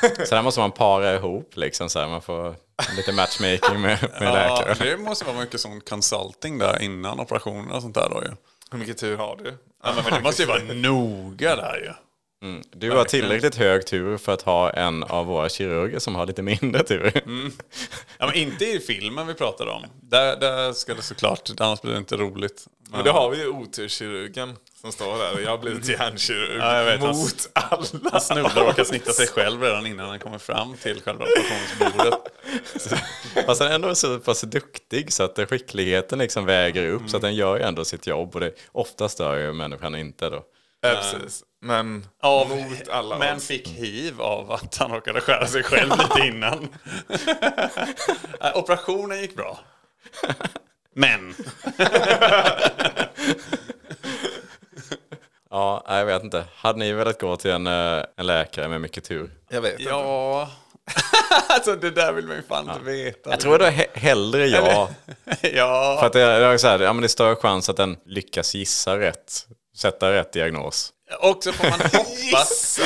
Så 0.26 0.34
där 0.34 0.42
måste 0.42 0.60
man 0.60 0.70
para 0.72 1.14
ihop, 1.14 1.50
liksom, 1.56 1.88
så 1.88 1.98
här. 2.00 2.08
man 2.08 2.22
får 2.22 2.56
lite 2.96 3.12
matchmaking 3.12 3.80
med, 3.80 3.98
med 4.02 4.10
Ja, 4.20 4.32
läkare. 4.64 4.90
det 4.90 4.96
måste 4.96 5.24
vara 5.24 5.36
mycket 5.36 5.60
sån 5.60 5.80
consulting 5.80 6.58
där 6.58 6.82
innan 6.82 7.20
operationer 7.20 7.74
och 7.76 7.82
sånt 7.82 7.94
där 7.94 8.08
då 8.10 8.22
ju. 8.22 8.30
Hur 8.70 8.78
mycket 8.78 8.98
tur 8.98 9.16
har 9.16 9.36
du? 9.36 9.58
Ja, 9.84 9.92
men 10.04 10.12
det 10.14 10.20
måste 10.20 10.42
ju 10.42 10.48
vara 10.48 10.62
noga 10.62 11.56
där 11.56 11.76
ju. 11.76 11.92
Du 12.70 12.90
har 12.90 13.04
tillräckligt 13.04 13.54
hög 13.54 13.86
tur 13.86 14.16
för 14.16 14.32
att 14.32 14.42
ha 14.42 14.70
en 14.70 15.02
av 15.02 15.26
våra 15.26 15.48
kirurger 15.48 15.98
som 15.98 16.14
har 16.14 16.26
lite 16.26 16.42
mindre 16.42 16.82
tur. 16.82 17.12
Ja, 18.18 18.26
men 18.26 18.34
inte 18.34 18.64
i 18.64 18.80
filmen 18.80 19.26
vi 19.26 19.34
pratade 19.34 19.70
om. 19.70 19.82
Där, 20.02 20.36
där 20.36 20.72
ska 20.72 20.94
det 20.94 21.02
såklart, 21.02 21.50
annars 21.58 21.80
blir 21.80 21.92
det 21.92 21.98
inte 21.98 22.16
roligt. 22.16 22.66
Men 22.90 23.04
då 23.04 23.10
har 23.10 23.30
vi 23.30 23.36
ju 23.36 23.48
oturkirurgen 23.48 24.56
som 24.80 24.92
står 24.92 25.18
där 25.18 25.40
jag 25.42 25.50
har 25.50 25.58
blivit 25.58 25.88
hjärnkirurg 25.88 26.58
Ja, 26.58 26.76
jag 26.78 26.84
vet. 26.84 27.00
mot 27.00 27.48
alla. 27.52 27.84
Han 28.12 28.20
snubblar 28.20 28.62
och 28.62 28.68
råkar 28.68 28.84
snitta 28.84 29.12
sig 29.12 29.26
själv 29.26 29.62
redan 29.62 29.86
innan 29.86 30.08
han 30.08 30.18
kommer 30.18 30.38
fram 30.38 30.76
till 30.76 31.02
själva 31.02 31.24
operationsbordet. 31.24 32.20
Fast 33.46 33.60
den 33.60 33.70
är 33.70 33.74
ändå 33.74 33.94
så 33.94 34.18
pass 34.18 34.40
duktig 34.40 35.12
så 35.12 35.22
att 35.22 35.38
skickligheten 35.48 36.18
liksom 36.18 36.44
väger 36.44 36.88
upp 36.88 37.02
så 37.10 37.16
att 37.16 37.22
den 37.22 37.34
gör 37.34 37.56
ju 37.56 37.62
ändå 37.62 37.84
sitt 37.84 38.06
jobb 38.06 38.34
och 38.34 38.40
det 38.40 38.52
oftast 38.72 39.18
dör 39.18 39.38
ju 39.38 39.52
människan 39.52 39.94
inte 39.94 40.30
då. 40.30 40.42
Ja, 40.80 41.02
precis. 41.12 41.44
Men 41.60 42.06
Av, 42.22 42.48
mot 42.48 42.88
alla 42.88 43.18
men 43.18 43.36
odds. 43.36 43.46
fick 43.46 43.68
hiv 43.68 44.20
av 44.22 44.52
att 44.52 44.76
han 44.76 44.92
råkade 44.92 45.20
skära 45.20 45.46
sig 45.46 45.62
själv 45.62 45.90
lite 45.98 46.26
innan. 46.26 46.68
Operationen 48.54 49.20
gick 49.20 49.36
bra. 49.36 49.58
Men. 50.94 51.34
Ja, 55.50 55.84
jag 55.88 56.06
vet 56.06 56.22
inte. 56.24 56.44
Hade 56.56 56.78
ni 56.78 56.92
velat 56.92 57.20
gå 57.20 57.36
till 57.36 57.50
en, 57.50 57.66
eh, 57.66 58.04
en 58.16 58.26
läkare 58.26 58.68
med 58.68 58.80
mycket 58.80 59.04
tur? 59.04 59.30
Jag 59.48 59.60
vet 59.60 59.72
inte. 59.72 59.90
Ja. 59.90 60.50
alltså 61.48 61.76
det 61.76 61.90
där 61.90 62.12
vill 62.12 62.26
man 62.26 62.36
ju 62.36 62.42
fan 62.42 62.70
inte 62.70 62.80
veta. 62.84 63.30
Jag 63.30 63.40
tror 63.40 63.58
det 63.58 63.66
är 63.66 63.70
he- 63.72 63.98
hellre 63.98 64.46
ja. 64.46 64.90
ja. 65.42 65.96
För 66.00 66.06
att 66.06 66.12
det, 66.12 66.18
det, 66.38 66.44
är 66.46 66.58
så 66.58 66.68
här, 66.68 66.78
ja, 66.78 66.92
men 66.92 67.00
det 67.02 67.06
är 67.06 67.08
större 67.08 67.36
chans 67.36 67.68
att 67.68 67.76
den 67.76 67.96
lyckas 68.04 68.54
gissa 68.54 68.98
rätt. 68.98 69.46
Sätta 69.76 70.12
rätt 70.12 70.32
diagnos. 70.32 70.92
Också 71.20 71.52
får 71.52 71.64
man 71.70 71.80
hoppas. 71.80 72.80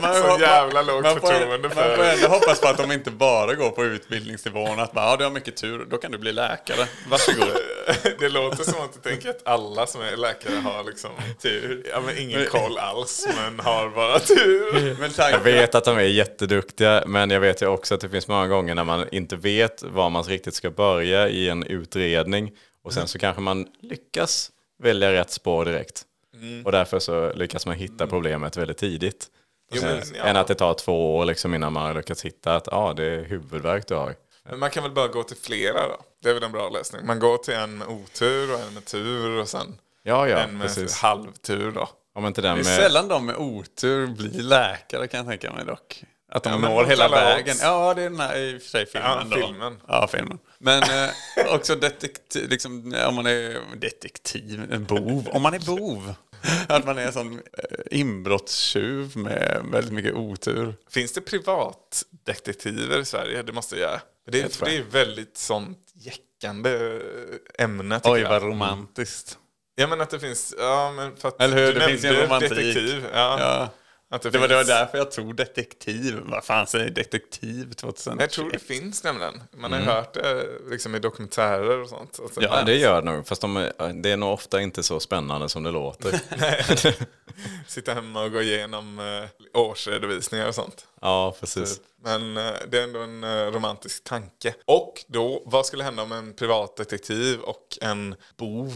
man, 0.00 0.14
Så 0.14 0.36
jävla 0.40 0.82
lågt 0.82 1.02
man 1.02 1.20
förtroende 1.20 1.58
Man 1.68 1.70
för- 1.70 1.96
får 1.96 2.04
ändå 2.04 2.28
hoppas 2.28 2.60
på 2.60 2.68
att 2.68 2.76
de 2.78 2.92
inte 2.92 3.10
bara 3.10 3.54
går 3.54 3.70
på 3.70 3.84
utbildningsnivån. 3.84 4.78
Att 4.80 4.92
bara, 4.92 5.04
ja, 5.10 5.16
du 5.16 5.24
har 5.24 5.30
mycket 5.30 5.56
tur, 5.56 5.86
då 5.90 5.96
kan 5.96 6.12
du 6.12 6.18
bli 6.18 6.32
läkare. 6.32 6.86
Varsågod. 7.08 7.48
Det 8.18 8.28
låter 8.28 8.64
som 8.64 8.80
att 8.84 8.92
du 9.02 9.10
tänker 9.10 9.30
att 9.30 9.40
alla 9.44 9.86
som 9.86 10.00
är 10.00 10.16
läkare 10.16 10.54
har 10.56 10.84
liksom 10.84 11.10
tur. 11.42 11.86
Ja, 11.90 12.00
men 12.00 12.18
ingen 12.18 12.46
koll 12.46 12.78
alls, 12.78 13.28
men 13.36 13.60
har 13.60 13.88
bara 13.88 14.18
tur. 14.18 14.96
Men. 15.00 15.10
Jag 15.18 15.38
vet 15.38 15.74
att 15.74 15.84
de 15.84 15.96
är 15.98 16.02
jätteduktiga, 16.02 17.02
men 17.06 17.30
jag 17.30 17.40
vet 17.40 17.62
ju 17.62 17.66
också 17.66 17.94
att 17.94 18.00
det 18.00 18.08
finns 18.08 18.28
många 18.28 18.46
gånger 18.48 18.74
när 18.74 18.84
man 18.84 19.08
inte 19.12 19.36
vet 19.36 19.82
var 19.82 20.10
man 20.10 20.22
riktigt 20.22 20.54
ska 20.54 20.70
börja 20.70 21.28
i 21.28 21.48
en 21.48 21.62
utredning. 21.66 22.50
Och 22.84 22.92
sen 22.92 23.08
så 23.08 23.18
kanske 23.18 23.42
man 23.42 23.66
lyckas 23.82 24.50
välja 24.82 25.12
rätt 25.12 25.30
spår 25.30 25.64
direkt. 25.64 26.02
Och 26.64 26.72
därför 26.72 26.98
så 26.98 27.32
lyckas 27.32 27.66
man 27.66 27.74
hitta 27.76 28.06
problemet 28.06 28.56
väldigt 28.56 28.78
tidigt. 28.78 29.26
Jo, 29.74 29.82
men, 29.82 30.02
ja. 30.14 30.24
Än 30.24 30.36
att 30.36 30.46
det 30.46 30.54
tar 30.54 30.74
två 30.74 31.16
år 31.16 31.24
liksom 31.24 31.54
innan 31.54 31.72
man 31.72 31.82
har 31.82 31.94
lyckats 31.94 32.24
hitta 32.24 32.54
att 32.54 32.68
ah, 32.72 32.92
det 32.92 33.04
är 33.04 33.24
huvudvärk 33.24 33.86
du 33.88 33.94
har. 33.94 34.14
Men 34.50 34.58
man 34.58 34.70
kan 34.70 34.82
väl 34.82 34.92
bara 34.92 35.08
gå 35.08 35.22
till 35.22 35.36
flera 35.36 35.88
då? 35.88 35.96
Det 36.22 36.28
är 36.30 36.34
väl 36.34 36.42
en 36.42 36.52
bra 36.52 36.68
lösning. 36.68 37.06
Man 37.06 37.18
går 37.18 37.36
till 37.38 37.54
en 37.54 37.78
med 37.78 37.88
otur 37.88 38.54
och 38.54 38.60
en 38.60 38.74
med 38.74 38.84
tur 38.84 39.40
och 39.40 39.48
sen 39.48 39.78
Ja, 40.02 40.28
ja, 40.28 40.36
en 40.38 40.58
med 40.58 40.66
precis. 40.66 40.94
halvtur 40.98 41.72
då. 41.72 41.88
Om 42.14 42.26
inte 42.26 42.40
Det 42.40 42.48
den 42.48 42.52
är 42.58 42.64
med... 42.64 42.66
sällan 42.66 43.08
de 43.08 43.26
med 43.26 43.36
otur 43.36 44.06
blir 44.06 44.42
läkare 44.42 45.06
kan 45.08 45.18
jag 45.18 45.26
tänka 45.26 45.52
mig 45.52 45.64
dock. 45.64 46.04
Att 46.32 46.42
de 46.42 46.50
Ja, 46.62 46.68
når 46.68 46.84
hela 46.84 47.08
vägen. 47.08 47.56
Ja, 47.60 47.94
det 47.94 48.02
är 48.02 48.10
den 48.10 48.20
här 48.20 48.36
i 48.38 48.56
och 48.58 48.62
för 48.62 48.68
sig 48.68 48.86
filmen 48.86 49.10
Ja, 49.30 49.36
då. 49.36 49.46
filmen. 49.46 49.80
Ja, 49.88 50.08
filmen. 50.12 50.38
Men 50.62 50.82
eh, 50.82 51.54
också 51.54 51.74
detektiv, 51.76 52.48
liksom, 52.50 52.94
om 53.08 53.14
man 53.14 53.26
är 53.26 53.60
detektiv, 53.76 54.72
en 54.72 54.84
bov. 54.84 55.28
Om 55.32 55.42
man 55.42 55.54
är 55.54 55.58
bov. 55.58 56.14
Att 56.68 56.86
man 56.86 56.98
är 56.98 57.06
en 57.06 57.12
sån 57.12 57.34
eh, 57.34 57.40
inbrottstjuv 58.00 59.16
med 59.16 59.64
väldigt 59.72 59.92
mycket 59.92 60.14
otur. 60.14 60.74
Finns 60.90 61.12
det 61.12 61.20
privatdetektiver 61.20 62.98
i 62.98 63.04
Sverige? 63.04 63.42
Det 63.42 63.52
måste 63.52 63.76
jag 63.76 63.82
göra. 63.90 64.00
Det 64.30 64.40
är, 64.40 64.64
det 64.64 64.76
är 64.76 64.82
väldigt 64.82 65.36
sånt 65.36 65.78
jäckande 65.94 67.00
ämne 67.58 68.00
tycker 68.00 68.12
Oj, 68.12 68.20
jag. 68.20 68.28
vad 68.28 68.42
romantiskt. 68.42 69.38
Ja 69.74 69.86
men 69.86 70.00
att 70.00 70.10
det 70.10 70.20
finns, 70.20 70.54
ja 70.58 70.92
men 70.96 71.16
för 71.16 71.28
att 71.28 71.40
Eller 71.40 71.56
hur? 71.56 71.72
du 71.72 71.78
Det 71.80 71.86
finns 71.88 72.04
en 72.04 72.14
romantik. 72.14 72.48
detektiv. 72.50 73.04
Ja. 73.12 73.36
Ja. 73.40 73.68
Att 74.12 74.22
det, 74.22 74.30
Det 74.30 74.38
var, 74.38 74.48
det 74.48 74.54
var 74.54 74.64
därför 74.64 74.98
jag 74.98 75.10
tog 75.10 75.36
detektiv. 75.36 76.18
Vad 76.24 76.44
fan 76.44 76.66
säger 76.66 76.90
detektiv 76.90 77.72
2000? 77.72 78.16
Jag 78.20 78.30
tror 78.30 78.50
det 78.50 78.58
finns 78.58 79.04
nämligen. 79.04 79.42
Man 79.56 79.72
har 79.72 79.80
hört 79.80 80.14
det 80.14 80.46
liksom 80.70 80.94
i 80.94 80.98
dokumentärer 80.98 81.78
och 81.82 81.88
sånt. 81.88 82.18
Alltså, 82.22 82.42
Ja, 82.42 82.62
det 82.62 82.76
gör 82.76 83.02
det 83.02 83.10
nog. 83.10 83.26
Fast 83.26 83.40
de, 83.40 83.56
är- 83.56 84.02
det 84.02 84.10
är 84.10 84.16
nog 84.16 84.32
ofta 84.32 84.60
inte 84.60 84.82
så 84.82 85.00
spännande 85.00 85.48
som 85.48 85.62
det 85.62 85.70
låter. 85.70 86.20
Sitta 87.68 87.94
hemma 87.94 88.22
och 88.24 88.32
gå 88.32 88.42
igenom 88.42 88.98
eh, 88.98 89.60
årsredovisningar 89.60 90.48
och 90.48 90.54
sånt. 90.54 90.86
Ja, 91.00 91.34
precis. 91.40 91.80
Men 92.04 92.36
eh, 92.36 92.52
det 92.68 92.78
är 92.78 92.82
ändå 92.82 93.00
en 93.00 93.24
eh, 93.24 93.28
romantisk 93.46 94.04
tanke. 94.04 94.54
Och 94.64 95.04
då, 95.06 95.42
vad 95.46 95.66
skulle 95.66 95.84
hända 95.84 96.02
om 96.02 96.12
en 96.12 96.34
privatdetektiv 96.34 97.40
och 97.40 97.78
en 97.80 98.14
bov 98.36 98.72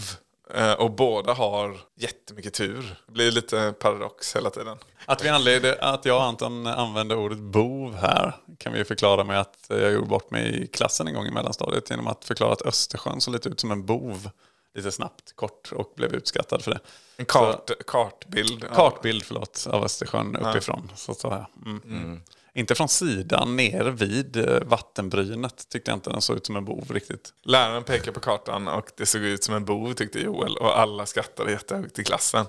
Eh, 0.54 0.72
och 0.72 0.90
båda 0.90 1.32
har 1.32 1.76
jättemycket 1.94 2.54
tur? 2.54 2.96
Det 3.06 3.12
blir 3.12 3.30
lite 3.30 3.74
paradox 3.78 4.36
hela 4.36 4.50
tiden. 4.50 4.78
Att, 5.06 5.24
vi 5.24 5.28
anledde, 5.28 5.78
att 5.80 6.04
jag 6.04 6.16
och 6.16 6.24
Anton 6.24 6.66
använde 6.66 7.16
ordet 7.16 7.38
bov 7.38 7.94
här 7.94 8.36
kan 8.58 8.72
vi 8.72 8.84
förklara 8.84 9.24
med 9.24 9.40
att 9.40 9.66
jag 9.68 9.92
gjorde 9.92 10.06
bort 10.06 10.30
mig 10.30 10.62
i 10.62 10.66
klassen 10.66 11.08
en 11.08 11.14
gång 11.14 11.26
i 11.26 11.30
mellanstadiet 11.30 11.90
genom 11.90 12.06
att 12.06 12.24
förklara 12.24 12.52
att 12.52 12.62
Östersjön 12.62 13.20
såg 13.20 13.34
lite 13.34 13.48
ut 13.48 13.60
som 13.60 13.70
en 13.70 13.86
bov. 13.86 14.30
Lite 14.74 14.92
snabbt, 14.92 15.36
kort 15.36 15.72
och 15.72 15.92
blev 15.96 16.14
utskattad 16.14 16.62
för 16.62 16.70
det. 16.70 16.80
En 17.16 17.24
kart, 17.26 17.70
kartbild. 17.86 18.64
av- 18.64 18.74
Kartbild 18.74 19.22
förlåt, 19.24 19.66
av 19.70 19.84
Östersjön 19.84 20.36
uppifrån. 20.36 20.92
Så 20.96 21.12
att 21.12 21.18
säga. 21.18 21.46
Mm. 21.66 22.20
Inte 22.54 22.74
från 22.74 22.88
sidan, 22.88 23.56
ner 23.56 23.84
vid 23.84 24.36
eh, 24.36 24.60
vattenbrynet 24.62 25.68
tyckte 25.68 25.90
jag 25.90 25.96
inte 25.96 26.10
den 26.10 26.20
såg 26.20 26.36
ut 26.36 26.46
som 26.46 26.56
en 26.56 26.64
bov 26.64 26.90
riktigt. 26.90 27.32
Läraren 27.42 27.84
pekade 27.84 28.12
på 28.12 28.20
kartan 28.20 28.68
och 28.68 28.90
det 28.96 29.06
såg 29.06 29.22
ut 29.22 29.44
som 29.44 29.54
en 29.54 29.64
bov 29.64 29.92
tyckte 29.94 30.20
Joel. 30.20 30.56
Och 30.56 30.78
alla 30.78 31.06
skrattade 31.06 31.50
jättehögt 31.50 31.98
i 31.98 32.04
klassen. 32.04 32.46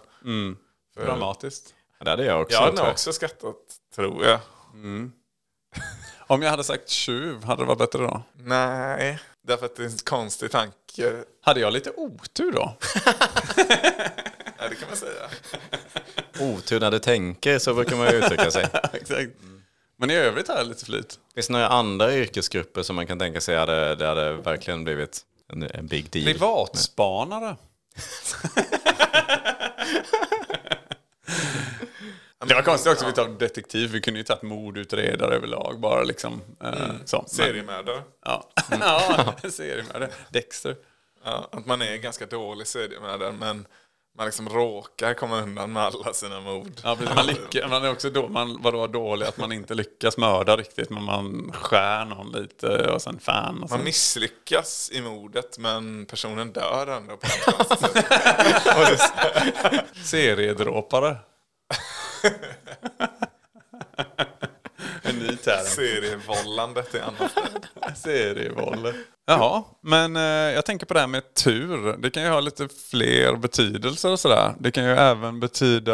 Dramatiskt. 0.95 1.73
Det 2.03 2.09
hade 2.09 2.25
jag 2.25 2.41
också. 2.41 2.53
Jag 2.57 2.61
hade 2.61 2.77
nog 2.81 2.87
också 2.91 3.13
skrattat, 3.13 3.55
tror 3.95 4.25
jag. 4.25 4.39
Om 6.27 6.41
jag 6.41 6.49
hade 6.51 6.63
sagt 6.63 6.89
tjuv, 6.89 7.43
hade 7.43 7.61
det 7.61 7.65
varit 7.65 7.77
bättre 7.79 7.99
då? 7.99 8.21
Nej, 8.33 9.19
därför 9.47 9.65
att 9.65 9.75
det 9.75 9.83
är 9.83 9.87
en 9.89 9.97
konstig 9.97 10.51
tanke. 10.51 11.23
Hade 11.41 11.59
jag 11.59 11.73
lite 11.73 11.91
otur 11.91 12.51
då? 12.51 12.73
Ja, 14.67 14.69
det 14.69 14.75
kan 14.75 14.87
man 14.87 14.97
säga. 14.97 15.29
Otur 16.39 16.79
när 16.79 16.91
du 16.91 16.99
tänker, 16.99 17.59
så 17.59 17.73
brukar 17.73 17.95
man 17.95 18.07
uttrycka 18.07 18.51
sig. 18.51 18.67
Exakt. 18.93 19.31
Men 19.97 20.09
i 20.11 20.15
övrigt 20.15 20.47
har 20.47 20.55
jag 20.57 20.67
lite 20.67 20.85
flyt. 20.85 21.19
Finns 21.33 21.47
det 21.47 21.53
några 21.53 21.67
andra 21.67 22.13
yrkesgrupper 22.13 22.83
som 22.83 22.95
man 22.95 23.07
kan 23.07 23.19
tänka 23.19 23.41
sig 23.41 23.57
hade, 23.57 23.95
det 23.95 24.05
hade 24.07 24.33
verkligen 24.33 24.83
blivit 24.83 25.21
en, 25.53 25.63
en 25.63 25.87
big 25.87 26.09
deal? 26.11 26.25
Privatspanare. 26.25 27.55
Det 32.47 32.53
var 32.55 32.61
konstigt 32.61 32.91
också, 32.91 33.05
vi 33.05 33.13
tar 33.13 33.27
detektiv, 33.27 33.91
vi 33.91 34.01
kunde 34.01 34.19
ju 34.19 34.23
tagit 34.23 34.41
mordutredare 34.43 35.35
överlag 35.35 35.79
bara 35.79 36.03
liksom. 36.03 36.41
Eh, 36.63 36.71
så. 37.05 37.17
Men- 37.17 37.29
Seriemördare. 37.29 38.01
Ja, 38.25 38.49
ja 38.79 39.35
seriemördare. 39.49 40.09
Dexter. 40.29 40.75
Ja, 41.23 41.49
att 41.51 41.65
man 41.65 41.81
är 41.81 41.95
ganska 41.97 42.25
dålig 42.25 42.67
seriemördare 42.67 43.31
men 43.31 43.65
man 44.17 44.25
liksom 44.25 44.49
råkar 44.49 45.13
komma 45.13 45.41
undan 45.41 45.73
med 45.73 45.83
alla 45.83 46.13
sina 46.13 46.41
mord. 46.41 46.71
Ja, 46.83 46.95
precis. 46.95 47.15
Man, 47.15 47.25
lyckas, 47.25 47.69
man 47.69 47.83
är 47.83 47.91
också 47.91 48.09
då, 48.09 48.27
man 48.27 48.61
var 48.61 48.71
då 48.71 48.87
dålig 48.87 49.25
att 49.25 49.37
man 49.37 49.51
inte 49.51 49.73
lyckas 49.73 50.17
mörda 50.17 50.57
riktigt 50.57 50.89
men 50.89 51.03
man 51.03 51.51
skär 51.53 52.05
någon 52.05 52.31
lite 52.31 52.91
och 52.91 53.01
sen 53.01 53.19
fan. 53.19 53.53
Och 53.53 53.59
Man 53.59 53.69
sen, 53.69 53.83
misslyckas 53.83 54.89
i 54.93 55.01
mordet 55.01 55.57
men 55.57 56.05
personen 56.05 56.51
dör 56.51 56.87
ändå 56.87 57.17
på 57.17 57.27
seriedråpare. 60.03 61.15
en 65.37 65.53
ny 65.53 65.57
term. 65.57 65.65
Serievållandet 65.65 66.95
är 66.95 67.01
annat. 67.01 67.31
Serievåld. 67.97 68.95
Jaha, 69.25 69.63
men 69.81 70.15
eh, 70.15 70.21
jag 70.23 70.65
tänker 70.65 70.85
på 70.85 70.93
det 70.93 70.99
här 70.99 71.07
med 71.07 71.33
tur. 71.33 71.97
Det 71.97 72.09
kan 72.09 72.23
ju 72.23 72.29
ha 72.29 72.39
lite 72.39 72.67
fler 72.89 73.35
betydelser 73.35 74.11
och 74.11 74.19
sådär. 74.19 74.53
Det 74.59 74.71
kan 74.71 74.83
ju 74.83 74.91
även 74.91 75.39
betyda 75.39 75.93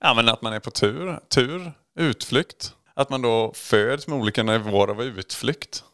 ja, 0.00 0.14
men 0.14 0.28
att 0.28 0.42
man 0.42 0.52
är 0.52 0.60
på 0.60 0.70
tur. 0.70 1.20
Tur, 1.28 1.72
utflykt. 1.98 2.74
Att 2.94 3.10
man 3.10 3.22
då 3.22 3.52
föds 3.54 4.06
med 4.06 4.18
olika 4.18 4.42
nivåer 4.42 4.88
av 4.88 5.02
utflykt. 5.02 5.84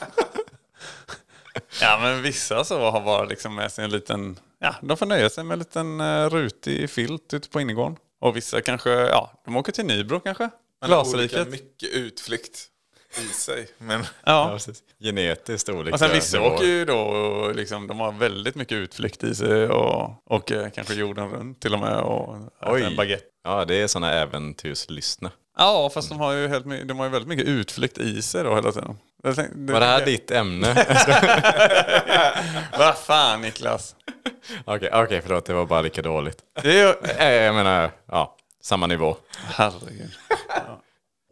ja, 1.80 1.98
men 2.02 2.22
vissa 2.22 2.64
så 2.64 2.90
har 2.90 3.00
bara 3.00 3.24
liksom 3.24 3.54
med 3.54 3.72
sig 3.72 3.84
en 3.84 3.90
liten... 3.90 4.38
Ja, 4.58 4.74
de 4.82 4.96
får 4.96 5.06
nöja 5.06 5.30
sig 5.30 5.44
med 5.44 5.52
en 5.52 5.58
liten 5.58 6.00
uh, 6.00 6.30
rutig 6.30 6.90
filt 6.90 7.34
ute 7.34 7.48
på 7.48 7.60
innergården. 7.60 7.96
Och 8.20 8.36
vissa 8.36 8.60
kanske, 8.60 8.90
ja, 8.90 9.42
de 9.44 9.56
åker 9.56 9.72
till 9.72 9.86
Nybro 9.86 10.20
kanske. 10.20 10.50
Man 10.80 10.90
har 10.90 10.98
olika 11.14 11.36
Glasriket. 11.36 11.48
mycket 11.48 11.88
utflykt 11.88 12.66
i 13.18 13.26
sig. 13.34 13.68
Men 13.78 14.00
Ja, 14.24 14.58
Ja. 14.66 14.72
Genetiskt 15.00 15.68
olika 15.68 15.94
Och 15.94 15.98
sen 15.98 16.10
vissa 16.12 16.36
nivåer. 16.38 16.54
åker 16.54 16.64
ju 16.66 16.84
då, 16.84 16.98
och 16.98 17.54
liksom, 17.54 17.86
de 17.86 18.00
har 18.00 18.12
väldigt 18.12 18.54
mycket 18.54 18.74
utflykt 18.76 19.24
i 19.24 19.34
sig 19.34 19.66
och 19.68 20.10
åker 20.34 20.70
kanske 20.70 20.94
jorden 20.94 21.30
runt 21.30 21.60
till 21.60 21.74
och 21.74 21.80
med 21.80 21.96
och 22.00 22.36
Oj. 22.62 22.82
en 22.82 22.96
baguette. 22.96 23.24
Ja, 23.44 23.64
det 23.64 23.74
är 23.74 23.86
sådana 23.86 24.12
äventyrslyssna. 24.12 25.30
Ja, 25.58 25.90
fast 25.94 26.08
de 26.08 26.20
har 26.20 26.32
ju, 26.32 26.48
helt, 26.48 26.64
de 26.88 26.98
har 26.98 27.06
ju 27.06 27.10
väldigt 27.12 27.28
mycket 27.28 27.46
utflykt 27.46 27.98
i 27.98 28.22
sig 28.22 28.44
då 28.44 28.54
hela 28.54 28.72
tiden. 28.72 28.96
Jag 29.22 29.36
tänkte, 29.36 29.72
Var 29.72 29.80
det 29.80 29.86
här 29.86 30.04
ditt 30.04 30.30
ämne? 30.30 30.86
Vad 32.78 32.96
fan 32.98 33.40
Niklas? 33.42 33.96
Okej, 34.64 34.90
okej, 34.92 35.20
förlåt. 35.22 35.44
Det 35.44 35.52
var 35.52 35.66
bara 35.66 35.82
lika 35.82 36.02
dåligt. 36.02 36.38
Det 36.62 36.80
är 36.80 36.86
ju... 36.86 36.94
Eh, 37.18 37.32
Jag 37.44 37.54
menar, 37.54 37.90
ja, 38.06 38.36
samma 38.60 38.86
nivå. 38.86 39.16
Herregud. 39.36 40.10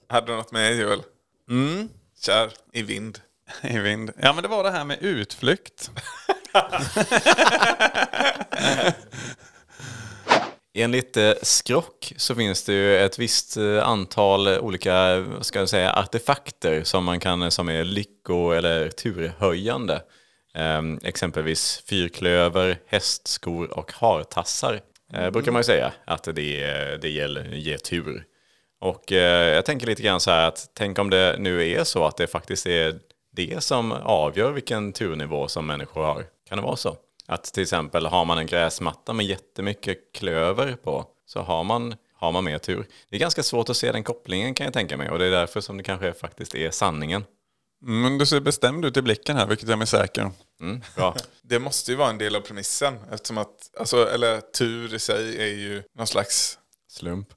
hade 0.08 0.26
du 0.26 0.36
något 0.36 0.52
med 0.52 0.76
Joel? 0.76 1.02
Mm. 1.50 1.88
Kör 2.20 2.50
i 2.72 2.82
vind. 2.82 3.20
I 3.62 3.78
vind. 3.78 4.10
Ja, 4.22 4.32
men 4.32 4.42
det 4.42 4.48
var 4.48 4.64
det 4.64 4.70
här 4.70 4.84
med 4.84 5.02
utflykt. 5.02 5.90
Enligt 10.74 11.16
eh, 11.16 11.32
Skrock 11.42 12.12
så 12.16 12.34
finns 12.34 12.64
det 12.64 12.72
ju 12.72 12.98
ett 12.98 13.18
visst 13.18 13.56
eh, 13.56 13.88
antal 13.88 14.48
olika 14.48 15.20
vad 15.20 15.46
ska 15.46 15.58
jag 15.58 15.68
säga, 15.68 15.92
artefakter 15.92 16.84
som 16.84 17.04
man 17.04 17.20
kan 17.20 17.50
som 17.50 17.68
är 17.68 17.84
lycko 17.84 18.50
eller 18.50 18.88
turhöjande. 18.88 20.02
Ehm, 20.54 20.98
exempelvis 21.02 21.82
fyrklöver, 21.86 22.78
hästskor 22.86 23.78
och 23.78 23.92
hartassar 23.92 24.80
mm. 25.14 25.32
brukar 25.32 25.52
man 25.52 25.60
ju 25.60 25.64
säga 25.64 25.92
att 26.04 26.24
det, 26.24 26.32
det 27.02 27.08
gäller, 27.08 27.52
ger 27.52 27.78
tur. 27.78 28.24
Och 28.80 29.12
eh, 29.12 29.54
jag 29.54 29.64
tänker 29.64 29.86
lite 29.86 30.02
grann 30.02 30.20
så 30.20 30.30
här 30.30 30.48
att 30.48 30.70
tänk 30.74 30.98
om 30.98 31.10
det 31.10 31.36
nu 31.38 31.70
är 31.70 31.84
så 31.84 32.04
att 32.04 32.16
det 32.16 32.26
faktiskt 32.26 32.66
är 32.66 32.98
det 33.32 33.62
som 33.62 33.92
avgör 33.92 34.52
vilken 34.52 34.92
turnivå 34.92 35.48
som 35.48 35.66
människor 35.66 36.02
har. 36.02 36.24
Kan 36.48 36.58
det 36.58 36.64
vara 36.64 36.76
så? 36.76 36.96
Att 37.26 37.44
till 37.44 37.62
exempel 37.62 38.06
har 38.06 38.24
man 38.24 38.38
en 38.38 38.46
gräsmatta 38.46 39.12
med 39.12 39.26
jättemycket 39.26 39.98
klöver 40.14 40.76
på 40.84 41.04
så 41.26 41.40
har 41.40 41.64
man, 41.64 41.94
har 42.14 42.32
man 42.32 42.44
mer 42.44 42.58
tur. 42.58 42.86
Det 43.10 43.16
är 43.16 43.20
ganska 43.20 43.42
svårt 43.42 43.68
att 43.68 43.76
se 43.76 43.92
den 43.92 44.04
kopplingen 44.04 44.54
kan 44.54 44.64
jag 44.64 44.74
tänka 44.74 44.96
mig 44.96 45.10
och 45.10 45.18
det 45.18 45.26
är 45.26 45.30
därför 45.30 45.60
som 45.60 45.76
det 45.76 45.82
kanske 45.82 46.12
faktiskt 46.12 46.54
är 46.54 46.70
sanningen. 46.70 47.24
Mm, 47.82 48.02
men 48.02 48.18
du 48.18 48.26
ser 48.26 48.40
bestämd 48.40 48.84
ut 48.84 48.96
i 48.96 49.02
blicken 49.02 49.36
här, 49.36 49.46
vilket 49.46 49.68
jag 49.68 49.82
är 49.82 49.86
säker. 49.86 50.30
Mm, 50.60 50.80
bra. 50.96 51.16
Det 51.42 51.58
måste 51.58 51.90
ju 51.90 51.96
vara 51.96 52.10
en 52.10 52.18
del 52.18 52.36
av 52.36 52.40
premissen. 52.40 52.98
Eftersom 53.12 53.38
att, 53.38 53.70
alltså, 53.78 54.10
eller 54.10 54.40
tur 54.40 54.94
i 54.94 54.98
sig 54.98 55.42
är 55.42 55.54
ju 55.54 55.82
någon 55.94 56.06
slags 56.06 56.58
Slump. 56.90 57.28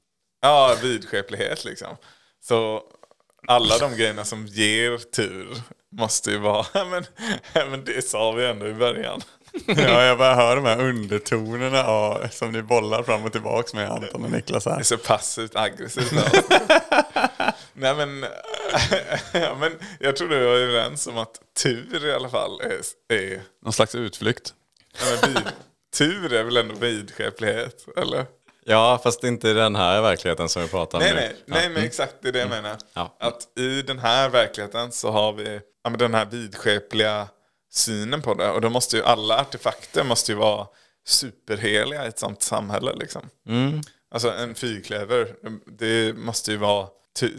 ja, 0.41 0.75
vidskeplighet 0.81 1.65
liksom. 1.65 1.97
Så 2.43 2.83
alla 3.47 3.77
de 3.77 3.95
grejerna 3.95 4.25
som 4.25 4.45
ger 4.47 4.97
tur 4.97 5.61
måste 5.91 6.31
ju 6.31 6.37
vara, 6.37 6.65
men, 6.85 7.05
men 7.53 7.85
det 7.85 8.05
sa 8.07 8.31
vi 8.31 8.45
ändå 8.45 8.67
i 8.67 8.73
början. 8.73 9.21
Ja, 9.67 10.03
jag 10.03 10.17
bara 10.17 10.35
hör 10.35 10.55
de 10.55 10.65
här 10.65 10.79
undertonerna 10.79 11.83
av, 11.85 12.27
som 12.27 12.51
ni 12.51 12.61
bollar 12.61 13.03
fram 13.03 13.25
och 13.25 13.31
tillbaks 13.31 13.73
med 13.73 13.89
Anton 13.91 14.23
och 14.25 14.31
Niklas 14.31 14.63
Det 14.63 14.69
här. 14.71 14.79
är 14.79 14.83
så 14.83 14.97
passivt 14.97 15.55
aggressivt. 15.55 16.11
Nej 17.73 17.95
men, 17.95 18.25
ja, 19.33 19.55
men 19.59 19.71
jag 19.99 20.15
tror 20.15 20.29
du 20.29 20.35
är 20.35 20.41
överens 20.41 21.07
om 21.07 21.17
att 21.17 21.39
tur 21.63 22.05
i 22.05 22.13
alla 22.13 22.29
fall 22.29 22.61
är, 22.61 22.79
är 23.15 23.41
Någon 23.61 23.73
slags 23.73 23.95
utflykt. 23.95 24.53
ja, 24.99 25.05
men 25.21 25.33
vid, 25.33 25.43
tur 25.97 26.33
är 26.33 26.43
väl 26.43 26.57
ändå 26.57 26.75
vidskeplighet, 26.75 27.85
eller? 27.97 28.25
Ja, 28.65 28.99
fast 29.03 29.23
inte 29.23 29.49
i 29.49 29.53
den 29.53 29.75
här 29.75 30.01
verkligheten 30.01 30.49
som 30.49 30.61
vi 30.61 30.67
pratar 30.67 30.97
om 30.97 31.03
Nej, 31.03 31.13
nu. 31.13 31.19
nej, 31.19 31.35
nej 31.45 31.69
men 31.69 31.83
exakt 31.83 32.15
det 32.21 32.27
är 32.27 32.31
det 32.31 32.39
jag 32.39 32.49
menar. 32.49 32.77
Ja. 32.93 33.15
Att 33.19 33.59
i 33.59 33.81
den 33.81 33.99
här 33.99 34.29
verkligheten 34.29 34.91
så 34.91 35.11
har 35.11 35.33
vi 35.33 35.59
ja, 35.83 35.89
men 35.89 35.99
den 35.99 36.13
här 36.13 36.25
vidskepliga 36.25 37.27
synen 37.71 38.21
på 38.21 38.33
det. 38.33 38.49
Och 38.51 38.61
då 38.61 38.69
måste 38.69 38.97
ju 38.97 39.03
alla 39.03 39.39
artefakter 39.41 40.03
måste 40.03 40.31
ju 40.31 40.37
vara 40.37 40.67
superheliga 41.07 42.05
i 42.05 42.07
ett 42.07 42.19
sånt 42.19 42.41
samhälle. 42.41 42.93
Liksom. 42.93 43.29
Mm. 43.47 43.81
Alltså 44.11 44.31
en 44.31 44.55
fyrklöver, 44.55 45.35
det 45.77 46.13
måste 46.15 46.51
ju 46.51 46.57
vara 46.57 46.87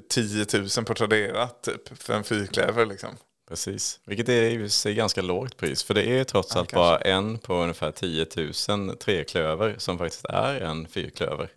10 0.08 0.46
000 0.76 0.84
på 0.86 0.94
Tradera 0.94 1.48
typ 1.48 1.98
för 1.98 2.14
en 2.14 2.24
fyrklöver. 2.24 2.86
Liksom. 2.86 3.16
Precis, 3.48 4.00
vilket 4.06 4.28
är 4.28 4.42
i 4.42 4.70
sig 4.70 4.94
ganska 4.94 5.22
lågt 5.22 5.56
pris. 5.56 5.82
För 5.82 5.94
det 5.94 6.04
är 6.04 6.24
trots 6.24 6.56
allt 6.56 6.72
bara 6.72 6.98
en 6.98 7.38
på 7.38 7.54
ungefär 7.54 7.90
10 7.90 8.26
000 8.68 8.96
treklöver 8.96 9.74
som 9.78 9.98
faktiskt 9.98 10.24
är 10.24 10.60
en 10.60 10.88
fyrklöver. 10.88 11.50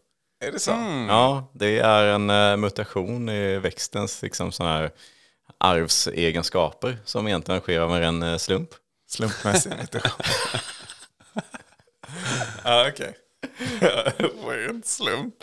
Är 0.46 0.52
det 0.52 0.60
så? 0.60 0.72
Ja, 1.10 1.52
det 1.54 1.80
är 1.80 2.06
en 2.06 2.30
eh, 2.30 2.58
mutation 2.58 3.30
i 3.30 3.58
växtens 3.60 4.22
liksom, 4.22 4.52
sån 4.52 4.68
här 4.68 4.92
arvsegenskaper 5.58 6.98
som 7.06 7.28
egentligen 7.28 7.62
sker 7.62 7.80
av 7.80 7.96
en 7.96 8.00
ren 8.00 8.24
eh, 8.24 8.38
slump. 8.38 8.70
Slumpmässig 9.08 9.72
imitation. 9.72 10.26
ja, 12.64 12.90
okej. 12.90 13.18
Ren 14.48 14.84
slump. 14.86 15.36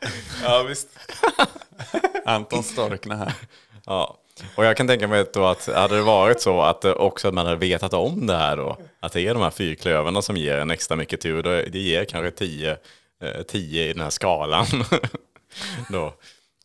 Ja, 0.42 0.62
visst. 0.68 0.88
Anton 2.24 2.62
Storkna 2.62 3.16
här. 3.16 3.32
Ja. 3.86 4.18
Och 4.54 4.64
jag 4.64 4.76
kan 4.76 4.86
tänka 4.86 5.08
mig 5.08 5.24
då 5.32 5.44
att 5.44 5.66
hade 5.66 5.96
det 5.96 6.02
varit 6.02 6.40
så 6.40 6.60
att 6.60 6.84
eh, 6.84 6.92
också 6.92 7.28
att 7.28 7.34
man 7.34 7.46
hade 7.46 7.58
vetat 7.58 7.94
om 7.94 8.26
det 8.26 8.36
här 8.36 8.56
då, 8.56 8.78
att 9.00 9.12
det 9.12 9.20
är 9.20 9.34
de 9.34 9.42
här 9.42 9.50
fyrklövarna 9.50 10.22
som 10.22 10.36
ger 10.36 10.58
en 10.58 10.70
extra 10.70 10.96
mycket 10.96 11.20
tur, 11.20 11.42
då 11.42 11.50
det 11.50 11.78
ger 11.78 12.04
kanske 12.04 12.30
10 12.30 12.76
eh, 13.22 13.42
10 13.42 13.84
i 13.84 13.92
den 13.92 14.02
här 14.02 14.10
skalan. 14.10 14.66
då. 15.88 16.14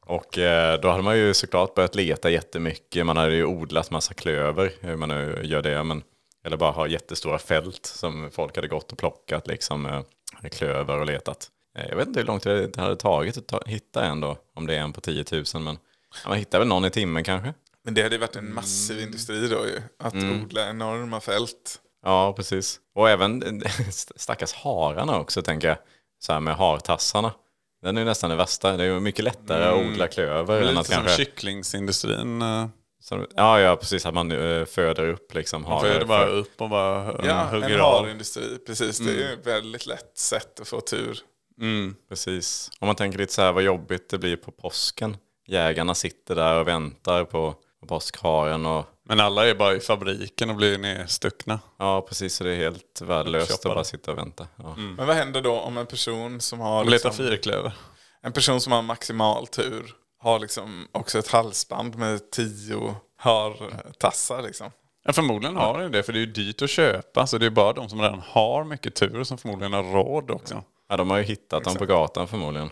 Och 0.06 0.38
eh, 0.38 0.80
då 0.80 0.90
hade 0.90 1.04
man 1.04 1.18
ju 1.18 1.34
såklart 1.34 1.76
börjat 1.76 1.96
leta 1.96 2.30
jättemycket, 2.30 3.06
man 3.06 3.18
hade 3.18 3.36
ju 3.36 3.46
odlat 3.46 3.92
massa 3.92 4.14
klöver, 4.14 4.72
hur 4.80 4.96
man 4.96 5.10
nu 5.10 5.42
gör 5.44 5.62
det, 5.62 5.84
men, 5.84 6.04
eller 6.46 6.58
bara 6.58 6.72
ha 6.72 6.88
jättestora 6.88 7.40
fält 7.40 7.86
som 7.86 8.32
folk 8.32 8.56
hade 8.56 8.68
gått 8.68 8.92
och 8.92 8.98
plockat 8.98 9.48
liksom 9.48 9.86
eh, 9.86 10.02
klöver 10.50 11.00
och 11.00 11.06
letat. 11.06 11.50
Eh, 11.80 11.86
Jag 11.90 11.96
vet 11.96 12.08
inte 12.08 12.20
hur 12.20 12.28
långt 12.28 12.44
det 12.44 12.78
hade 12.78 12.96
tagit 12.96 13.38
att 13.38 13.48
ta, 13.48 13.62
hitta 13.66 14.06
en 14.06 14.20
då, 14.22 14.38
om 14.56 14.68
det 14.68 14.76
är 14.76 14.80
en 14.80 14.94
på 14.94 15.02
10 15.02 15.26
000, 15.32 15.44
men 15.54 15.78
ja, 16.24 16.30
man 16.30 16.38
hittar 16.38 16.60
väl 16.60 16.68
någon 16.68 16.86
i 16.86 16.90
timmen 16.90 17.24
kanske. 17.24 17.54
Men 17.86 17.94
det 17.94 18.02
hade 18.04 18.16
ju 18.16 18.20
varit 18.22 18.36
en 18.36 18.54
massiv 18.54 19.00
industri 19.02 19.48
då 19.48 19.66
ju. 19.68 19.82
Att 20.00 20.14
odla 20.16 20.70
enorma 20.70 21.20
fält. 21.22 21.80
Ja, 22.06 22.34
precis. 22.34 22.80
Och 22.96 23.10
även 23.10 23.64
stackars 24.16 24.54
hararna 24.54 25.20
också, 25.20 25.42
tänker 25.42 25.68
jag. 25.68 25.78
Så 26.20 26.34
här 26.34 26.40
med 26.40 26.56
hartassarna. 26.56 27.34
Den 27.82 27.98
är 27.98 28.02
ju 28.02 28.06
nästan 28.06 28.30
det 28.30 28.36
värsta. 28.36 28.78
Det 28.78 28.84
är 28.84 28.88
ju 28.88 29.00
mycket 29.00 29.26
lättare 29.26 29.64
att 29.66 29.86
odla 29.92 30.08
klöver. 30.08 30.62
än 30.62 30.68
Lite 30.68 30.80
att 30.80 30.86
som 30.88 30.96
kanske, 30.96 31.16
kycklingsindustrin. 31.16 32.42
eh, 32.42 32.68
som, 33.02 33.28
ja, 33.36 33.60
ja, 33.60 33.76
precis. 33.76 34.06
Att 34.06 34.14
man 34.14 34.32
eh, 34.32 34.66
föder 34.66 35.08
upp 35.08 35.34
liksom 35.34 35.62
Man 35.62 35.72
harar. 35.72 35.82
föder 35.94 36.06
bara 36.06 36.26
för- 36.26 36.34
upp 36.36 36.62
och 36.62 36.70
bara 36.70 37.22
Ja, 37.26 37.44
hugger 37.52 37.70
en 37.70 37.82
av. 37.82 38.04
harindustri. 38.04 38.58
Precis, 38.68 38.98
det 38.98 39.12
är 39.12 39.16
ju 39.16 39.34
ett 39.34 39.48
väldigt 39.48 39.86
lätt 39.86 40.18
sätt 40.18 40.60
att 40.60 40.68
få 40.68 40.82
tur. 40.82 41.20
Mm. 41.62 41.96
Precis. 42.10 42.72
Om 42.80 42.86
man 42.88 42.96
tänker 42.96 43.18
lite 43.18 43.34
så 43.34 43.42
här 43.42 43.52
vad 43.52 43.64
jobbigt 43.64 44.10
det 44.10 44.18
blir 44.18 44.36
på 44.36 44.52
påsken. 44.52 45.18
Jägarna 45.48 45.96
sitter 45.96 46.36
där 46.36 46.60
och 46.60 46.68
väntar 46.68 47.24
på, 47.26 47.56
på 47.80 47.88
påskharen. 47.88 48.66
Och, 48.66 48.86
Men 49.06 49.20
alla 49.20 49.48
är 49.48 49.56
bara 49.56 49.74
i 49.76 49.80
fabriken 49.80 50.50
och 50.50 50.56
blir 50.56 50.78
nedstuckna. 50.78 51.60
ja, 51.80 52.02
precis. 52.02 52.36
Så 52.36 52.44
det 52.44 52.52
är 52.52 52.56
helt 52.58 53.02
värdelöst 53.02 53.66
att 53.66 53.74
bara 53.76 53.84
sitta 53.84 54.12
och 54.12 54.18
vänta. 54.18 54.48
Ja. 54.56 54.76
Men 54.76 55.08
vad 55.08 55.16
händer 55.16 55.42
då 55.42 55.60
om 55.60 55.78
en 55.78 55.86
person 55.86 56.42
som 56.42 56.60
har 56.60 56.80
Och 56.84 56.90
letar 56.90 57.10
liksom, 57.10 57.26
fyrklöver. 57.26 57.74
en 58.22 58.34
person 58.34 58.62
som 58.62 58.72
har 58.74 58.82
maximal 58.82 59.48
tur 59.48 59.96
har 60.20 60.40
liksom 60.40 60.88
också 60.92 61.20
ett 61.20 61.28
halsband 61.28 61.96
med 61.96 62.32
tio 62.32 62.96
hartassar 63.18 64.42
liksom. 64.42 64.72
Ja, 65.06 65.14
förmodligen 65.14 65.56
har 65.56 65.80
det 65.80 65.90
det, 65.90 66.04
för 66.04 66.14
det 66.14 66.20
är 66.20 66.26
ju 66.26 66.32
dyrt 66.32 66.62
att 66.62 66.70
köpa. 66.70 67.28
Så 67.28 67.38
det 67.38 67.46
är 67.46 67.50
bara 67.50 67.74
de 67.74 67.90
som 67.90 68.02
redan 68.02 68.22
har 68.28 68.64
mycket 68.64 68.96
tur 68.96 69.24
som 69.24 69.38
förmodligen 69.38 69.74
har 69.74 69.84
råd 69.84 70.32
också. 70.32 70.64
Ja, 70.94 70.98
de 70.98 71.10
har 71.10 71.18
ju 71.18 71.24
hittat 71.24 71.64
dem 71.64 71.76
på 71.76 71.86
gatan 71.86 72.28
förmodligen. 72.28 72.70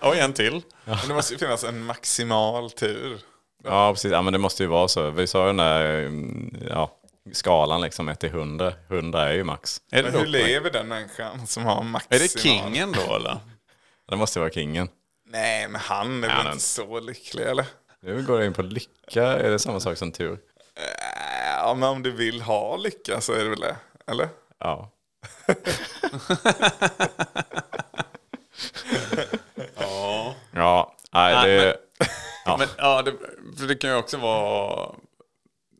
Och 0.00 0.16
en 0.16 0.32
till. 0.32 0.62
Men 0.84 1.08
det 1.08 1.14
måste 1.14 1.34
ju 1.34 1.38
finnas 1.38 1.64
en 1.64 1.84
maximal 1.84 2.70
tur. 2.70 3.20
Ja, 3.64 3.92
precis. 3.92 4.12
Ja, 4.12 4.22
men 4.22 4.32
det 4.32 4.38
måste 4.38 4.62
ju 4.62 4.66
vara 4.68 4.88
så. 4.88 5.10
Vi 5.10 5.26
sa 5.26 5.40
ju 5.40 5.46
den 5.46 5.56
där 5.56 6.06
mm, 6.06 6.56
ja, 6.70 6.90
skalan 7.32 7.80
liksom 7.80 8.08
1 8.08 8.20
till 8.20 8.28
100. 8.28 8.72
100 8.88 9.28
är 9.28 9.32
ju 9.34 9.44
max. 9.44 9.80
Är 9.92 10.02
Men 10.02 10.12
hur 10.12 10.26
lever 10.26 10.70
den 10.70 10.88
människan 10.88 11.46
som 11.46 11.64
har 11.64 11.82
maximal? 11.82 12.16
är 12.16 12.22
det 12.22 12.40
kingen 12.40 12.92
då 12.92 13.16
eller? 13.16 13.38
Det 14.10 14.16
måste 14.16 14.38
ju 14.38 14.40
vara 14.40 14.52
kingen. 14.52 14.88
Nej, 15.26 15.68
men 15.68 15.80
han 15.80 16.24
är 16.24 16.28
väl 16.28 16.36
men- 16.44 16.52
inte 16.52 16.64
så 16.64 17.00
lycklig 17.00 17.44
eller? 17.44 17.66
Nu 18.02 18.22
går 18.22 18.38
det 18.38 18.46
in 18.46 18.52
på 18.52 18.62
lycka. 18.62 19.24
Är 19.24 19.50
det 19.50 19.58
samma 19.58 19.80
sak 19.80 19.98
som 19.98 20.12
tur? 20.12 20.32
Äh, 20.32 20.38
Ja, 21.56 21.74
men 21.74 21.88
om 21.88 22.02
du 22.02 22.10
vill 22.10 22.42
ha 22.42 22.76
lycka 22.76 23.20
så 23.20 23.32
är 23.32 23.44
det 23.44 23.50
väl 23.50 23.60
det? 23.60 23.76
Eller? 24.06 24.28
Ja. 24.58 24.90
Ja. 29.78 30.34
Ja, 30.54 30.96
nej, 31.12 31.34
Nej, 31.34 31.56
det... 31.58 31.76
Ja. 32.44 32.56
Men 32.56 32.68
ja, 32.78 33.02
det, 33.02 33.12
för 33.58 33.66
det 33.66 33.74
kan 33.74 33.90
ju 33.90 33.96
också 33.96 34.16
vara 34.16 34.90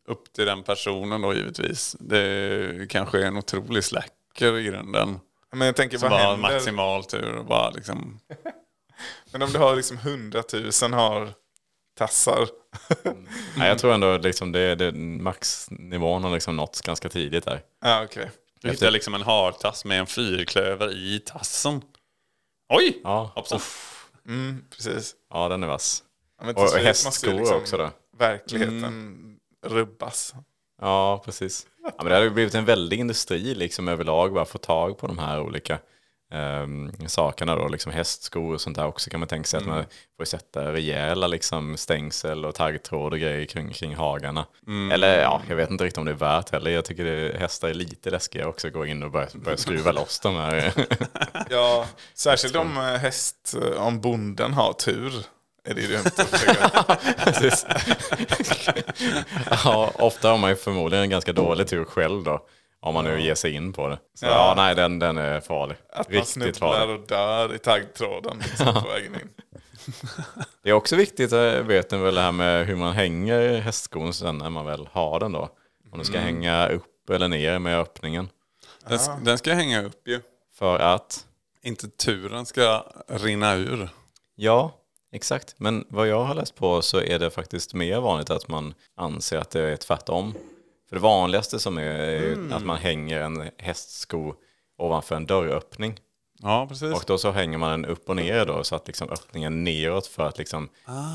upp 0.09 0.33
till 0.33 0.47
den 0.47 0.63
personen 0.63 1.21
då 1.23 1.35
givetvis. 1.35 1.97
Det 2.01 2.91
kanske 2.91 3.19
är 3.19 3.25
en 3.27 3.37
otrolig 3.37 3.85
släcker 3.85 4.59
i 4.59 4.63
grunden. 4.65 5.21
Men 5.53 5.67
jag 5.67 5.77
tänker, 5.77 5.99
Som 5.99 6.11
vad 6.11 6.21
händer? 6.21 6.37
maximal 6.37 7.05
tur 7.05 7.37
och 7.37 7.45
bara 7.45 7.71
liksom... 7.71 8.21
Men 9.33 9.43
om 9.43 9.51
du 9.53 9.59
har 9.59 9.77
liksom 9.77 9.97
hundratusen 9.97 10.93
har 10.93 11.29
tassar. 11.99 12.49
Nej, 13.57 13.69
jag 13.69 13.79
tror 13.79 13.95
ändå 13.95 14.17
liksom 14.17 14.53
det, 14.53 14.75
det 14.75 14.93
maxnivån 14.93 16.25
har 16.25 16.31
liksom 16.31 16.57
nåtts 16.57 16.81
ganska 16.81 17.09
tidigt 17.09 17.45
där. 17.45 17.61
Ja, 17.85 18.03
okej. 18.05 18.31
Du 18.63 18.71
hittar 18.71 18.91
liksom 18.91 19.15
en 19.15 19.23
hartass 19.23 19.85
med 19.85 20.01
en 20.01 20.07
fyrklöver 20.07 20.97
i 20.97 21.19
tassen. 21.27 21.83
Oj! 22.69 23.01
Ja, 23.05 23.33
Hoppsan. 23.35 23.61
Mm, 24.27 24.65
precis. 24.77 25.15
ja 25.31 25.49
den 25.49 25.63
är 25.63 25.67
vass. 25.67 26.03
Ja, 26.43 26.53
Och 26.63 26.69
slut 26.69 26.83
hästskor 26.85 27.33
liksom 27.33 27.57
också 27.57 27.77
då. 27.77 27.91
Verkligheten 28.19 29.37
rubbas. 29.67 30.35
Ja, 30.81 31.23
precis. 31.25 31.67
Ja, 31.83 31.93
men 31.97 32.07
det 32.07 32.25
ju 32.25 32.31
blivit 32.31 32.55
en 32.55 32.65
väldig 32.65 33.01
industri 33.01 33.55
liksom 33.55 33.89
överlag, 33.89 34.33
bara 34.33 34.45
få 34.45 34.59
tag 34.59 34.99
på 34.99 35.07
de 35.07 35.19
här 35.19 35.41
olika 35.41 35.79
ehm, 36.33 36.93
sakerna 37.07 37.57
då, 37.57 37.69
liksom 37.69 37.93
hästskor 37.93 38.55
och 38.55 38.61
sånt 38.61 38.77
där 38.77 38.87
också 38.87 39.11
kan 39.11 39.21
man 39.21 39.29
tänka 39.29 39.47
sig 39.47 39.59
att 39.59 39.67
man 39.67 39.85
får 40.17 40.25
sätta 40.25 40.73
rejäla 40.73 41.27
liksom 41.27 41.77
stängsel 41.77 42.45
och 42.45 42.55
taggtråd 42.55 43.13
och 43.13 43.19
grejer 43.19 43.47
kring, 43.47 43.73
kring 43.73 43.95
hagarna. 43.95 44.47
Eller 44.93 45.23
ja, 45.23 45.43
jag 45.49 45.57
vet 45.57 45.71
inte 45.71 45.85
riktigt 45.85 45.99
om 45.99 46.05
det 46.05 46.11
är 46.11 46.15
värt 46.15 46.51
heller. 46.51 46.71
Jag 46.71 46.85
tycker 46.85 47.05
det, 47.05 47.39
hästar 47.39 47.69
är 47.69 47.75
lite 47.75 48.11
läskiga 48.11 48.49
också 48.49 48.71
gå 48.71 48.87
in 48.87 49.03
och 49.03 49.11
börja, 49.11 49.29
börja 49.35 49.57
skruva 49.57 49.93
loss 50.03 50.21
de 50.21 50.37
här. 50.37 50.73
Ja, 51.51 51.87
särskilt 52.15 52.57
om 52.57 52.77
eh, 52.77 52.83
häst, 52.83 53.55
eh, 53.63 53.87
om 53.87 54.01
bonden 54.01 54.53
har 54.53 54.73
tur. 54.73 55.13
Är 55.65 55.75
det 55.75 55.87
dumt 55.87 56.11
att 56.17 56.29
försöka. 56.29 56.99
Ja, 59.65 59.93
ofta 59.95 60.31
har 60.31 60.39
man 60.39 60.51
ju 60.51 60.57
förmodligen 60.57 61.03
en 61.03 61.11
ganska 61.11 61.33
dålig 61.33 61.69
tur 61.69 61.85
själv 61.85 62.25
då. 62.25 62.47
Om 62.83 62.95
man 62.95 63.05
nu 63.05 63.21
ger 63.21 63.35
sig 63.35 63.53
in 63.55 63.73
på 63.73 63.89
det. 63.89 63.99
Så, 64.15 64.27
ja. 64.27 64.31
Ja. 64.31 64.55
nej, 64.57 64.75
den, 64.75 64.99
den 64.99 65.19
är 65.19 65.41
farlig. 65.41 65.77
Att 65.93 66.09
man 66.09 66.15
Riktigt 66.15 66.29
snubblar 66.33 66.73
farlig. 66.79 67.01
och 67.01 67.07
dör 67.07 67.55
i 67.55 67.59
taggtråden 67.59 68.39
liksom, 68.39 68.75
på 68.83 68.89
vägen 68.89 69.15
in. 69.15 69.29
Det 70.63 70.71
är 70.71 70.73
också 70.73 70.97
viktigt, 70.97 71.33
eh, 71.33 71.53
vet 71.53 71.91
ni 71.91 71.99
väl 71.99 72.15
det 72.15 72.21
här 72.21 72.33
med 72.33 72.67
hur 72.67 72.77
man 72.77 72.93
hänger 72.93 73.61
hästskon 73.61 74.15
sen 74.15 74.39
när 74.39 74.51
man 74.51 74.67
väl 74.67 74.89
har 74.93 75.21
den 75.21 75.33
då. 75.33 75.49
Om 75.93 75.99
du 75.99 76.05
ska 76.05 76.19
hänga 76.19 76.69
upp 76.69 77.11
eller 77.11 77.29
ner 77.29 77.59
med 77.59 77.79
öppningen. 77.81 78.29
Den, 78.89 78.99
den 79.25 79.39
ska 79.39 79.53
hänga 79.55 79.83
upp 79.85 80.09
ju. 80.09 80.21
För 80.55 80.79
att, 80.79 81.27
Inte 81.63 81.89
turen 81.89 82.47
ska 82.47 82.85
rinna 83.09 83.55
ur. 83.55 83.89
ja, 84.37 84.73
exakt. 85.13 85.55
Men 85.59 85.85
vad 85.89 86.09
jag 86.09 86.25
har 86.25 86.35
läst 86.35 86.55
på 86.55 86.83
så 86.83 87.01
är 87.01 87.19
det 87.19 87.31
faktiskt 87.31 87.75
mer 87.75 88.01
vanligt 88.01 88.31
att 88.31 88.49
man 88.49 88.75
anser 88.97 89.39
att 89.39 89.51
det 89.51 89.61
är 89.63 89.77
tvärtom. 89.77 90.35
För 90.93 90.97
det 90.97 91.03
vanligaste 91.03 91.59
som 91.59 91.79
är, 91.79 91.83
är 91.83 92.21
ju 92.21 92.55
att 92.55 92.65
man 92.65 92.79
hänger 92.79 93.21
en 93.21 93.51
hästsko 93.59 94.35
ovanför 94.79 95.17
en 95.17 95.27
dörröppning. 95.27 96.01
Ja, 96.43 96.67
precis. 96.69 96.95
Och 96.95 97.05
då 97.07 97.19
så 97.19 97.31
hänger 97.31 97.59
man 97.59 97.71
den 97.71 97.85
upp 97.91 98.09
och 98.09 98.17
ner 98.17 98.47
då 98.47 98.65
så 98.65 98.75
att 98.75 98.87
liksom 98.87 99.09
öppningen 99.09 99.65
neråt 99.65 100.07
för 100.07 100.27
att 100.29 100.39
liksom 100.39 100.69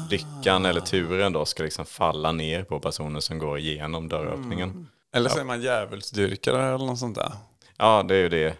lyckan 0.09 0.65
eller 0.65 0.81
turen 0.81 1.33
då 1.33 1.45
ska 1.45 1.63
liksom 1.63 1.85
falla 1.85 2.31
ner 2.31 2.63
på 2.63 2.79
personen 2.79 3.21
som 3.21 3.39
går 3.39 3.59
igenom 3.59 4.09
dörröppningen. 4.09 4.87
Eller 5.13 5.29
så 5.29 5.39
är 5.39 5.43
man 5.43 5.61
djävulsdyrkare 5.61 6.75
eller 6.75 6.85
något 6.85 6.99
sånt 6.99 7.15
där. 7.15 7.31
Ja, 7.77 8.03
det 8.03 8.15
är 8.15 8.19
ju 8.19 8.29
det. 8.29 8.57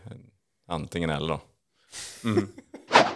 Antingen 0.67 1.09
eller 1.09 1.27
då. 1.27 1.39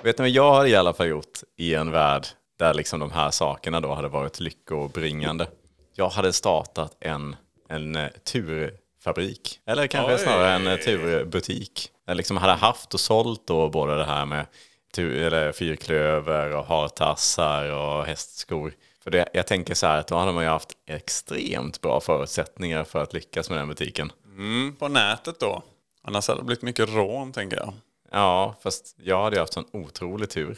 Vet 0.04 0.18
ni 0.18 0.24
vad 0.24 0.30
jag 0.30 0.54
hade 0.54 0.70
i 0.70 0.76
alla 0.76 0.94
fall 0.94 1.08
gjort 1.08 1.40
i 1.58 1.76
en 1.76 1.92
värld 1.92 2.28
där 2.60 2.74
liksom 2.74 3.00
de 3.00 3.12
här 3.12 3.32
sakerna 3.32 3.80
då 3.80 3.94
hade 3.94 4.08
varit 4.08 4.40
lyckobringande? 4.40 5.48
Jag 5.96 6.10
hade 6.10 6.34
startat 6.34 6.98
en, 7.00 7.36
en 7.72 7.96
eh, 7.96 8.10
turfabrik. 8.24 9.60
Eller 9.66 9.88
kanske 9.88 10.14
Oj. 10.14 10.20
snarare 10.20 10.52
en 10.52 10.68
eh, 10.68 10.78
turbutik. 10.78 11.90
Jag 12.06 12.18
liksom 12.18 12.38
hade 12.38 12.54
haft 12.54 12.94
och 12.94 13.00
sålt 13.00 13.48
då 13.48 13.70
både 13.70 13.96
det 13.96 14.06
här 14.06 14.26
med 14.26 14.46
tur, 14.94 15.22
eller 15.22 15.52
fyrklöver 15.52 16.56
och 16.56 16.66
hartassar 16.66 17.72
och 17.72 18.06
hästskor. 18.06 18.74
För 19.04 19.12
det, 19.12 19.30
jag 19.34 19.48
tänker 19.48 19.74
så 19.74 19.88
här 19.88 19.98
att 19.98 20.08
då 20.08 20.16
hade 20.16 20.32
man 20.32 20.44
ju 20.44 20.50
haft 20.50 20.70
extremt 20.88 21.82
bra 21.82 22.00
förutsättningar 22.00 22.84
för 22.84 23.04
att 23.04 23.14
lyckas 23.14 23.50
med 23.50 23.60
den 23.60 23.68
butiken. 23.68 24.12
Mm, 24.26 24.76
på 24.76 24.88
nätet 24.88 25.40
då. 25.40 25.64
Annars 26.04 26.28
hade 26.28 26.40
det 26.40 26.46
blivit 26.46 26.62
mycket 26.62 26.90
rån 26.90 27.32
tänker 27.32 27.58
jag. 27.58 27.74
Ja, 28.12 28.56
fast 28.64 28.96
jag 29.04 29.24
hade 29.24 29.36
ju 29.36 29.40
haft 29.40 29.54
sån 29.54 29.66
otrolig 29.72 30.30
tur. 30.30 30.58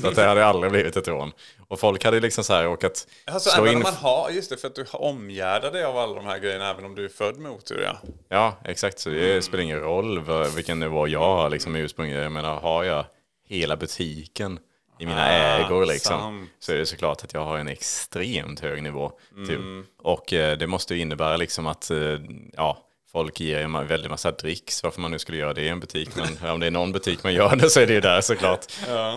Så 0.00 0.08
att 0.08 0.16
det 0.16 0.24
hade 0.24 0.46
aldrig 0.46 0.72
blivit 0.72 0.96
ett 0.96 1.08
rån. 1.08 1.32
Och 1.68 1.80
folk 1.80 2.04
hade 2.04 2.20
liksom 2.20 2.44
så 2.44 2.52
här 2.52 2.64
råkat 2.64 3.06
Alltså, 3.24 3.50
slå 3.50 3.62
även 3.62 3.76
in... 3.76 3.82
man 3.82 3.94
har, 3.94 4.30
just 4.30 4.50
det, 4.50 4.56
för 4.56 4.68
att 4.68 4.74
du 4.74 4.84
omgärdar 4.92 5.72
dig 5.72 5.84
av 5.84 5.98
alla 5.98 6.14
de 6.14 6.26
här 6.26 6.38
grejerna 6.38 6.70
även 6.70 6.84
om 6.84 6.94
du 6.94 7.04
är 7.04 7.08
född 7.08 7.38
med 7.38 7.52
otur 7.52 7.82
ja. 7.82 7.96
Ja, 8.28 8.56
exakt. 8.64 8.98
Så 8.98 9.10
det 9.10 9.44
spelar 9.44 9.64
ingen 9.64 9.80
roll 9.80 10.24
vilken 10.56 10.80
nivå 10.80 11.08
jag 11.08 11.20
har 11.36 11.50
liksom, 11.50 11.76
i 11.76 11.80
ursprungligen. 11.80 12.22
Jag 12.22 12.32
menar, 12.32 12.60
har 12.60 12.84
jag 12.84 13.04
hela 13.48 13.76
butiken 13.76 14.58
i 14.98 15.06
mina 15.06 15.28
ägor 15.28 15.86
liksom, 15.86 16.18
sant. 16.20 16.50
så 16.58 16.72
är 16.72 16.76
det 16.76 16.86
såklart 16.86 17.24
att 17.24 17.34
jag 17.34 17.44
har 17.44 17.58
en 17.58 17.68
extremt 17.68 18.60
hög 18.60 18.82
nivå. 18.82 19.12
Typ. 19.48 19.60
Och 19.98 20.32
eh, 20.32 20.58
det 20.58 20.66
måste 20.66 20.94
ju 20.94 21.00
innebära 21.00 21.36
liksom 21.36 21.66
att 21.66 21.90
eh, 21.90 22.18
ja, 22.52 22.86
folk 23.12 23.40
ger 23.40 23.62
en 23.62 23.86
väldigt 23.86 24.10
massa 24.10 24.30
dricks, 24.30 24.82
varför 24.82 25.00
man 25.00 25.10
nu 25.10 25.18
skulle 25.18 25.38
göra 25.38 25.54
det 25.54 25.62
i 25.62 25.68
en 25.68 25.80
butik. 25.80 26.10
Men 26.16 26.50
om 26.50 26.60
det 26.60 26.66
är 26.66 26.70
någon 26.70 26.92
butik 26.92 27.22
man 27.24 27.34
gör 27.34 27.56
det 27.56 27.70
så 27.70 27.80
är 27.80 27.86
det 27.86 27.92
ju 27.92 28.00
där 28.00 28.20
såklart. 28.20 28.72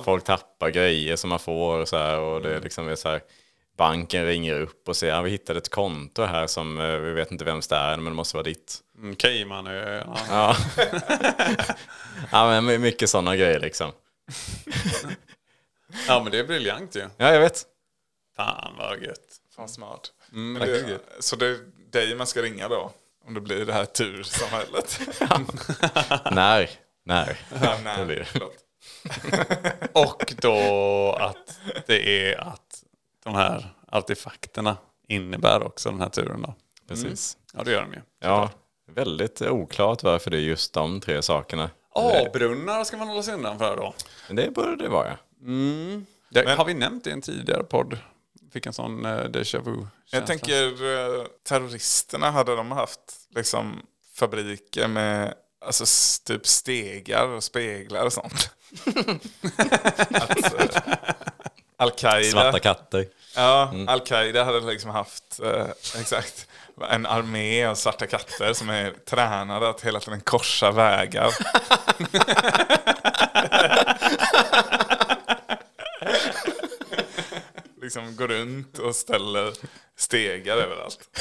Folk 0.05 0.23
tappar 0.23 0.69
grejer 0.69 1.15
som 1.15 1.29
man 1.29 1.39
får 1.39 1.79
och 1.79 1.87
så 1.87 1.97
här. 1.97 2.19
Och 2.19 2.41
det 2.41 2.59
liksom 2.59 2.87
är 2.87 2.95
så 2.95 3.09
här 3.09 3.21
banken 3.77 4.25
ringer 4.25 4.61
upp 4.61 4.87
och 4.87 4.95
säger 4.95 5.13
att 5.13 5.25
vi 5.25 5.29
hittade 5.29 5.59
ett 5.59 5.69
konto 5.69 6.23
här 6.23 6.47
som 6.47 6.79
eh, 6.79 6.97
vi 6.97 7.11
vet 7.11 7.31
inte 7.31 7.45
vems 7.45 7.67
det 7.67 7.75
är, 7.75 7.97
men 7.97 8.05
det 8.05 8.11
måste 8.11 8.37
vara 8.37 8.43
ditt. 8.43 8.79
Mm, 8.97 9.15
Caymanöarna. 9.15 10.17
Ja. 10.29 10.55
ja, 12.31 12.61
men 12.61 12.81
mycket 12.81 13.09
sådana 13.09 13.35
grejer 13.35 13.59
liksom. 13.59 13.91
Ja 16.07 16.23
men 16.23 16.31
det 16.31 16.39
är 16.39 16.43
briljant 16.43 16.95
ju. 16.95 17.01
Ja, 17.17 17.33
jag 17.33 17.39
vet. 17.39 17.63
Fan 18.35 18.75
vad 18.77 19.03
gött. 19.03 19.39
Fan 19.55 19.69
smart. 19.69 20.11
Mm, 20.31 20.59
det, 20.67 20.99
så 21.19 21.35
det 21.35 21.45
är 21.45 21.57
dig 21.91 22.15
man 22.15 22.27
ska 22.27 22.41
ringa 22.41 22.67
då? 22.67 22.91
Om 23.27 23.33
det 23.33 23.41
blir 23.41 23.65
det 23.65 23.73
här 23.73 23.85
tursamhället? 23.85 24.99
När? 26.31 26.69
När? 27.05 27.39
Ja, 27.51 27.57
Det 27.59 27.81
nej, 27.83 28.05
blir 28.05 28.27
det. 28.33 28.39
Och 29.99 30.33
då 30.41 31.11
att 31.19 31.59
det 31.87 32.29
är 32.31 32.37
att 32.41 32.83
de 33.23 33.35
här 33.35 33.73
artefakterna 33.91 34.77
innebär 35.07 35.63
också 35.63 35.89
den 35.89 36.01
här 36.01 36.09
turen 36.09 36.41
då. 36.41 36.53
Precis. 36.87 37.37
Ja 37.53 37.63
det 37.63 37.71
gör 37.71 37.81
de 37.81 37.93
ju. 37.93 37.99
Ja, 38.19 38.49
väldigt 38.91 39.41
oklart 39.41 40.03
varför 40.03 40.31
det 40.31 40.37
är 40.37 40.41
just 40.41 40.73
de 40.73 40.99
tre 41.01 41.21
sakerna. 41.21 41.69
A-brunnar 41.95 42.83
ska 42.83 42.97
man 42.97 43.07
hålla 43.07 43.23
sig 43.23 43.33
undan 43.33 43.59
för 43.59 43.77
då. 43.77 43.93
Men 44.27 44.35
det 44.35 44.51
borde 44.53 44.75
det 44.75 44.89
vara. 44.89 45.17
Det, 46.29 46.43
Men- 46.45 46.57
har 46.57 46.65
vi 46.65 46.73
nämnt 46.73 47.03
det 47.03 47.09
i 47.09 47.13
en 47.13 47.21
tidigare 47.21 47.63
podd? 47.63 47.97
Fick 48.53 48.65
en 48.65 48.73
sån 48.73 49.05
uh, 49.05 49.29
déjà 49.29 49.59
vu 49.59 49.87
Jag 50.11 50.27
tänker 50.27 50.65
eh, 50.65 51.25
terroristerna, 51.43 52.31
hade 52.31 52.55
de 52.55 52.71
haft 52.71 52.99
liksom 53.35 53.81
fabriker 54.15 54.87
med 54.87 55.33
alltså, 55.65 55.85
typ 56.25 56.47
stegar 56.47 57.27
och 57.27 57.43
speglar 57.43 58.05
och 58.05 58.13
sånt? 58.13 58.49
att, 60.11 60.59
eh, 60.59 60.83
Al-Qaida 61.77 62.31
Svarta 62.31 62.59
katter. 62.59 63.07
ja, 63.35 63.73
Al-Qaida 63.87 64.43
hade 64.43 64.59
liksom 64.59 64.91
haft 64.91 65.39
eh, 65.43 65.67
exakt, 65.99 66.47
en 66.89 67.05
armé 67.05 67.65
av 67.65 67.75
svarta 67.75 68.07
katter 68.07 68.53
som 68.53 68.69
är 68.69 68.91
tränade 68.91 69.69
att 69.69 69.81
hela 69.81 69.99
tiden 69.99 70.21
korsa 70.21 70.71
vägar. 70.71 71.29
liksom 77.83 78.15
går 78.15 78.27
runt 78.27 78.79
och 78.79 78.95
ställer 78.95 79.53
stegar 79.97 80.57
överallt. 80.57 80.99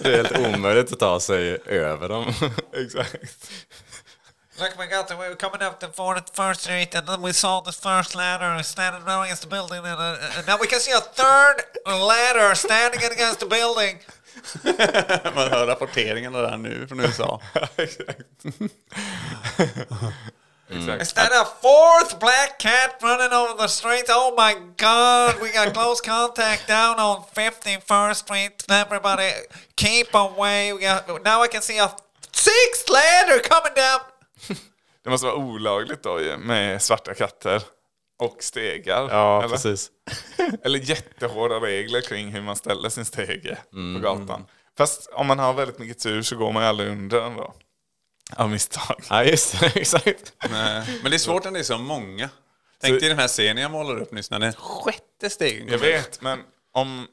Det 0.00 0.14
är 0.14 0.16
helt 0.16 0.38
omöjligt 0.38 0.92
att 0.92 0.98
ta 0.98 1.20
sig 1.20 1.58
över 1.66 2.08
dem. 2.08 2.32
Exakt. 2.72 3.50
Look, 4.58 4.78
we 4.78 4.86
got 4.86 5.08
the, 5.08 5.14
we 5.14 5.28
were 5.28 5.36
coming 5.36 5.62
up 5.62 5.80
the 5.80 5.88
fourth, 5.88 6.30
first 6.34 6.62
street, 6.62 6.94
and 6.94 7.06
then 7.06 7.20
we 7.20 7.32
saw 7.32 7.60
the 7.60 7.72
first 7.72 8.14
ladder 8.14 8.62
standing 8.62 9.04
right 9.04 9.24
against 9.24 9.42
the 9.42 9.48
building, 9.48 9.84
and, 9.84 10.00
uh, 10.00 10.38
and 10.38 10.46
now 10.46 10.56
we 10.58 10.66
can 10.66 10.80
see 10.80 10.92
a 10.92 11.00
third 11.00 11.62
ladder 11.86 12.54
standing 12.54 13.04
against 13.04 13.40
the 13.40 13.46
building. 13.46 14.00
Man 15.34 15.50
hör 15.50 15.66
rapporteringarna 15.66 16.38
där 16.38 16.56
nu 16.56 16.86
från 16.88 17.00
USA. 17.00 17.40
Exakt. 17.76 18.20
Is 20.70 21.12
that 21.12 21.32
a 21.32 21.44
fourth 21.44 22.18
black 22.18 22.58
cat 22.58 22.98
running 23.02 23.32
over 23.32 23.54
the 23.62 23.68
street? 23.68 24.04
Oh 24.08 24.34
my 24.36 24.54
god, 24.76 25.40
we 25.42 25.52
got 25.52 25.72
close 25.74 26.00
contact 26.00 26.66
down 26.68 26.98
on 26.98 27.22
51st 27.34 28.14
Street. 28.14 28.64
Everybody, 28.70 29.30
keep 29.76 30.14
away. 30.14 30.72
We 30.72 30.80
got, 30.80 31.06
now 31.24 31.44
I 31.44 31.48
can 31.48 31.62
see 31.62 31.78
a 31.78 31.88
sixth 32.32 32.88
ladder 32.90 33.38
coming 33.48 33.74
down. 33.76 34.00
Det 35.04 35.10
måste 35.10 35.26
vara 35.26 35.36
olagligt 35.36 36.02
då 36.02 36.20
ju, 36.20 36.36
med 36.36 36.82
svarta 36.82 37.14
katter 37.14 37.62
och 38.18 38.36
stegar. 38.40 39.08
Ja, 39.10 39.38
eller? 39.38 39.48
precis. 39.48 39.90
Eller 40.64 40.78
jättehårda 40.78 41.54
regler 41.54 42.00
kring 42.00 42.28
hur 42.32 42.42
man 42.42 42.56
ställer 42.56 42.88
sin 42.88 43.04
stege 43.04 43.58
Mm. 43.72 44.02
på 44.02 44.08
gatan. 44.08 44.46
Fast 44.78 45.08
om 45.12 45.26
man 45.26 45.38
har 45.38 45.52
väldigt 45.52 45.78
mycket 45.78 45.98
tur 46.02 46.22
så 46.22 46.36
går 46.36 46.52
man 46.52 46.62
ju 46.62 46.68
aldrig 46.68 46.88
under 46.90 47.20
den 47.20 47.36
då. 47.36 47.54
Av 48.36 48.50
misstag. 48.50 48.96
Ja, 49.10 49.24
just 49.24 49.60
det. 49.60 49.66
Exakt. 49.74 50.32
Nej, 50.50 50.98
Men 51.02 51.10
det 51.10 51.16
är 51.16 51.18
svårt 51.18 51.44
när 51.44 51.50
det 51.50 51.58
är 51.58 51.62
så 51.62 51.78
många. 51.78 52.28
Tänk 52.80 53.00
dig 53.00 53.08
den 53.08 53.18
här 53.18 53.28
scenen 53.28 53.62
jag 53.62 53.70
målade 53.70 54.00
upp 54.00 54.12
nyss 54.12 54.30
när 54.30 54.38
den 54.38 54.52
sjätte 54.52 55.30
stegen 55.30 55.68
Jag 55.68 55.78
vet, 55.78 56.20
men 56.20 56.38
om... 56.72 57.06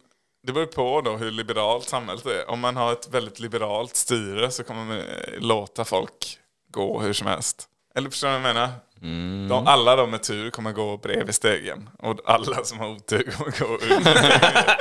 Det 0.45 0.53
beror 0.53 0.65
på 0.65 1.01
då 1.01 1.17
hur 1.17 1.31
liberalt 1.31 1.89
samhället 1.89 2.25
är. 2.25 2.49
Om 2.49 2.59
man 2.59 2.75
har 2.75 2.91
ett 2.91 3.09
väldigt 3.11 3.39
liberalt 3.39 3.95
styre 3.95 4.51
så 4.51 4.63
kommer 4.63 4.85
man 4.85 4.97
eh, 4.97 5.03
låta 5.39 5.85
folk 5.85 6.39
gå 6.71 6.99
hur 6.99 7.13
som 7.13 7.27
helst. 7.27 7.67
Eller 7.95 8.09
förstår 8.09 8.27
du 8.27 8.39
vad 8.39 8.49
jag 8.49 8.55
menar? 8.55 8.69
Mm. 9.01 9.47
De, 9.49 9.67
alla 9.67 9.95
de 9.95 10.11
med 10.11 10.23
tur 10.23 10.49
kommer 10.49 10.71
gå 10.71 10.97
bredvid 10.97 11.35
stegen. 11.35 11.89
Och 11.99 12.19
alla 12.25 12.63
som 12.63 12.79
har 12.79 12.87
otur 12.87 13.31
kommer 13.37 13.59
gå 13.59 13.65
under 13.65 14.15
stegen. 14.15 14.39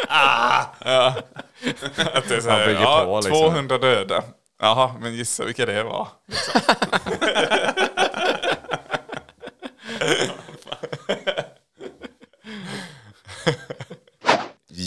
ah! 0.08 0.64
ja. 0.84 1.14
Att 1.96 2.28
det 2.28 2.36
är 2.36 2.40
så 2.40 2.50
här, 2.50 2.68
ja, 2.68 3.04
på, 3.04 3.16
liksom. 3.16 3.32
200 3.32 3.78
döda. 3.78 4.22
Jaha, 4.62 4.94
men 5.00 5.14
gissa 5.14 5.44
vilka 5.44 5.66
det 5.66 5.82
var. 5.82 6.08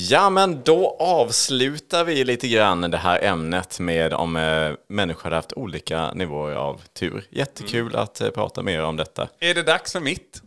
Ja, 0.09 0.29
men 0.29 0.63
då 0.63 0.97
avslutar 0.99 2.03
vi 2.03 2.23
lite 2.23 2.47
grann 2.47 2.81
det 2.81 2.97
här 2.97 3.23
ämnet 3.23 3.79
med 3.79 4.13
om 4.13 4.35
eh, 4.35 4.71
människor 4.89 5.23
hade 5.23 5.35
haft 5.35 5.53
olika 5.53 6.11
nivåer 6.11 6.55
av 6.55 6.81
tur. 6.93 7.25
Jättekul 7.29 7.95
att 7.95 8.21
eh, 8.21 8.29
prata 8.29 8.61
mer 8.61 8.83
om 8.83 8.97
detta. 8.97 9.27
Är 9.39 9.53
det 9.53 9.63
dags 9.63 9.91
för 9.91 9.99
mitt? 9.99 10.41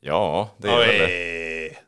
Ja, 0.00 0.50
det 0.56 0.68
är 0.68 0.78
väl 0.78 0.98
det. 0.98 1.04
Oj. 1.04 1.78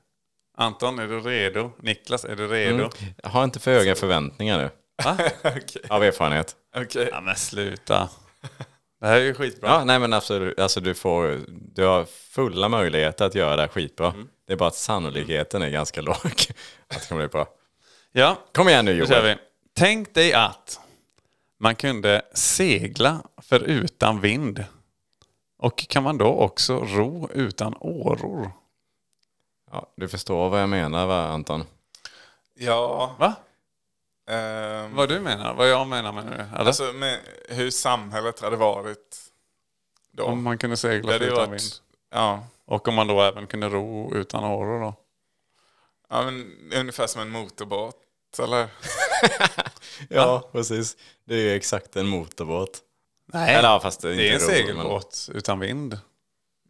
Anton, 0.56 0.98
är 0.98 1.06
du 1.06 1.20
redo? 1.20 1.70
Niklas, 1.78 2.24
är 2.24 2.36
du 2.36 2.48
redo? 2.48 2.74
Mm. 2.74 2.90
Jag 3.22 3.30
har 3.30 3.44
inte 3.44 3.60
för 3.60 3.70
höga 3.72 3.94
förväntningar 3.94 4.58
nu. 4.58 4.70
Av 5.88 6.04
erfarenhet. 6.04 6.56
Okej. 6.76 7.08
Ja 7.12 7.20
men 7.20 7.36
sluta. 7.36 8.08
Det 9.00 9.06
här 9.06 9.16
är 9.16 9.24
ju 9.24 9.34
skitbra. 9.34 9.68
Ja, 9.68 9.84
nej 9.84 9.98
men 9.98 10.12
absolut. 10.12 10.58
Alltså 10.58 10.80
du 10.80 10.94
får, 10.94 11.40
du 11.48 11.84
har 11.84 12.04
fulla 12.04 12.68
möjligheter 12.68 13.24
att 13.24 13.34
göra 13.34 13.56
det 13.56 13.62
här 13.62 13.68
skitbra. 13.68 14.08
Mm. 14.08 14.28
Det 14.46 14.52
är 14.52 14.56
bara 14.56 14.68
att 14.68 14.74
sannolikheten 14.76 15.62
är 15.62 15.70
ganska 15.70 16.00
låg. 16.00 16.16
Att 16.88 17.00
det 17.00 17.08
kommer 17.08 17.22
bli 17.22 17.28
bra. 17.28 17.46
Ja, 18.12 18.38
Kom 18.52 18.68
igen 18.68 18.84
nu 18.84 18.92
Joel. 18.92 19.22
vi. 19.22 19.36
Tänk 19.74 20.14
dig 20.14 20.32
att 20.32 20.80
man 21.58 21.74
kunde 21.74 22.22
segla 22.34 23.22
för 23.42 23.60
utan 23.60 24.20
vind. 24.20 24.64
Och 25.58 25.78
kan 25.88 26.02
man 26.02 26.18
då 26.18 26.26
också 26.26 26.78
ro 26.78 27.28
utan 27.34 27.74
åror? 27.80 28.50
Ja, 29.72 29.92
du 29.96 30.08
förstår 30.08 30.48
vad 30.50 30.62
jag 30.62 30.68
menar 30.68 31.06
va 31.06 31.26
Anton? 31.28 31.64
Ja. 32.54 33.14
Va? 33.18 33.34
Ehm, 34.26 34.94
Vad 34.94 35.08
du 35.08 35.20
menar? 35.20 35.54
Vad 35.54 35.68
jag 35.68 35.86
menar 35.86 36.12
menar 36.12 36.30
du? 36.36 36.42
Eller? 36.56 36.66
Alltså 36.68 36.92
med 36.92 37.18
hur 37.48 37.70
samhället 37.70 38.40
hade 38.40 38.56
varit 38.56 39.16
då. 40.12 40.24
om 40.24 40.42
man 40.42 40.58
kunde 40.58 40.72
Det 40.72 40.78
segla 40.78 41.12
ju 41.18 41.24
utan 41.24 41.36
varit, 41.36 41.50
vind. 41.62 41.72
ja, 42.10 42.46
Och 42.64 42.88
om 42.88 42.94
man 42.94 43.06
då 43.06 43.20
även 43.22 43.46
kunde 43.46 43.68
ro 43.68 44.14
utan 44.14 44.44
åror 44.44 44.80
då? 44.80 44.94
ja, 46.10 46.22
men 46.22 46.52
ungefär 46.74 47.06
som 47.06 47.20
en 47.20 47.30
motorbåt. 47.30 48.02
Eller? 48.38 48.68
Ja, 50.08 50.48
precis. 50.52 50.96
Det 51.24 51.34
är 51.34 51.38
ju 51.40 51.50
exakt 51.52 51.96
en 51.96 52.06
motorbåt. 52.06 52.80
Nej, 53.26 53.54
Eller 53.54 53.68
ja, 53.68 53.80
fast 53.80 54.00
det 54.00 54.10
är, 54.10 54.16
det 54.16 54.28
är 54.28 54.32
en 54.34 54.40
ro, 54.40 54.46
men- 54.46 54.54
segelbåt 54.56 55.28
utan 55.34 55.58
vind. 55.60 55.98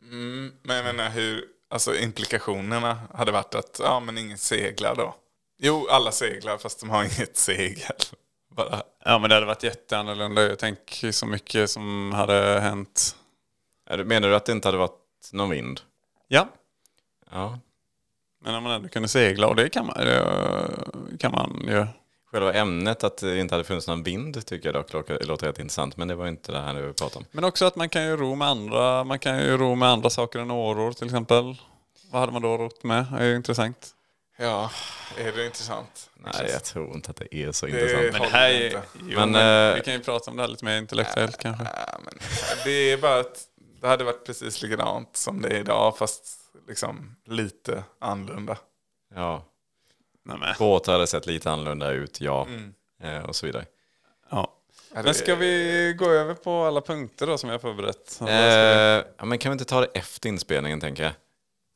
Mm, 0.02 0.52
men 0.62 0.76
jag 0.76 0.84
menar 0.84 1.10
hur, 1.10 1.44
alltså 1.70 1.96
implikationerna 1.96 2.98
hade 3.14 3.32
varit 3.32 3.54
att, 3.54 3.80
ja 3.82 4.00
men 4.00 4.18
ingen 4.18 4.38
seglar 4.38 4.94
då. 4.94 5.14
Jo, 5.58 5.86
alla 5.90 6.12
seglar 6.12 6.58
fast 6.58 6.80
de 6.80 6.90
har 6.90 7.02
inget 7.18 7.36
segel. 7.36 7.96
Bara. 8.48 8.82
Ja 9.04 9.18
men 9.18 9.28
det 9.30 9.34
hade 9.36 9.46
varit 9.46 9.62
jätteannorlunda. 9.62 10.42
Jag 10.42 10.58
tänker 10.58 11.12
så 11.12 11.26
mycket 11.26 11.70
som 11.70 12.12
hade 12.12 12.60
hänt. 12.60 13.16
Menar 14.04 14.28
du 14.28 14.36
att 14.36 14.44
det 14.44 14.52
inte 14.52 14.68
hade 14.68 14.78
varit 14.78 15.30
någon 15.32 15.50
vind? 15.50 15.80
Ja, 16.28 16.48
Ja. 17.32 17.58
men 18.44 18.54
om 18.54 18.62
man 18.62 18.72
ändå 18.72 18.88
kunde 18.88 19.08
segla 19.08 19.46
och 19.48 19.56
det 19.56 19.68
kan 19.68 19.86
man, 19.86 19.96
det 19.96 21.18
kan 21.18 21.32
man 21.32 21.64
ju. 21.68 21.86
själva 22.30 22.52
ämnet, 22.52 23.04
att 23.04 23.16
det 23.18 23.38
inte 23.40 23.54
hade 23.54 23.64
funnits 23.64 23.86
någon 23.88 24.02
vind, 24.02 24.46
tycker 24.46 24.68
jag 24.68 24.74
dock 24.74 24.92
låter, 24.92 25.24
låter 25.26 25.46
rätt 25.46 25.58
intressant. 25.58 25.96
Men 25.96 26.08
det 26.08 26.14
var 26.14 26.26
inte 26.28 26.52
det 26.52 26.60
här 26.60 26.74
vi 26.74 26.92
pratade 26.92 27.18
om. 27.18 27.24
Men 27.30 27.44
också 27.44 27.64
att 27.66 27.76
man 27.76 27.88
kan 27.88 28.04
ju 28.04 28.16
ro 28.16 28.34
med 28.34 28.48
andra, 28.48 29.04
man 29.04 29.18
kan 29.18 29.38
ju 29.38 29.56
ro 29.56 29.74
med 29.74 29.88
andra 29.88 30.10
saker 30.10 30.38
än 30.38 30.50
åror 30.50 30.92
till 30.92 31.04
exempel. 31.06 31.56
Vad 32.10 32.20
hade 32.20 32.32
man 32.32 32.42
då 32.42 32.56
rott 32.58 32.84
med? 32.84 33.06
Det 33.12 33.18
är 33.18 33.24
ju 33.28 33.36
intressant. 33.36 33.90
Ja, 34.36 34.70
är 35.18 35.32
det 35.32 35.46
intressant? 35.46 36.10
Nej, 36.14 36.50
jag 36.52 36.64
tror 36.64 36.94
inte 36.94 37.10
att 37.10 37.16
det 37.16 37.34
är 37.34 37.52
så 37.52 37.66
Det 37.66 37.72
intressant. 37.72 38.12
Men 38.12 38.22
det 38.22 38.28
här 38.28 38.50
är, 38.50 38.82
jo, 39.08 39.18
Men, 39.18 39.30
men, 39.30 39.70
eh, 39.70 39.74
vi 39.74 39.80
kan 39.80 39.94
ju 39.94 40.00
prata 40.00 40.30
om 40.30 40.36
det 40.36 40.42
här 40.42 40.48
lite 40.48 40.64
mer 40.64 40.78
intellektuellt 40.78 41.38
kanske. 41.38 41.64
Ja, 41.64 41.98
men 42.04 42.14
det 42.64 42.70
är 42.70 42.96
bara 42.96 43.20
att 43.20 43.44
det 43.80 43.88
hade 43.88 44.04
varit 44.04 44.26
precis 44.26 44.62
likadant 44.62 45.16
som 45.16 45.42
det 45.42 45.48
är 45.48 45.60
idag 45.60 45.98
fast 45.98 46.26
liksom 46.68 47.16
lite 47.26 47.84
annorlunda. 47.98 48.56
Ja. 49.14 49.44
Båtar 50.58 50.92
hade 50.92 51.06
sett 51.06 51.26
lite 51.26 51.50
annorlunda 51.50 51.90
ut, 51.90 52.20
ja. 52.20 52.46
Mm. 52.46 52.74
Eh, 53.02 53.24
och 53.28 53.36
så 53.36 53.46
vidare. 53.46 53.64
Ja. 54.30 54.52
Men 54.92 55.14
ska 55.14 55.34
vi 55.34 55.94
gå 55.98 56.10
över 56.10 56.34
på 56.34 56.64
alla 56.64 56.80
punkter 56.80 57.26
då 57.26 57.38
som 57.38 57.48
jag 57.50 57.54
har 57.54 57.58
förberett? 57.58 58.20
Eh, 58.20 59.10
ja, 59.18 59.24
men 59.24 59.38
kan 59.38 59.50
vi 59.50 59.52
inte 59.52 59.64
ta 59.64 59.80
det 59.80 59.86
efter 59.94 60.28
inspelningen, 60.28 60.80
tänker 60.80 61.02
jag? 61.02 61.12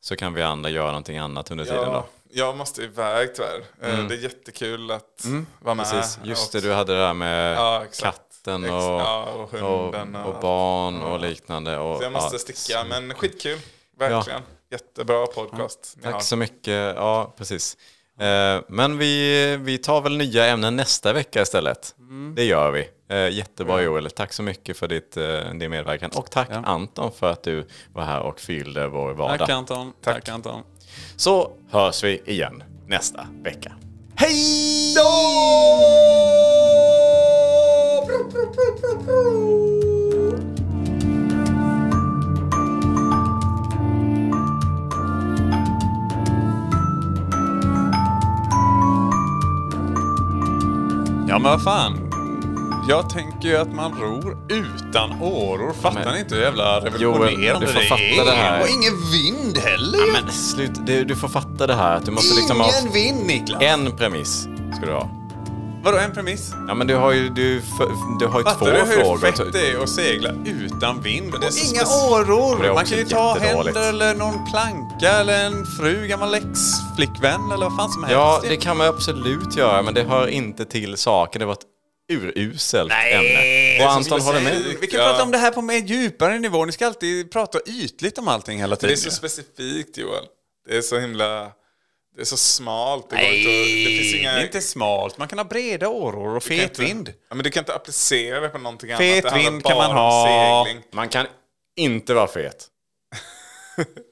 Så 0.01 0.15
kan 0.15 0.33
vi 0.33 0.41
andra 0.41 0.69
göra 0.69 0.87
någonting 0.87 1.17
annat 1.17 1.51
under 1.51 1.65
tiden 1.65 1.79
Ja, 1.79 1.93
då. 1.93 2.05
Jag 2.33 2.57
måste 2.57 2.81
iväg 2.83 3.35
tyvärr. 3.35 3.59
Eh, 3.81 4.07
Det 4.07 4.15
är 4.15 4.19
jättekul 4.23 4.91
att 4.91 5.25
vara 5.59 5.75
med. 5.75 5.85
Precis, 5.91 6.19
just 6.23 6.51
det, 6.51 6.61
du 6.61 6.73
hade 6.73 6.93
det 6.93 6.99
där 6.99 7.13
med 7.13 7.55
Ja, 7.57 7.83
katten 8.01 8.63
och, 8.63 8.69
ja, 8.69 9.23
och 9.23 9.51
hunden 9.51 10.15
och, 10.15 10.29
och- 10.29 10.35
och 10.35 10.41
barn 10.41 11.01
och 11.01 11.19
liknande. 11.19 11.77
Och, 11.77 11.97
Så 11.97 12.03
jag 12.03 12.11
måste 12.11 12.35
ja, 12.35 12.39
sticka, 12.39 12.83
men 12.89 13.13
skitkul. 13.13 13.59
Verkligen. 13.99 14.41
Jättebra 14.71 15.27
podcast. 15.27 15.97
har. 16.03 16.11
Tack 16.11 16.23
så 16.23 16.35
mycket. 16.35 16.95
Ja, 16.95 17.33
precis. 17.37 17.77
Eh, 18.19 18.61
Men 18.67 18.97
vi, 18.97 19.57
vi 19.61 19.77
tar 19.77 20.01
väl 20.01 20.17
nya 20.17 20.45
ämnen 20.45 20.75
nästa 20.75 21.13
vecka 21.13 21.41
istället. 21.41 21.95
Mm. 21.99 22.33
Det 22.35 22.43
gör 22.43 22.71
vi. 22.71 22.89
Eh, 23.09 23.29
Jättebra 23.29 23.81
Joel. 23.81 24.11
Tack 24.11 24.33
så 24.33 24.43
mycket 24.43 24.77
för 24.77 24.87
ditt, 24.87 25.11
din 25.59 25.71
medverkan. 25.71 26.11
Och 26.15 26.31
tack 26.31 26.49
Anton 26.51 27.11
för 27.11 27.31
att 27.31 27.43
du 27.43 27.67
var 27.93 28.03
här 28.03 28.19
och 28.19 28.39
fyllde 28.39 28.87
vår 28.87 29.13
vardag. 29.13 29.39
Tack 29.39 29.49
Anton. 29.49 29.93
Tack 30.03 30.29
Anton. 30.29 30.63
Så 31.15 31.51
hörs 31.69 32.03
vi 32.03 32.21
igen 32.25 32.63
nästa 32.87 33.27
vecka. 33.43 33.71
Hej 34.15 34.93
då! 34.95 35.01
Ja 51.27 51.39
men 51.39 51.51
vad 51.51 51.63
fan. 51.63 52.10
Jag 52.89 53.09
tänker 53.09 53.47
ju 53.49 53.57
att 53.57 53.73
man 53.73 53.91
ror 54.01 54.37
utan 54.49 55.21
åror. 55.21 55.73
Fattar 55.81 56.03
Men- 56.05 56.13
ni 56.13 56.19
inte 56.19 56.35
hur 56.35 56.41
jävla 56.41 56.79
Joel, 56.79 56.93
revolutionerande 56.93 57.65
du 57.65 57.73
får 57.73 57.79
det 57.79 57.85
fatta 57.85 58.01
är? 58.03 58.25
det 58.25 58.31
här. 58.31 58.61
Och 58.61 58.67
ingen 58.67 58.93
vind 59.11 59.57
heller 59.57 60.05
ju. 60.05 60.11
Men 60.11 60.31
slut, 60.31 60.71
du, 60.85 61.03
du 61.05 61.15
får 61.15 61.27
fatta 61.27 61.67
det 61.67 61.75
här 61.75 62.01
du 62.05 62.11
måste 62.11 62.35
liksom 62.35 62.59
ha 62.59 62.69
Ingen 62.81 62.93
vind 62.93 63.25
Niklas. 63.25 63.61
en 63.61 63.97
premiss. 63.97 64.47
Ska 64.77 64.85
du 64.85 64.91
ha. 64.93 65.09
Vadå 65.83 65.97
en 65.97 66.13
premiss? 66.13 66.53
Ja 66.67 66.73
men 66.73 66.87
du 66.87 66.95
har 66.95 67.11
ju, 67.11 67.29
du, 67.29 67.61
du 68.19 68.27
har 68.27 68.39
ju 68.39 68.43
två 68.43 68.49
Fattar 68.49 68.71
du 68.71 68.77
hur 68.79 69.03
frågor. 69.03 69.17
fett 69.17 69.53
det 69.53 69.71
är 69.71 69.83
att 69.83 69.89
segla 69.89 70.29
utan 70.45 71.01
vind? 71.01 71.33
Det 71.41 71.47
är 71.47 71.71
Inga 71.73 71.81
åror. 72.15 72.63
Det 72.63 72.73
Man 72.73 72.85
kan 72.85 72.97
ju 72.97 73.05
ta 73.05 73.37
händer 73.39 73.89
eller 73.89 74.15
någon 74.15 74.51
planka 74.51 75.09
eller 75.19 75.45
en 75.45 75.65
fru, 75.65 76.07
gammal 76.07 76.33
ex-flickvän 76.33 77.51
eller 77.53 77.65
vad 77.69 77.75
fan 77.77 77.89
som 77.89 78.03
helst. 78.03 78.13
Ja, 78.13 78.41
det 78.49 78.57
kan 78.57 78.77
man 78.77 78.87
absolut 78.87 79.55
göra, 79.57 79.81
men 79.81 79.93
det 79.93 80.03
hör 80.03 80.27
inte 80.27 80.65
till 80.65 80.97
saken. 80.97 81.39
Det 81.39 81.45
var 81.45 81.53
ett 81.53 81.59
uruselt 82.11 82.91
ämne. 82.91 83.83
Och 83.85 83.91
Anton 83.91 84.21
håller 84.21 84.41
med. 84.41 84.61
Vi 84.81 84.87
kan 84.87 84.99
Ja. 84.99 85.05
prata 85.09 85.23
om 85.23 85.31
det 85.31 85.37
här 85.37 85.51
på 85.51 85.61
mer 85.61 85.77
djupare 85.77 86.39
nivå. 86.39 86.65
Ni 86.65 86.71
ska 86.71 86.85
alltid 86.87 87.31
prata 87.31 87.59
ytligt 87.65 88.17
om 88.17 88.27
allting 88.27 88.59
hela 88.59 88.75
Det 88.75 88.79
tiden. 88.81 88.93
är 88.93 88.97
så 88.97 89.11
specifikt 89.11 89.97
Joel. 89.97 90.23
Det 90.69 90.77
är 90.77 90.81
så 90.81 90.99
himla... 90.99 91.51
Det 92.15 92.21
är 92.21 92.25
så 92.25 92.37
smalt. 92.37 93.09
Det, 93.09 93.15
går 93.15 93.21
Nej, 93.23 93.37
inte 93.39 93.91
det 93.91 93.97
finns 93.97 94.15
inga... 94.15 94.33
det 94.33 94.39
är 94.41 94.45
inte 94.45 94.61
smalt. 94.61 95.17
Man 95.17 95.27
kan 95.27 95.37
ha 95.39 95.45
breda 95.45 95.87
åror 95.89 96.35
och 96.35 96.43
fet 96.43 96.63
inte- 96.63 96.81
vind. 96.81 97.13
Ja, 97.29 97.35
men 97.35 97.43
du 97.43 97.49
kan 97.49 97.61
inte 97.61 97.73
applicera 97.75 98.39
det 98.39 98.49
på 98.49 98.57
någonting 98.57 98.97
Fet 98.97 98.99
annat. 98.99 99.23
Det 99.23 99.29
handlar 99.29 99.51
vind 99.51 99.65
kan 99.65 99.77
man 99.77 99.91
ha. 99.91 100.65
Segling. 100.65 100.83
Man 100.91 101.09
kan 101.09 101.27
inte 101.75 102.13
vara 102.13 102.27
fet. 102.27 102.67